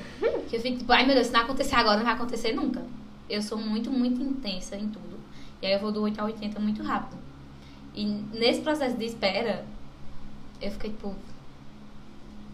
Que 0.49 0.55
eu 0.55 0.61
fico 0.61 0.77
tipo, 0.79 0.91
ai 0.91 1.05
meu 1.05 1.15
Deus, 1.15 1.27
se 1.27 1.33
não 1.33 1.41
acontecer 1.41 1.75
agora, 1.75 1.97
não 1.97 2.05
vai 2.05 2.13
acontecer 2.13 2.53
nunca. 2.53 2.83
Eu 3.29 3.41
sou 3.41 3.57
muito, 3.57 3.91
muito 3.91 4.21
intensa 4.21 4.75
em 4.75 4.87
tudo. 4.87 5.19
E 5.61 5.65
aí 5.65 5.73
eu 5.73 5.79
vou 5.79 5.91
do 5.91 6.01
8 6.01 6.19
a 6.19 6.25
80 6.25 6.59
muito 6.59 6.83
rápido. 6.83 7.17
E 7.93 8.05
nesse 8.05 8.61
processo 8.61 8.97
de 8.97 9.05
espera, 9.05 9.65
eu 10.61 10.71
fiquei 10.71 10.91
tipo. 10.91 11.15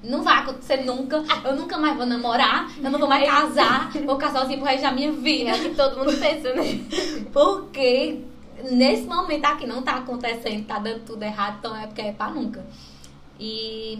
Não 0.03 0.23
vai 0.23 0.39
acontecer 0.39 0.77
nunca. 0.83 1.23
Eu 1.43 1.55
nunca 1.55 1.77
mais 1.77 1.95
vou 1.95 2.05
namorar. 2.05 2.71
Eu 2.77 2.89
não 2.89 2.99
vou 2.99 3.07
mais 3.07 3.29
casar. 3.29 3.91
Vou 4.05 4.17
casar 4.17 4.41
sozinha 4.41 4.57
pro 4.57 4.67
resto 4.67 4.81
da 4.81 4.91
minha 4.91 5.11
vida. 5.11 5.51
É 5.51 5.59
que 5.59 5.75
todo 5.75 5.97
mundo 5.97 6.17
pensa, 6.19 6.53
né? 6.55 6.63
Porque 7.31 8.23
nesse 8.71 9.03
momento 9.03 9.45
aqui 9.45 9.67
não 9.67 9.81
tá 9.81 9.97
acontecendo, 9.97 10.65
tá 10.65 10.79
dando 10.79 11.05
tudo 11.05 11.23
errado, 11.23 11.57
então 11.59 11.75
é 11.75 11.87
porque 11.87 12.01
é 12.01 12.11
pra 12.11 12.29
nunca. 12.29 12.65
E 13.39 13.99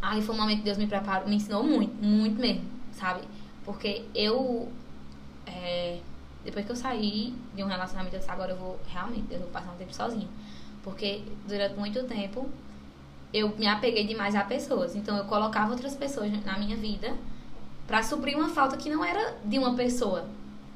aí 0.00 0.22
foi 0.22 0.34
um 0.34 0.38
momento 0.38 0.58
que 0.58 0.64
Deus 0.64 0.78
me 0.78 0.86
preparou, 0.86 1.28
me 1.28 1.36
ensinou 1.36 1.62
muito, 1.62 1.94
muito 2.02 2.40
mesmo, 2.40 2.64
sabe? 2.92 3.22
Porque 3.64 4.04
eu, 4.14 4.68
é, 5.46 5.98
depois 6.44 6.64
que 6.64 6.72
eu 6.72 6.76
saí 6.76 7.34
de 7.54 7.62
um 7.62 7.66
relacionamento, 7.66 8.14
eu 8.16 8.20
disse, 8.20 8.30
agora 8.30 8.52
eu 8.52 8.56
vou, 8.56 8.78
realmente, 8.88 9.26
eu 9.30 9.40
vou 9.40 9.48
passar 9.48 9.72
um 9.72 9.76
tempo 9.76 9.94
sozinha. 9.94 10.28
Porque 10.82 11.22
durante 11.46 11.74
muito 11.74 12.02
tempo 12.04 12.48
eu 13.32 13.48
me 13.58 13.66
apeguei 13.66 14.06
demais 14.06 14.34
a 14.34 14.42
pessoas. 14.44 14.94
Então 14.96 15.16
eu 15.16 15.24
colocava 15.24 15.70
outras 15.72 15.94
pessoas 15.94 16.30
na 16.44 16.56
minha 16.58 16.76
vida 16.76 17.14
pra 17.86 18.02
suprir 18.02 18.36
uma 18.36 18.48
falta 18.48 18.76
que 18.76 18.88
não 18.88 19.04
era 19.04 19.36
de 19.44 19.58
uma 19.58 19.74
pessoa, 19.74 20.26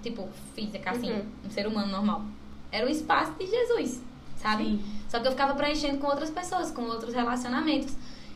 tipo, 0.03 0.29
física, 0.55 0.91
assim, 0.91 1.11
Uhum. 1.13 1.25
um 1.47 1.51
ser 1.51 1.67
humano 1.67 1.91
normal. 1.91 2.23
Era 2.71 2.87
o 2.87 2.91
espaço 2.91 3.33
de 3.39 3.47
Jesus, 3.47 4.03
sabe? 4.37 4.65
Sim. 4.65 4.85
Só 5.09 5.21
que 5.21 5.27
eu 5.29 5.31
ficava 5.33 5.55
preenchendo 5.55 5.99
com 5.99 6.07
outras 6.09 6.31
pessoas, 6.31 6.71
com 6.71 6.83
outros 6.83 7.15
relacionamentos. 7.15 7.95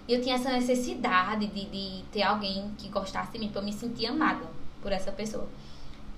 E 0.08 0.14
eu 0.14 0.22
tinha 0.22 0.36
essa 0.36 0.52
necessidade 0.52 1.46
de, 1.48 1.64
de 1.66 2.04
ter 2.12 2.22
alguém 2.22 2.70
que 2.78 2.88
gostasse 2.88 3.32
de 3.32 3.38
mim, 3.38 3.48
pra 3.48 3.60
eu 3.60 3.64
me 3.64 3.72
sentir 3.72 4.06
amada 4.06 4.44
por 4.80 4.92
essa 4.92 5.10
pessoa. 5.10 5.48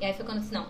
E 0.01 0.05
aí 0.05 0.13
foi 0.13 0.25
quando 0.25 0.39
eu 0.39 0.43
disse, 0.43 0.55
não, 0.55 0.67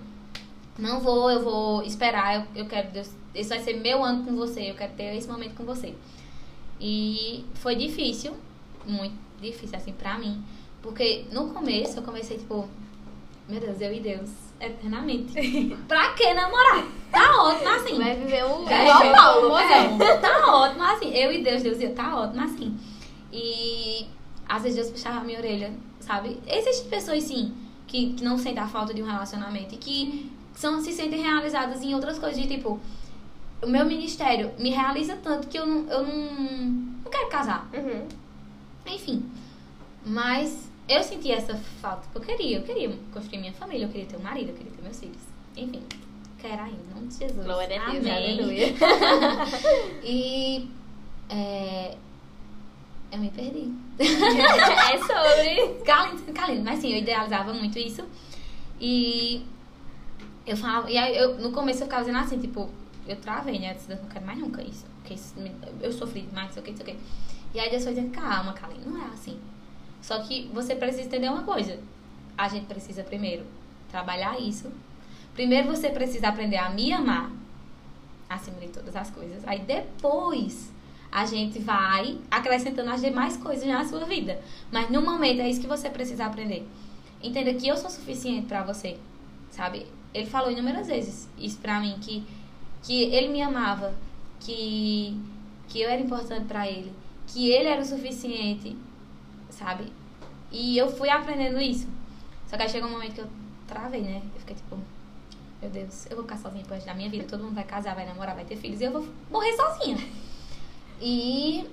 não 0.78 1.00
vou, 1.00 1.30
eu 1.30 1.42
vou 1.42 1.82
esperar, 1.82 2.36
eu, 2.36 2.62
eu 2.62 2.66
quero, 2.66 2.90
Deus, 2.92 3.10
esse 3.34 3.48
vai 3.48 3.58
ser 3.58 3.74
meu 3.74 4.04
ano 4.04 4.24
com 4.24 4.36
você, 4.36 4.70
eu 4.70 4.74
quero 4.74 4.92
ter 4.92 5.16
esse 5.16 5.28
momento 5.28 5.54
com 5.54 5.64
você. 5.64 5.94
E 6.80 7.44
foi 7.54 7.74
difícil, 7.74 8.34
muito 8.86 9.16
difícil, 9.40 9.76
assim, 9.76 9.92
pra 9.92 10.16
mim. 10.16 10.42
Porque 10.80 11.24
no 11.32 11.48
começo 11.48 11.98
eu 11.98 12.02
comecei, 12.02 12.38
tipo, 12.38 12.68
meu 13.48 13.60
Deus, 13.60 13.80
eu 13.80 13.92
e 13.92 14.00
Deus, 14.00 14.30
eternamente. 14.60 15.76
pra 15.88 16.12
que 16.12 16.32
namorar? 16.34 16.86
Tá 17.10 17.42
ótimo 17.42 17.68
assim. 17.70 17.98
Vai 17.98 18.14
viver 18.14 18.44
um 18.44 18.68
É, 18.68 18.88
é, 18.88 19.12
Paulo. 19.12 19.58
é, 19.58 20.16
tá 20.18 20.54
ótimo 20.54 20.82
assim. 20.84 21.10
Eu 21.10 21.32
e 21.32 21.42
Deus, 21.42 21.62
Deus, 21.62 21.80
eu, 21.80 21.94
tá 21.94 22.16
ótimo 22.16 22.44
assim. 22.44 22.78
E 23.32 24.06
às 24.48 24.62
vezes 24.62 24.76
Deus 24.76 24.90
puxava 24.90 25.20
a 25.20 25.24
minha 25.24 25.38
orelha, 25.38 25.72
sabe? 26.00 26.40
Existem 26.46 26.88
pessoas, 26.88 27.22
sim, 27.24 27.54
que, 27.86 28.14
que 28.14 28.24
não 28.24 28.38
sentem 28.38 28.62
a 28.62 28.66
falta 28.66 28.94
de 28.94 29.02
um 29.02 29.06
relacionamento 29.06 29.74
e 29.74 29.78
que 29.78 30.32
são, 30.54 30.80
se 30.80 30.92
sentem 30.92 31.22
realizadas 31.22 31.82
em 31.82 31.94
outras 31.94 32.18
coisas, 32.18 32.40
de 32.40 32.48
tipo, 32.48 32.80
o 33.62 33.66
meu 33.66 33.84
ministério 33.84 34.52
me 34.58 34.70
realiza 34.70 35.16
tanto 35.16 35.48
que 35.48 35.58
eu 35.58 35.66
não, 35.66 35.88
eu 35.90 36.02
não, 36.02 36.32
não 37.04 37.10
quero 37.10 37.28
casar. 37.28 37.68
Uhum. 37.74 38.06
Enfim. 38.86 39.24
Mas 40.04 40.70
eu 40.88 41.02
senti 41.02 41.30
essa 41.30 41.54
falta, 41.80 42.08
porque 42.12 42.32
eu 42.32 42.36
queria, 42.36 42.58
eu 42.58 42.62
queria 42.62 42.98
construir 43.12 43.38
minha 43.38 43.52
família, 43.52 43.84
eu 43.84 43.90
queria 43.90 44.06
ter 44.06 44.16
um 44.16 44.22
marido, 44.22 44.50
eu 44.50 44.54
queria 44.54 44.72
ter 44.72 44.82
meus 44.82 44.98
filhos. 44.98 45.20
Enfim. 45.56 45.82
Quero 46.38 46.62
ainda, 46.62 46.78
em 46.90 46.94
nome 46.94 47.08
de 47.08 47.18
Jesus. 47.18 47.44
Glória 47.44 47.82
a 47.82 47.90
Deus, 47.90 48.06
Amém. 48.06 48.16
aleluia. 48.16 48.74
E 50.04 50.68
é, 51.28 51.96
eu 53.10 53.18
me 53.18 53.30
perdi. 53.30 53.72
é 53.98 54.98
sobre. 54.98 55.82
Calindo, 55.84 56.32
calindo. 56.32 56.64
Mas 56.64 56.80
sim, 56.80 56.92
eu 56.92 56.98
idealizava 56.98 57.52
muito 57.54 57.78
isso. 57.78 58.04
E 58.80 59.44
eu 60.46 60.56
falava, 60.56 60.90
e 60.90 60.96
aí 60.96 61.16
eu, 61.16 61.38
no 61.38 61.50
começo 61.52 61.80
eu 61.80 61.86
ficava 61.86 62.02
dizendo 62.04 62.18
assim, 62.22 62.38
tipo, 62.38 62.70
eu 63.06 63.16
travei, 63.16 63.58
né? 63.58 63.70
Eu 63.70 63.74
disse, 63.74 63.88
"Deus, 63.88 64.00
não 64.00 64.08
quero 64.08 64.24
mais 64.26 64.38
nunca 64.38 64.62
isso. 64.62 64.86
Porque 65.00 65.14
isso 65.14 65.34
me- 65.38 65.54
eu 65.80 65.92
sofri 65.92 66.22
demais, 66.22 66.52
sei 66.52 66.62
o 66.62 66.64
que, 66.64 66.72
sei 66.76 66.82
o 66.82 66.86
que. 66.86 66.96
E 67.54 67.60
aí 67.60 67.70
Deus 67.70 67.82
foi 67.84 67.94
dizendo, 67.94 68.12
calma, 68.12 68.52
Calindo, 68.52 68.90
não 68.90 69.02
é 69.02 69.06
assim. 69.06 69.38
Só 70.02 70.20
que 70.20 70.48
você 70.52 70.76
precisa 70.76 71.04
entender 71.04 71.28
uma 71.28 71.42
coisa. 71.42 71.78
A 72.36 72.46
gente 72.48 72.66
precisa 72.66 73.02
primeiro 73.02 73.44
trabalhar 73.90 74.38
isso. 74.38 74.70
Primeiro 75.34 75.66
você 75.68 75.88
precisa 75.88 76.28
aprender 76.28 76.56
a 76.56 76.68
me 76.70 76.92
amar 76.92 77.30
acima 78.28 78.60
de 78.60 78.68
todas 78.68 78.94
as 78.94 79.10
coisas. 79.10 79.42
Aí 79.46 79.60
depois 79.60 80.70
a 81.10 81.24
gente 81.24 81.58
vai 81.58 82.18
acrescentando 82.30 82.90
as 82.90 83.00
demais 83.00 83.36
coisas 83.36 83.66
na 83.66 83.84
sua 83.84 84.04
vida. 84.04 84.40
Mas 84.70 84.90
no 84.90 85.02
momento 85.02 85.40
é 85.40 85.48
isso 85.48 85.60
que 85.60 85.66
você 85.66 85.88
precisa 85.88 86.26
aprender. 86.26 86.66
Entenda 87.22 87.52
que 87.54 87.66
eu 87.66 87.76
sou 87.76 87.90
suficiente 87.90 88.46
pra 88.46 88.62
você, 88.62 88.98
sabe? 89.50 89.86
Ele 90.12 90.26
falou 90.26 90.50
inúmeras 90.50 90.86
vezes 90.86 91.28
isso 91.38 91.58
pra 91.58 91.80
mim 91.80 91.98
que 92.00 92.24
que 92.82 93.02
ele 93.02 93.28
me 93.28 93.42
amava, 93.42 93.92
que 94.40 95.18
que 95.68 95.80
eu 95.80 95.90
era 95.90 96.00
importante 96.00 96.46
pra 96.46 96.66
ele, 96.66 96.92
que 97.26 97.50
ele 97.50 97.68
era 97.68 97.82
o 97.82 97.84
suficiente, 97.84 98.76
sabe? 99.50 99.92
E 100.50 100.78
eu 100.78 100.88
fui 100.88 101.10
aprendendo 101.10 101.60
isso. 101.60 101.88
Só 102.46 102.56
que 102.56 102.62
aí 102.62 102.68
chegou 102.68 102.88
um 102.88 102.92
momento 102.92 103.14
que 103.14 103.20
eu 103.20 103.28
travei, 103.66 104.00
né? 104.00 104.22
Eu 104.34 104.40
fiquei 104.40 104.56
tipo, 104.56 104.78
meu 105.60 105.70
Deus, 105.70 106.06
eu 106.06 106.16
vou 106.16 106.24
ficar 106.24 106.38
sozinha 106.38 106.64
resto 106.70 106.86
da 106.86 106.94
minha 106.94 107.10
vida. 107.10 107.24
Todo 107.24 107.42
mundo 107.42 107.54
vai 107.54 107.64
casar, 107.64 107.94
vai 107.94 108.06
namorar, 108.06 108.34
vai 108.34 108.44
ter 108.44 108.56
filhos 108.56 108.80
e 108.80 108.84
eu 108.84 108.92
vou 108.92 109.06
morrer 109.30 109.52
sozinha. 109.54 109.98
E 111.00 111.64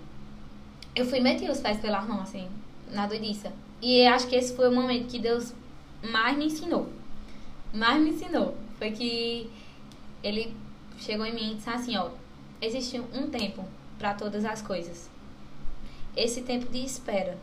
eu 0.96 1.06
fui 1.06 1.20
meter 1.20 1.50
os 1.50 1.60
pés 1.60 1.80
pelas 1.80 2.08
mãos, 2.08 2.24
assim, 2.24 2.48
na 2.92 3.08
doidiça. 3.08 3.52
E 3.82 4.06
acho 4.08 4.28
que 4.28 4.36
esse 4.36 4.56
foi 4.56 4.70
o 4.70 4.76
momento 4.76 5.08
que 5.08 5.20
Deus 5.20 5.54
mais 6.10 6.38
me 6.38 6.46
ensinou. 6.46 6.90
Mais 7.74 8.02
me 8.02 8.12
ensinou. 8.12 8.58
Foi 8.78 8.92
que 8.92 9.50
ele 10.24 10.56
chegou 10.98 11.26
em 11.26 11.34
mim 11.34 11.52
e 11.52 11.56
disse 11.56 11.70
assim, 11.70 11.98
ó, 11.98 12.10
existe 12.62 13.00
um 13.00 13.30
tempo 13.30 13.66
para 13.98 14.14
todas 14.14 14.46
as 14.46 14.62
coisas. 14.62 15.10
Esse 16.16 16.42
tempo 16.42 16.72
de 16.72 16.84
espera 16.84 17.38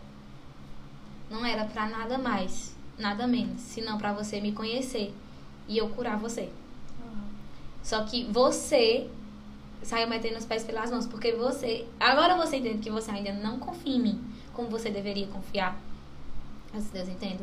não 1.30 1.44
era 1.44 1.64
para 1.64 1.88
nada 1.88 2.18
mais, 2.18 2.74
nada 2.98 3.26
menos, 3.26 3.60
senão 3.60 3.98
para 3.98 4.12
você 4.12 4.40
me 4.40 4.52
conhecer 4.52 5.14
e 5.68 5.78
eu 5.78 5.88
curar 5.90 6.18
você. 6.18 6.48
Só 7.82 8.04
que 8.04 8.24
você 8.24 9.08
saiu 9.82 10.08
metendo 10.08 10.38
os 10.38 10.44
pés 10.44 10.64
pelas 10.64 10.90
mãos, 10.90 11.06
porque 11.06 11.32
você. 11.32 11.86
Agora 11.98 12.36
você 12.36 12.56
entende 12.56 12.78
que 12.78 12.90
você 12.90 13.10
ainda 13.10 13.32
não 13.32 13.58
confia 13.58 13.96
em 13.96 14.00
mim 14.00 14.20
como 14.52 14.68
você 14.68 14.90
deveria 14.90 15.26
confiar. 15.26 15.78
Mas 16.72 16.86
Deus 16.90 17.08
entendo. 17.08 17.40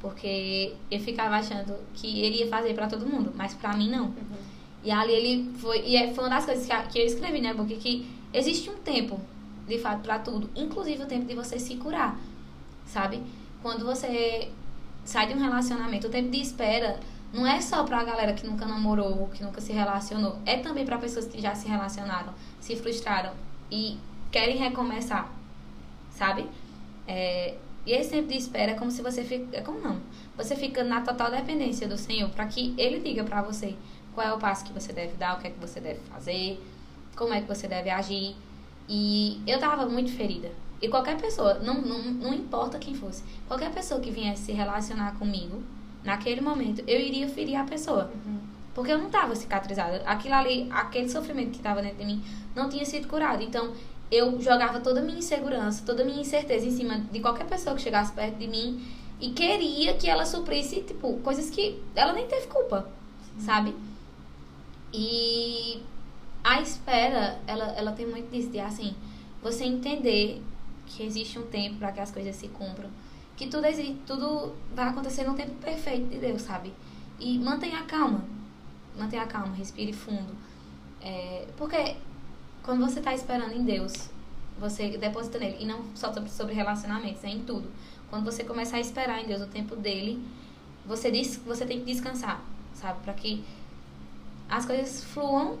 Porque 0.00 0.74
eu 0.90 1.00
ficava 1.00 1.36
achando 1.36 1.74
que 1.94 2.20
ele 2.20 2.38
ia 2.38 2.48
fazer 2.48 2.72
pra 2.74 2.86
todo 2.86 3.04
mundo, 3.06 3.32
mas 3.34 3.54
pra 3.54 3.76
mim 3.76 3.90
não. 3.90 4.12
E 4.84 4.90
ali 4.90 5.12
ele 5.12 5.52
foi. 5.58 5.80
E 5.84 5.96
é- 5.96 6.12
foi 6.14 6.24
uma 6.24 6.30
das 6.36 6.44
coisas 6.44 6.64
que, 6.66 6.88
que 6.92 6.98
eu 7.00 7.06
escrevi, 7.06 7.40
né, 7.40 7.52
porque 7.54 7.74
que 7.76 8.08
existe 8.32 8.70
um 8.70 8.76
tempo, 8.76 9.20
de 9.66 9.78
fato, 9.78 10.02
pra 10.02 10.18
tudo. 10.20 10.48
Inclusive 10.54 11.02
o 11.02 11.06
tempo 11.06 11.26
de 11.26 11.34
você 11.34 11.58
se 11.58 11.76
curar. 11.76 12.16
Sabe? 12.86 13.20
Quando 13.60 13.84
você 13.84 14.50
sai 15.04 15.26
de 15.26 15.34
um 15.34 15.38
relacionamento, 15.40 16.06
o 16.06 16.10
tempo 16.10 16.30
de 16.30 16.40
espera 16.40 17.00
não 17.32 17.46
é 17.46 17.60
só 17.60 17.84
pra 17.84 18.04
galera 18.04 18.32
que 18.32 18.46
nunca 18.46 18.64
namorou, 18.64 19.28
que 19.28 19.42
nunca 19.42 19.60
se 19.60 19.72
relacionou. 19.72 20.38
É 20.46 20.58
também 20.58 20.84
pra 20.84 20.98
pessoas 20.98 21.26
que 21.26 21.40
já 21.40 21.54
se 21.54 21.68
relacionaram, 21.68 22.32
se 22.60 22.74
frustraram 22.76 23.32
e 23.70 23.98
querem 24.30 24.56
recomeçar. 24.56 25.30
Sabe? 26.10 26.48
É, 27.06 27.56
e 27.86 27.92
esse 27.92 28.10
tempo 28.10 28.28
de 28.28 28.36
espera 28.36 28.72
é 28.72 28.74
como 28.74 28.90
se 28.90 29.02
você 29.02 29.24
fica. 29.24 29.56
É 29.56 29.60
como 29.60 29.78
não? 29.80 30.00
Você 30.36 30.56
fica 30.56 30.82
na 30.82 31.00
total 31.00 31.30
dependência 31.30 31.86
do 31.86 31.96
Senhor 31.96 32.28
para 32.30 32.46
que 32.46 32.74
Ele 32.78 33.00
diga 33.00 33.24
pra 33.24 33.42
você 33.42 33.76
qual 34.14 34.26
é 34.26 34.32
o 34.32 34.38
passo 34.38 34.64
que 34.64 34.72
você 34.72 34.92
deve 34.92 35.14
dar, 35.14 35.36
o 35.36 35.40
que 35.40 35.46
é 35.46 35.50
que 35.50 35.60
você 35.60 35.80
deve 35.80 36.00
fazer, 36.00 36.60
como 37.16 37.32
é 37.32 37.40
que 37.40 37.46
você 37.46 37.68
deve 37.68 37.90
agir. 37.90 38.34
E 38.88 39.40
eu 39.46 39.58
tava 39.58 39.86
muito 39.86 40.10
ferida. 40.10 40.50
E 40.80 40.88
qualquer 40.88 41.20
pessoa, 41.20 41.54
não, 41.54 41.80
não, 41.80 42.02
não 42.02 42.34
importa 42.34 42.78
quem 42.78 42.94
fosse, 42.94 43.22
qualquer 43.46 43.72
pessoa 43.72 44.00
que 44.00 44.10
viesse 44.10 44.44
se 44.44 44.52
relacionar 44.52 45.18
comigo, 45.18 45.62
naquele 46.04 46.40
momento, 46.40 46.82
eu 46.86 47.00
iria 47.00 47.28
ferir 47.28 47.56
a 47.56 47.64
pessoa. 47.64 48.10
Porque 48.74 48.92
eu 48.92 48.98
não 48.98 49.10
tava 49.10 49.34
cicatrizada. 49.34 50.02
Aquilo 50.06 50.34
ali, 50.34 50.68
aquele 50.70 51.08
sofrimento 51.08 51.50
que 51.50 51.58
tava 51.58 51.82
dentro 51.82 51.98
de 51.98 52.04
mim, 52.04 52.22
não 52.54 52.68
tinha 52.68 52.84
sido 52.84 53.08
curado. 53.08 53.42
Então, 53.42 53.72
eu 54.10 54.40
jogava 54.40 54.80
toda 54.80 55.00
a 55.00 55.02
minha 55.02 55.18
insegurança, 55.18 55.82
toda 55.84 56.02
a 56.02 56.04
minha 56.04 56.20
incerteza 56.20 56.66
em 56.66 56.70
cima 56.70 56.98
de 57.12 57.20
qualquer 57.20 57.46
pessoa 57.46 57.74
que 57.76 57.82
chegasse 57.82 58.12
perto 58.12 58.36
de 58.36 58.46
mim 58.46 58.80
e 59.20 59.30
queria 59.30 59.94
que 59.94 60.08
ela 60.08 60.24
suprisse, 60.24 60.82
tipo, 60.82 61.18
coisas 61.18 61.50
que 61.50 61.82
ela 61.94 62.12
nem 62.12 62.26
teve 62.26 62.46
culpa, 62.46 62.88
sabe? 63.38 63.74
E 64.92 65.82
a 66.42 66.60
espera, 66.62 67.38
ela, 67.46 67.66
ela 67.72 67.92
tem 67.92 68.06
muito 68.06 68.30
disso, 68.30 68.48
de 68.50 68.60
assim, 68.60 68.94
você 69.42 69.64
entender 69.64 70.40
que 70.86 71.02
existe 71.02 71.38
um 71.38 71.46
tempo 71.46 71.76
para 71.78 71.92
que 71.92 72.00
as 72.00 72.10
coisas 72.10 72.34
se 72.36 72.48
cumpram. 72.48 72.88
Que 73.38 73.46
tudo, 73.46 73.64
exi- 73.66 73.96
tudo 74.06 74.52
vai 74.74 74.88
acontecer 74.88 75.22
no 75.24 75.34
tempo 75.34 75.52
perfeito 75.62 76.08
de 76.08 76.18
Deus, 76.18 76.42
sabe? 76.42 76.72
E 77.20 77.38
mantenha 77.38 77.78
a 77.78 77.82
calma. 77.84 78.22
Mantenha 78.98 79.22
a 79.22 79.26
calma, 79.26 79.54
respire 79.54 79.92
fundo. 79.92 80.34
É, 81.00 81.46
porque 81.56 81.96
quando 82.64 82.84
você 82.84 82.98
está 82.98 83.14
esperando 83.14 83.52
em 83.52 83.64
Deus, 83.64 84.10
você 84.58 84.98
deposita 84.98 85.38
nele. 85.38 85.56
E 85.60 85.64
não 85.66 85.84
só 85.94 86.12
sobre 86.26 86.52
relacionamentos, 86.52 87.22
é 87.22 87.28
em 87.28 87.44
tudo. 87.44 87.70
Quando 88.10 88.24
você 88.24 88.42
começar 88.42 88.78
a 88.78 88.80
esperar 88.80 89.22
em 89.22 89.26
Deus 89.26 89.40
o 89.40 89.46
tempo 89.46 89.76
dele, 89.76 90.20
você, 90.84 91.10
diz, 91.10 91.36
você 91.46 91.64
tem 91.64 91.78
que 91.78 91.84
descansar, 91.86 92.42
sabe? 92.74 92.98
Para 93.04 93.14
que 93.14 93.44
as 94.50 94.66
coisas 94.66 95.04
fluam 95.04 95.58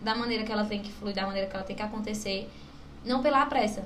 da 0.00 0.14
maneira 0.14 0.44
que 0.44 0.52
ela 0.52 0.64
tem 0.64 0.80
que 0.80 0.90
fluir, 0.92 1.14
da 1.14 1.26
maneira 1.26 1.48
que 1.48 1.54
ela 1.54 1.64
tem 1.64 1.76
que 1.76 1.82
acontecer, 1.82 2.48
não 3.04 3.20
pela 3.20 3.44
pressa, 3.46 3.84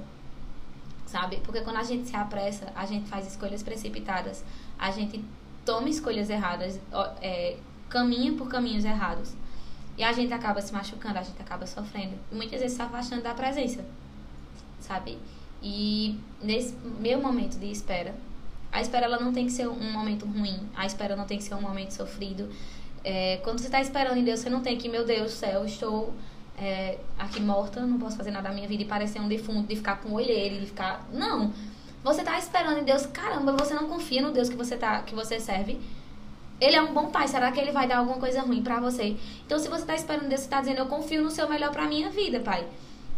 sabe? 1.08 1.38
Porque 1.38 1.62
quando 1.62 1.76
a 1.76 1.82
gente 1.82 2.06
se 2.06 2.14
apressa, 2.14 2.70
a 2.76 2.84
gente 2.84 3.08
faz 3.08 3.26
escolhas 3.26 3.62
precipitadas, 3.62 4.44
a 4.78 4.90
gente 4.90 5.24
toma 5.64 5.88
escolhas 5.88 6.28
erradas, 6.28 6.78
é, 7.22 7.56
caminha 7.88 8.34
por 8.34 8.48
caminhos 8.48 8.84
errados. 8.84 9.34
E 9.96 10.04
a 10.04 10.12
gente 10.12 10.32
acaba 10.32 10.60
se 10.60 10.72
machucando, 10.72 11.18
a 11.18 11.22
gente 11.22 11.40
acaba 11.40 11.66
sofrendo. 11.66 12.14
E 12.30 12.34
muitas 12.34 12.60
vezes 12.60 12.76
se 12.76 12.82
afastando 12.82 13.22
da 13.22 13.34
presença, 13.34 13.84
sabe? 14.78 15.18
E 15.62 16.20
nesse 16.42 16.74
meu 17.00 17.20
momento 17.20 17.58
de 17.58 17.70
espera, 17.70 18.14
a 18.70 18.82
espera 18.82 19.06
ela 19.06 19.18
não 19.18 19.32
tem 19.32 19.46
que 19.46 19.52
ser 19.52 19.66
um 19.66 19.90
momento 19.90 20.26
ruim, 20.26 20.60
a 20.76 20.84
espera 20.84 21.16
não 21.16 21.24
tem 21.24 21.38
que 21.38 21.44
ser 21.44 21.54
um 21.54 21.62
momento 21.62 21.92
sofrido. 21.92 22.50
É, 23.02 23.38
quando 23.38 23.58
você 23.58 23.66
está 23.66 23.80
esperando 23.80 24.18
em 24.18 24.24
Deus, 24.24 24.40
você 24.40 24.50
não 24.50 24.60
tem 24.60 24.76
que, 24.76 24.88
meu 24.90 25.06
Deus 25.06 25.32
do 25.32 25.36
céu, 25.36 25.64
estou 25.64 26.12
é, 26.60 26.98
aqui 27.18 27.40
morta, 27.40 27.80
não 27.86 27.98
posso 27.98 28.16
fazer 28.16 28.30
nada 28.30 28.48
da 28.48 28.54
minha 28.54 28.66
vida 28.66 28.82
e 28.82 28.86
parecer 28.86 29.20
um 29.20 29.28
defunto, 29.28 29.68
de 29.68 29.76
ficar 29.76 30.00
com 30.00 30.12
olheira, 30.12 30.58
de 30.58 30.66
ficar. 30.66 31.06
Não! 31.12 31.52
Você 32.02 32.20
está 32.20 32.38
esperando 32.38 32.78
em 32.78 32.84
Deus, 32.84 33.06
caramba, 33.06 33.52
você 33.52 33.74
não 33.74 33.88
confia 33.88 34.22
no 34.22 34.30
Deus 34.30 34.48
que 34.48 34.56
você, 34.56 34.76
tá, 34.76 35.02
que 35.02 35.14
você 35.14 35.38
serve. 35.40 35.80
Ele 36.60 36.74
é 36.74 36.82
um 36.82 36.92
bom 36.92 37.06
pai, 37.10 37.28
será 37.28 37.52
que 37.52 37.60
ele 37.60 37.70
vai 37.70 37.86
dar 37.86 37.98
alguma 37.98 38.18
coisa 38.18 38.40
ruim 38.42 38.62
pra 38.62 38.80
você? 38.80 39.16
Então, 39.46 39.58
se 39.58 39.68
você 39.68 39.84
tá 39.84 39.94
esperando 39.94 40.28
Deus, 40.28 40.40
você 40.40 40.48
tá 40.48 40.60
dizendo, 40.60 40.78
eu 40.78 40.86
confio 40.86 41.22
no 41.22 41.30
seu 41.30 41.48
melhor 41.48 41.70
pra 41.70 41.86
minha 41.86 42.10
vida, 42.10 42.40
pai. 42.40 42.66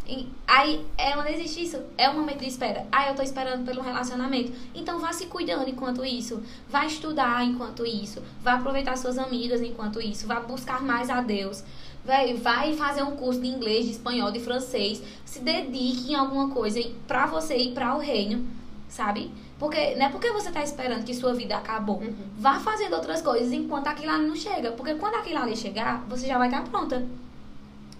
E 0.06 0.28
aí, 0.46 0.84
é, 0.98 1.14
não 1.14 1.26
existe 1.26 1.62
isso. 1.62 1.80
É 1.96 2.10
um 2.10 2.14
momento 2.14 2.40
de 2.40 2.48
espera. 2.48 2.86
Ah, 2.90 3.08
eu 3.08 3.14
tô 3.14 3.22
esperando 3.22 3.64
pelo 3.64 3.80
relacionamento. 3.80 4.52
Então, 4.74 4.98
vá 4.98 5.12
se 5.12 5.26
cuidando 5.26 5.70
enquanto 5.70 6.04
isso. 6.04 6.42
Vá 6.68 6.84
estudar 6.84 7.44
enquanto 7.44 7.86
isso. 7.86 8.20
Vá 8.42 8.54
aproveitar 8.54 8.96
suas 8.96 9.16
amigas 9.16 9.62
enquanto 9.62 10.00
isso. 10.00 10.26
Vá 10.26 10.40
buscar 10.40 10.82
mais 10.82 11.08
a 11.08 11.20
Deus. 11.20 11.62
Vai, 12.10 12.34
vai 12.34 12.74
fazer 12.74 13.04
um 13.04 13.14
curso 13.14 13.40
de 13.40 13.46
inglês, 13.46 13.84
de 13.84 13.92
espanhol, 13.92 14.32
de 14.32 14.40
francês. 14.40 15.00
Se 15.24 15.38
dedique 15.38 16.10
em 16.10 16.16
alguma 16.16 16.50
coisa 16.50 16.82
pra 17.06 17.26
você 17.26 17.56
e 17.56 17.70
para 17.70 17.94
o 17.94 18.00
reino, 18.00 18.48
sabe? 18.88 19.30
Porque 19.60 19.94
não 19.94 20.06
é 20.06 20.08
porque 20.08 20.28
você 20.32 20.50
tá 20.50 20.60
esperando 20.60 21.04
que 21.04 21.14
sua 21.14 21.32
vida 21.32 21.56
acabou. 21.56 22.02
Vá 22.36 22.58
fazendo 22.58 22.94
outras 22.94 23.22
coisas 23.22 23.52
enquanto 23.52 23.86
aquilo 23.86 24.10
ali 24.10 24.26
não 24.26 24.34
chega. 24.34 24.72
Porque 24.72 24.94
quando 24.94 25.14
aquilo 25.14 25.38
ali 25.38 25.56
chegar, 25.56 26.04
você 26.08 26.26
já 26.26 26.36
vai 26.36 26.48
estar 26.48 26.64
pronta. 26.64 27.06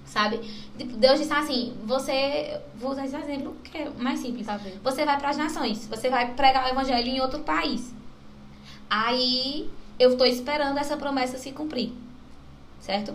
Sabe? 0.04 0.38
Tipo, 0.76 0.96
Deus 0.96 1.20
disse 1.20 1.32
assim: 1.32 1.76
você. 1.84 2.60
Vou 2.74 2.90
usar 2.90 3.04
esse 3.04 3.14
exemplo 3.14 3.54
que 3.62 3.78
é 3.78 3.90
mais 3.90 4.18
simples. 4.18 4.44
Tá? 4.44 4.58
Você 4.82 5.04
vai 5.04 5.20
para 5.20 5.30
as 5.30 5.36
nações. 5.36 5.86
Você 5.86 6.10
vai 6.10 6.34
pregar 6.34 6.64
o 6.64 6.68
evangelho 6.68 7.06
em 7.06 7.20
outro 7.20 7.38
país. 7.40 7.94
Aí 8.88 9.70
eu 10.00 10.16
tô 10.16 10.24
esperando 10.24 10.78
essa 10.78 10.96
promessa 10.96 11.38
se 11.38 11.52
cumprir. 11.52 11.92
Certo? 12.80 13.14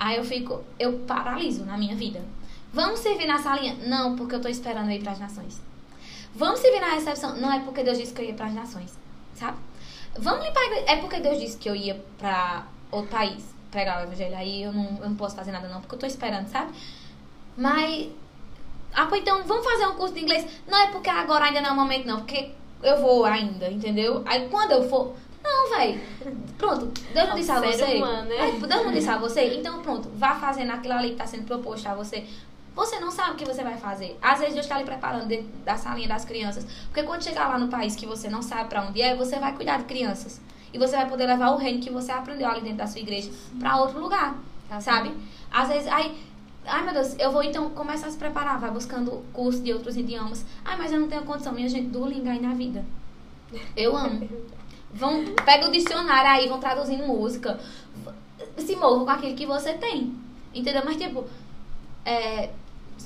Aí 0.00 0.16
eu 0.16 0.24
fico. 0.24 0.64
Eu 0.78 1.00
paraliso 1.00 1.66
na 1.66 1.76
minha 1.76 1.94
vida. 1.94 2.24
Vamos 2.72 3.00
servir 3.00 3.26
na 3.26 3.38
salinha? 3.38 3.76
Não, 3.86 4.16
porque 4.16 4.34
eu 4.34 4.40
tô 4.40 4.48
esperando 4.48 4.90
ir 4.90 5.02
para 5.02 5.12
as 5.12 5.20
nações. 5.20 5.60
Vamos 6.34 6.60
servir 6.60 6.80
na 6.80 6.94
recepção? 6.94 7.36
Não, 7.36 7.52
é 7.52 7.60
porque 7.60 7.82
Deus 7.82 7.98
disse 7.98 8.14
que 8.14 8.22
eu 8.22 8.26
ia 8.26 8.34
para 8.34 8.46
as 8.46 8.54
nações. 8.54 8.98
Sabe? 9.34 9.58
Vamos 10.18 10.46
limpar? 10.46 10.62
É 10.86 10.96
porque 10.96 11.20
Deus 11.20 11.38
disse 11.38 11.58
que 11.58 11.68
eu 11.68 11.76
ia 11.76 12.02
para 12.16 12.66
outro 12.90 13.10
país. 13.10 13.44
pregar 13.70 14.00
o 14.00 14.04
evangelho. 14.04 14.36
Aí 14.36 14.62
eu 14.62 14.72
não, 14.72 14.98
eu 15.02 15.08
não 15.10 15.16
posso 15.16 15.36
fazer 15.36 15.52
nada 15.52 15.68
não, 15.68 15.80
porque 15.80 15.94
eu 15.96 15.98
tô 15.98 16.06
esperando, 16.06 16.48
sabe? 16.48 16.72
Mas. 17.56 18.08
Ah, 18.94 19.08
então 19.14 19.44
vamos 19.44 19.64
fazer 19.64 19.86
um 19.86 19.96
curso 19.96 20.14
de 20.14 20.20
inglês. 20.20 20.46
Não 20.66 20.78
é 20.78 20.86
porque 20.90 21.10
agora 21.10 21.44
ainda 21.44 21.60
não 21.60 21.70
é 21.70 21.72
o 21.72 21.76
momento, 21.76 22.06
não, 22.06 22.18
porque 22.18 22.50
eu 22.82 23.00
vou 23.00 23.24
ainda, 23.24 23.70
entendeu? 23.70 24.22
Aí 24.24 24.48
quando 24.48 24.72
eu 24.72 24.88
for. 24.88 25.14
Não, 25.42 25.70
velho. 25.70 26.00
Pronto, 26.58 26.86
Deus 26.86 27.28
não 27.28 27.36
disse 27.36 27.50
a 27.50 27.60
você. 27.60 27.84
humano, 27.96 28.28
né? 28.28 28.36
É, 28.36 28.52
Deus 28.52 28.84
não 28.84 28.92
disse 28.92 29.08
a 29.08 29.18
você. 29.18 29.54
Então, 29.54 29.80
pronto, 29.82 30.08
vá 30.14 30.34
fazendo 30.34 30.70
aquilo 30.70 30.94
ali 30.94 31.10
que 31.10 31.16
tá 31.16 31.26
sendo 31.26 31.44
proposto 31.44 31.86
a 31.86 31.94
você. 31.94 32.26
Você 32.74 33.00
não 33.00 33.10
sabe 33.10 33.32
o 33.32 33.34
que 33.34 33.44
você 33.44 33.62
vai 33.62 33.76
fazer. 33.76 34.16
Às 34.22 34.38
vezes 34.38 34.54
Deus 34.54 34.66
está 34.66 34.76
ali 34.76 34.84
preparando 34.84 35.26
dentro 35.26 35.48
da 35.64 35.76
salinha 35.76 36.08
das 36.08 36.24
crianças. 36.24 36.66
Porque 36.86 37.02
quando 37.02 37.22
chegar 37.22 37.48
lá 37.48 37.58
no 37.58 37.68
país 37.68 37.96
que 37.96 38.06
você 38.06 38.28
não 38.28 38.42
sabe 38.42 38.68
para 38.68 38.82
onde 38.82 39.02
é, 39.02 39.14
você 39.14 39.38
vai 39.38 39.54
cuidar 39.54 39.78
de 39.78 39.84
crianças. 39.84 40.40
E 40.72 40.78
você 40.78 40.96
vai 40.96 41.08
poder 41.08 41.26
levar 41.26 41.50
o 41.50 41.56
reino 41.56 41.80
que 41.80 41.90
você 41.90 42.12
aprendeu 42.12 42.48
ali 42.48 42.60
dentro 42.60 42.78
da 42.78 42.86
sua 42.86 43.00
igreja 43.00 43.30
para 43.58 43.76
outro 43.76 43.98
lugar. 43.98 44.36
Tá 44.68 44.80
sabe? 44.80 45.12
Às 45.50 45.68
vezes, 45.68 45.88
aí, 45.88 46.16
ai 46.64 46.84
meu 46.84 46.94
Deus, 46.94 47.16
eu 47.18 47.32
vou 47.32 47.42
então 47.42 47.70
começar 47.70 48.06
a 48.06 48.10
se 48.10 48.16
preparar, 48.16 48.60
vai 48.60 48.70
buscando 48.70 49.24
curso 49.32 49.60
de 49.60 49.72
outros 49.72 49.96
idiomas. 49.96 50.44
Ai, 50.64 50.76
mas 50.78 50.92
eu 50.92 51.00
não 51.00 51.08
tenho 51.08 51.22
condição. 51.22 51.52
Minha 51.52 51.68
gente, 51.68 51.88
Duolingo 51.88 52.28
aí 52.28 52.40
na 52.40 52.54
vida. 52.54 52.84
Eu 53.76 53.96
amo. 53.96 54.28
Vão, 54.92 55.24
pega 55.44 55.68
o 55.68 55.72
dicionário 55.72 56.30
aí, 56.30 56.48
vão 56.48 56.58
traduzindo 56.58 57.06
música. 57.06 57.58
Se 58.56 58.74
movam 58.76 59.04
com 59.04 59.10
aquilo 59.10 59.34
que 59.34 59.46
você 59.46 59.74
tem. 59.74 60.14
Entendeu? 60.54 60.82
Mas, 60.84 60.96
tipo, 60.96 61.24
é, 62.04 62.50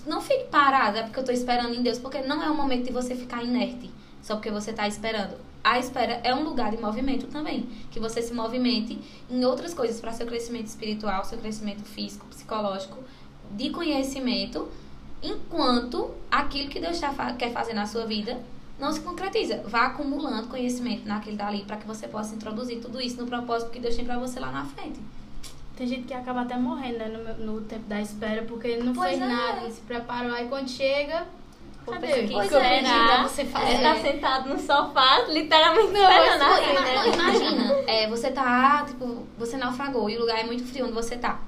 não 0.07 0.21
fique 0.21 0.45
parada 0.45 1.05
porque 1.05 1.21
eu 1.21 1.25
tô 1.25 1.33
esperando 1.33 1.75
em 1.75 1.83
Deus, 1.83 1.99
porque 1.99 2.23
não 2.23 2.43
é 2.43 2.51
o 2.51 2.55
momento 2.55 2.85
de 2.85 2.93
você 2.93 3.15
ficar 3.15 3.43
inerte 3.43 3.91
só 4.25 4.37
porque 4.37 4.51
você 4.51 4.73
tá 4.73 4.89
esperando. 4.89 5.37
A 5.63 5.79
espera 5.79 6.21
é 6.25 6.35
um 6.35 6.45
lugar 6.45 6.71
de 6.71 6.79
movimento 6.79 7.27
também, 7.27 7.69
que 7.91 8.01
você 8.01 8.23
se 8.23 8.33
movimente 8.33 8.99
em 9.31 9.45
outras 9.45 9.75
coisas 9.75 10.01
para 10.01 10.13
seu 10.13 10.27
crescimento 10.27 10.67
espiritual, 10.67 11.25
seu 11.25 11.39
crescimento 11.39 11.83
físico, 11.85 12.27
psicológico, 12.27 12.99
de 13.51 13.69
conhecimento, 13.71 14.67
enquanto 15.23 16.11
aquilo 16.31 16.71
que 16.71 16.81
Deus 16.81 16.99
tá, 16.99 17.13
quer 17.35 17.53
fazer 17.53 17.75
na 17.75 17.87
sua 17.87 18.07
vida 18.07 18.41
não 18.79 18.93
se 18.93 19.01
concretiza. 19.01 19.63
Vá 19.67 19.87
acumulando 19.87 20.49
conhecimento 20.49 21.07
naquele 21.07 21.37
dali 21.37 21.65
para 21.65 21.77
que 21.77 21.87
você 21.87 22.09
possa 22.09 22.35
introduzir 22.35 22.81
tudo 22.81 23.01
isso 23.01 23.21
no 23.21 23.27
propósito 23.27 23.71
que 23.71 23.79
Deus 23.81 23.95
tem 23.95 24.05
para 24.05 24.19
você 24.19 24.41
lá 24.41 24.51
na 24.51 24.65
frente. 24.65 24.99
Tem 25.77 25.87
gente 25.89 26.03
que 26.07 26.15
acaba 26.15 26.43
até 26.43 26.57
morrendo 26.57 26.99
né, 26.99 27.09
no, 27.39 27.55
no 27.55 27.61
tempo 27.63 27.85
da 27.89 28.01
espera, 28.01 28.43
porque 28.43 28.77
não 28.77 28.93
Pois 28.93 29.11
fez 29.11 29.23
é. 29.23 29.27
nada, 29.27 29.71
se 29.71 29.81
preparou. 29.81 30.33
Aí 30.33 30.47
quando 30.49 30.69
chega, 30.69 31.27
cadê? 31.85 32.29
Pois 32.29 32.53
é, 32.53 32.81
será? 32.83 33.23
você 33.25 33.45
fazer? 33.45 33.83
tá 33.83 33.97
sentado 34.01 34.49
no 34.51 34.59
sofá, 34.59 35.25
literalmente 35.29 35.93
Não, 35.93 36.01
esperando 36.01 36.71
Ima- 36.71 36.81
né? 36.81 37.09
Imagina, 37.13 37.75
é, 37.89 38.09
você 38.09 38.31
tá, 38.31 38.85
tipo, 38.87 39.27
você 39.37 39.57
naufragou 39.57 40.09
e 40.09 40.17
o 40.17 40.21
lugar 40.21 40.39
é 40.39 40.45
muito 40.45 40.65
frio 40.65 40.85
onde 40.85 40.95
você 40.95 41.17
tá. 41.17 41.41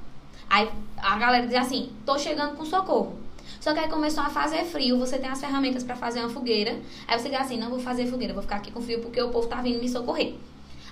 Aí 0.51 0.69
a 0.99 1.17
galera 1.19 1.47
diz 1.47 1.57
assim, 1.57 1.93
tô 2.05 2.19
chegando 2.19 2.57
com 2.57 2.65
socorro. 2.65 3.19
Só 3.67 3.75
que 3.75 3.81
aí 3.81 3.89
começou 3.89 4.23
a 4.23 4.31
fazer 4.31 4.65
frio, 4.65 4.97
você 4.97 5.19
tem 5.19 5.29
as 5.29 5.41
ferramentas 5.41 5.83
pra 5.83 5.97
fazer 5.97 6.21
uma 6.21 6.29
fogueira. 6.29 6.79
Aí 7.09 7.19
você 7.19 7.29
diz 7.29 7.41
assim, 7.41 7.57
não 7.57 7.69
vou 7.69 7.81
fazer 7.81 8.07
fogueira, 8.07 8.33
vou 8.33 8.41
ficar 8.41 8.59
aqui 8.59 8.71
com 8.71 8.81
frio 8.81 9.01
porque 9.01 9.21
o 9.21 9.29
povo 9.29 9.49
tá 9.49 9.61
vindo 9.61 9.81
me 9.81 9.89
socorrer. 9.89 10.35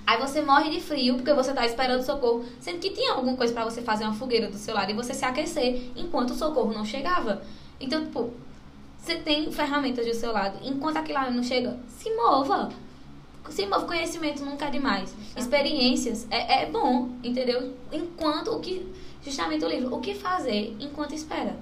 Aí 0.04 0.18
você 0.18 0.42
morre 0.42 0.70
de 0.70 0.80
frio 0.80 1.14
porque 1.14 1.32
você 1.32 1.52
tá 1.52 1.64
esperando 1.64 2.02
socorro, 2.02 2.44
sendo 2.58 2.80
que 2.80 2.90
tinha 2.90 3.12
alguma 3.12 3.36
coisa 3.36 3.54
pra 3.54 3.62
você 3.62 3.80
fazer 3.80 4.02
uma 4.02 4.12
fogueira 4.12 4.48
do 4.48 4.56
seu 4.56 4.74
lado 4.74 4.90
e 4.90 4.92
você 4.92 5.14
se 5.14 5.24
aquecer 5.24 5.92
enquanto 5.94 6.30
o 6.30 6.34
socorro 6.34 6.72
não 6.72 6.84
chegava. 6.84 7.42
Então, 7.78 8.04
tipo, 8.06 8.32
você 8.98 9.14
tem 9.18 9.52
ferramentas 9.52 10.04
do 10.04 10.12
seu 10.12 10.32
lado. 10.32 10.58
Enquanto 10.60 10.96
aquilo 10.96 11.20
lá 11.20 11.30
não 11.30 11.44
chega, 11.44 11.78
se 11.86 12.12
mova. 12.16 12.70
Se 13.50 13.66
move, 13.66 13.86
conhecimento 13.86 14.44
nunca 14.44 14.64
é 14.64 14.70
demais. 14.70 15.14
Experiências 15.36 16.26
é, 16.28 16.64
é 16.64 16.66
bom, 16.66 17.10
entendeu? 17.22 17.72
Enquanto 17.92 18.48
o 18.48 18.58
que. 18.58 18.84
Justamente 19.24 19.64
o 19.64 19.68
livro. 19.68 19.94
O 19.94 20.00
que 20.00 20.12
fazer 20.12 20.76
enquanto 20.80 21.14
espera? 21.14 21.56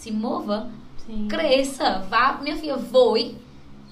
Se 0.00 0.10
mova, 0.10 0.66
Sim. 1.04 1.28
cresça, 1.28 1.98
vá, 2.08 2.38
minha 2.40 2.56
filha, 2.56 2.74
voe, 2.76 3.36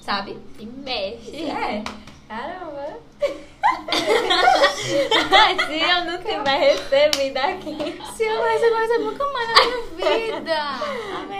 sabe? 0.01 0.35
E 0.59 0.65
mexe. 0.65 1.43
É. 1.45 1.83
Caramba. 2.27 2.97
Se 4.73 5.79
eu 5.79 6.05
não 6.05 6.17
tiver 6.17 6.57
recebido 6.57 7.37
aqui. 7.37 8.01
Se 8.15 8.23
eu 8.23 8.35
não 8.37 8.43
receber, 8.43 8.87
você 8.87 8.97
nunca 8.97 9.23
mais 9.31 9.47
na 9.49 9.53
minha 9.95 10.31
vida. 10.31 10.57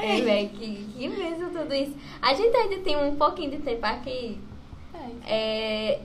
É, 0.03 0.21
velho, 0.21 0.49
que, 0.49 0.85
que 0.93 1.09
mesmo 1.09 1.49
tudo 1.49 1.73
isso. 1.73 1.95
A 2.21 2.35
gente 2.35 2.55
ainda 2.55 2.77
tem 2.83 2.95
um 2.95 3.15
pouquinho 3.15 3.49
de 3.49 3.57
tempo 3.57 3.83
aqui. 3.87 4.39
É. 5.25 5.99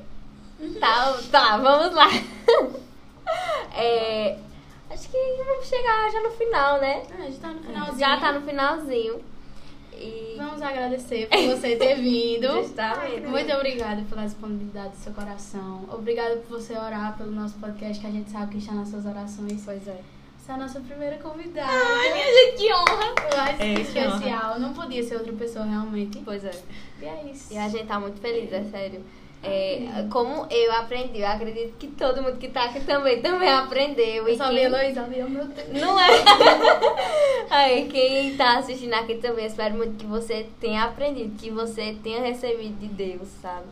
Tá, 0.80 1.18
tá, 1.30 1.58
vamos 1.58 1.94
lá. 1.94 2.08
É, 3.76 4.38
acho 4.94 5.08
que 5.08 5.44
vamos 5.44 5.66
chegar 5.66 6.10
já 6.10 6.22
no 6.22 6.30
final, 6.30 6.80
né? 6.80 7.02
Ah, 7.10 7.22
a 7.22 7.22
gente 7.26 7.38
tá 7.40 7.48
no 7.48 7.60
finalzinho. 7.62 7.98
Já 7.98 8.20
tá 8.20 8.32
no 8.32 8.40
finalzinho. 8.46 9.20
E. 9.92 10.34
Vamos 10.36 10.60
agradecer 10.62 11.28
por 11.28 11.38
você 11.56 11.76
ter 11.76 11.94
vindo. 11.96 12.48
Justamente. 12.62 13.26
Muito 13.26 13.52
obrigada 13.52 14.02
pela 14.08 14.24
disponibilidade 14.24 14.90
do 14.90 14.96
seu 14.96 15.12
coração. 15.12 15.84
Obrigada 15.92 16.36
por 16.36 16.58
você 16.60 16.72
orar 16.76 17.16
pelo 17.16 17.30
nosso 17.30 17.54
podcast, 17.58 18.00
que 18.00 18.06
a 18.06 18.10
gente 18.10 18.30
sabe 18.30 18.52
que 18.52 18.58
está 18.58 18.72
nas 18.72 18.88
suas 18.88 19.06
orações. 19.06 19.62
Pois 19.64 19.86
é. 19.86 20.00
Você 20.38 20.50
é 20.50 20.54
a 20.54 20.58
nossa 20.58 20.80
primeira 20.80 21.16
convidada. 21.18 21.70
Ai, 21.72 22.12
minha 22.12 22.26
gente, 22.26 22.56
que 22.58 22.74
honra! 22.74 23.14
Eu 23.32 23.40
acho 23.40 23.62
É, 23.62 23.74
que 23.76 23.84
que 23.84 23.98
especial. 23.98 24.60
Não 24.60 24.74
podia 24.74 25.02
ser 25.02 25.16
outra 25.16 25.32
pessoa 25.32 25.64
realmente. 25.64 26.20
Pois 26.24 26.44
é. 26.44 26.50
E 27.00 27.04
é 27.06 27.24
isso. 27.32 27.52
E 27.54 27.56
a 27.56 27.68
gente 27.68 27.86
tá 27.86 27.98
muito 27.98 28.20
feliz, 28.20 28.52
é 28.52 28.62
sério. 28.64 29.02
É, 29.46 30.06
como 30.10 30.46
eu 30.50 30.72
aprendi, 30.72 31.20
eu 31.20 31.26
acredito 31.28 31.76
que 31.78 31.88
todo 31.88 32.22
mundo 32.22 32.38
que 32.38 32.48
tá 32.48 32.64
aqui 32.64 32.80
também, 32.80 33.20
também 33.20 33.48
aprendeu. 33.48 34.26
Eu 34.26 34.28
E 34.28 34.36
só 34.36 34.44
quem- 34.48 34.54
vi 34.56 34.60
Heloísa, 34.62 35.02
vi, 35.04 35.22
oh, 35.22 35.28
meu 35.28 35.44
Deus. 35.46 35.68
Não 35.80 35.98
é? 36.00 36.06
Aí, 37.50 37.88
quem 37.88 38.36
tá 38.36 38.58
assistindo 38.58 38.94
aqui 38.94 39.16
também, 39.16 39.46
espero 39.46 39.74
muito 39.74 39.96
que 39.96 40.06
você 40.06 40.46
tenha 40.60 40.84
aprendido, 40.84 41.36
que 41.38 41.50
você 41.50 41.96
tenha 42.02 42.20
recebido 42.20 42.78
de 42.78 42.86
Deus, 42.88 43.28
sabe? 43.42 43.66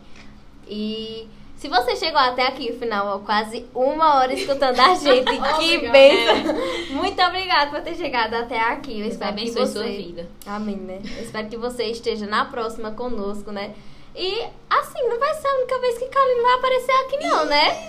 E 0.68 1.26
se 1.56 1.68
você 1.68 1.96
chegou 1.96 2.18
até 2.20 2.46
aqui, 2.46 2.72
no 2.72 2.78
final, 2.78 3.06
ó, 3.06 3.18
quase 3.20 3.64
uma 3.74 4.16
hora 4.16 4.32
escutando 4.32 4.78
a 4.78 4.94
gente, 4.94 5.24
que 5.58 5.88
bênção! 5.88 6.54
Muito 6.90 7.20
obrigada 7.22 7.70
por 7.70 7.80
ter 7.82 7.94
chegado 7.94 8.34
até 8.34 8.58
aqui. 8.60 8.92
Eu 8.92 9.02
Deus 9.02 9.12
espero 9.14 9.36
que 9.36 9.50
você... 9.50 9.66
sua 9.72 9.84
vida. 9.84 10.28
Amém, 10.46 10.76
né? 10.76 11.00
Eu 11.16 11.22
espero 11.22 11.48
que 11.48 11.56
você 11.56 11.84
esteja 11.84 12.26
na 12.26 12.44
próxima 12.44 12.90
conosco, 12.92 13.50
né? 13.50 13.72
E, 14.14 14.44
assim, 14.70 15.08
não 15.08 15.18
vai 15.18 15.34
ser 15.34 15.48
a 15.48 15.54
única 15.56 15.78
vez 15.80 15.98
que 15.98 16.04
Carlinhos 16.06 16.42
vai 16.42 16.54
aparecer 16.54 16.92
aqui, 16.92 17.18
não, 17.26 17.44
né? 17.46 17.88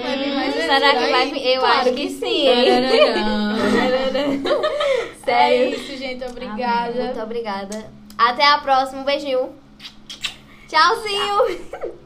Vai 0.00 0.16
vir 0.18 0.34
mais 0.34 0.48
Hum, 0.48 0.52
vezes 0.52 0.64
será 0.64 0.90
que 0.94 1.10
vai 1.10 1.30
vir? 1.30 1.46
Eu 1.46 1.60
Claro 1.60 1.80
acho 1.80 1.90
que 1.90 2.06
que, 2.06 2.10
sim. 2.10 2.48
É 4.88 5.24
Sério. 5.24 5.68
isso, 5.70 5.96
gente. 5.96 6.22
Amém. 6.24 6.48
Obrigada. 6.48 7.02
Muito 7.04 7.20
obrigada. 7.20 7.90
Até 8.16 8.44
a 8.46 8.58
próxima. 8.58 9.00
Um 9.00 9.04
beijinho. 9.04 9.52
Tchauzinho. 10.68 11.96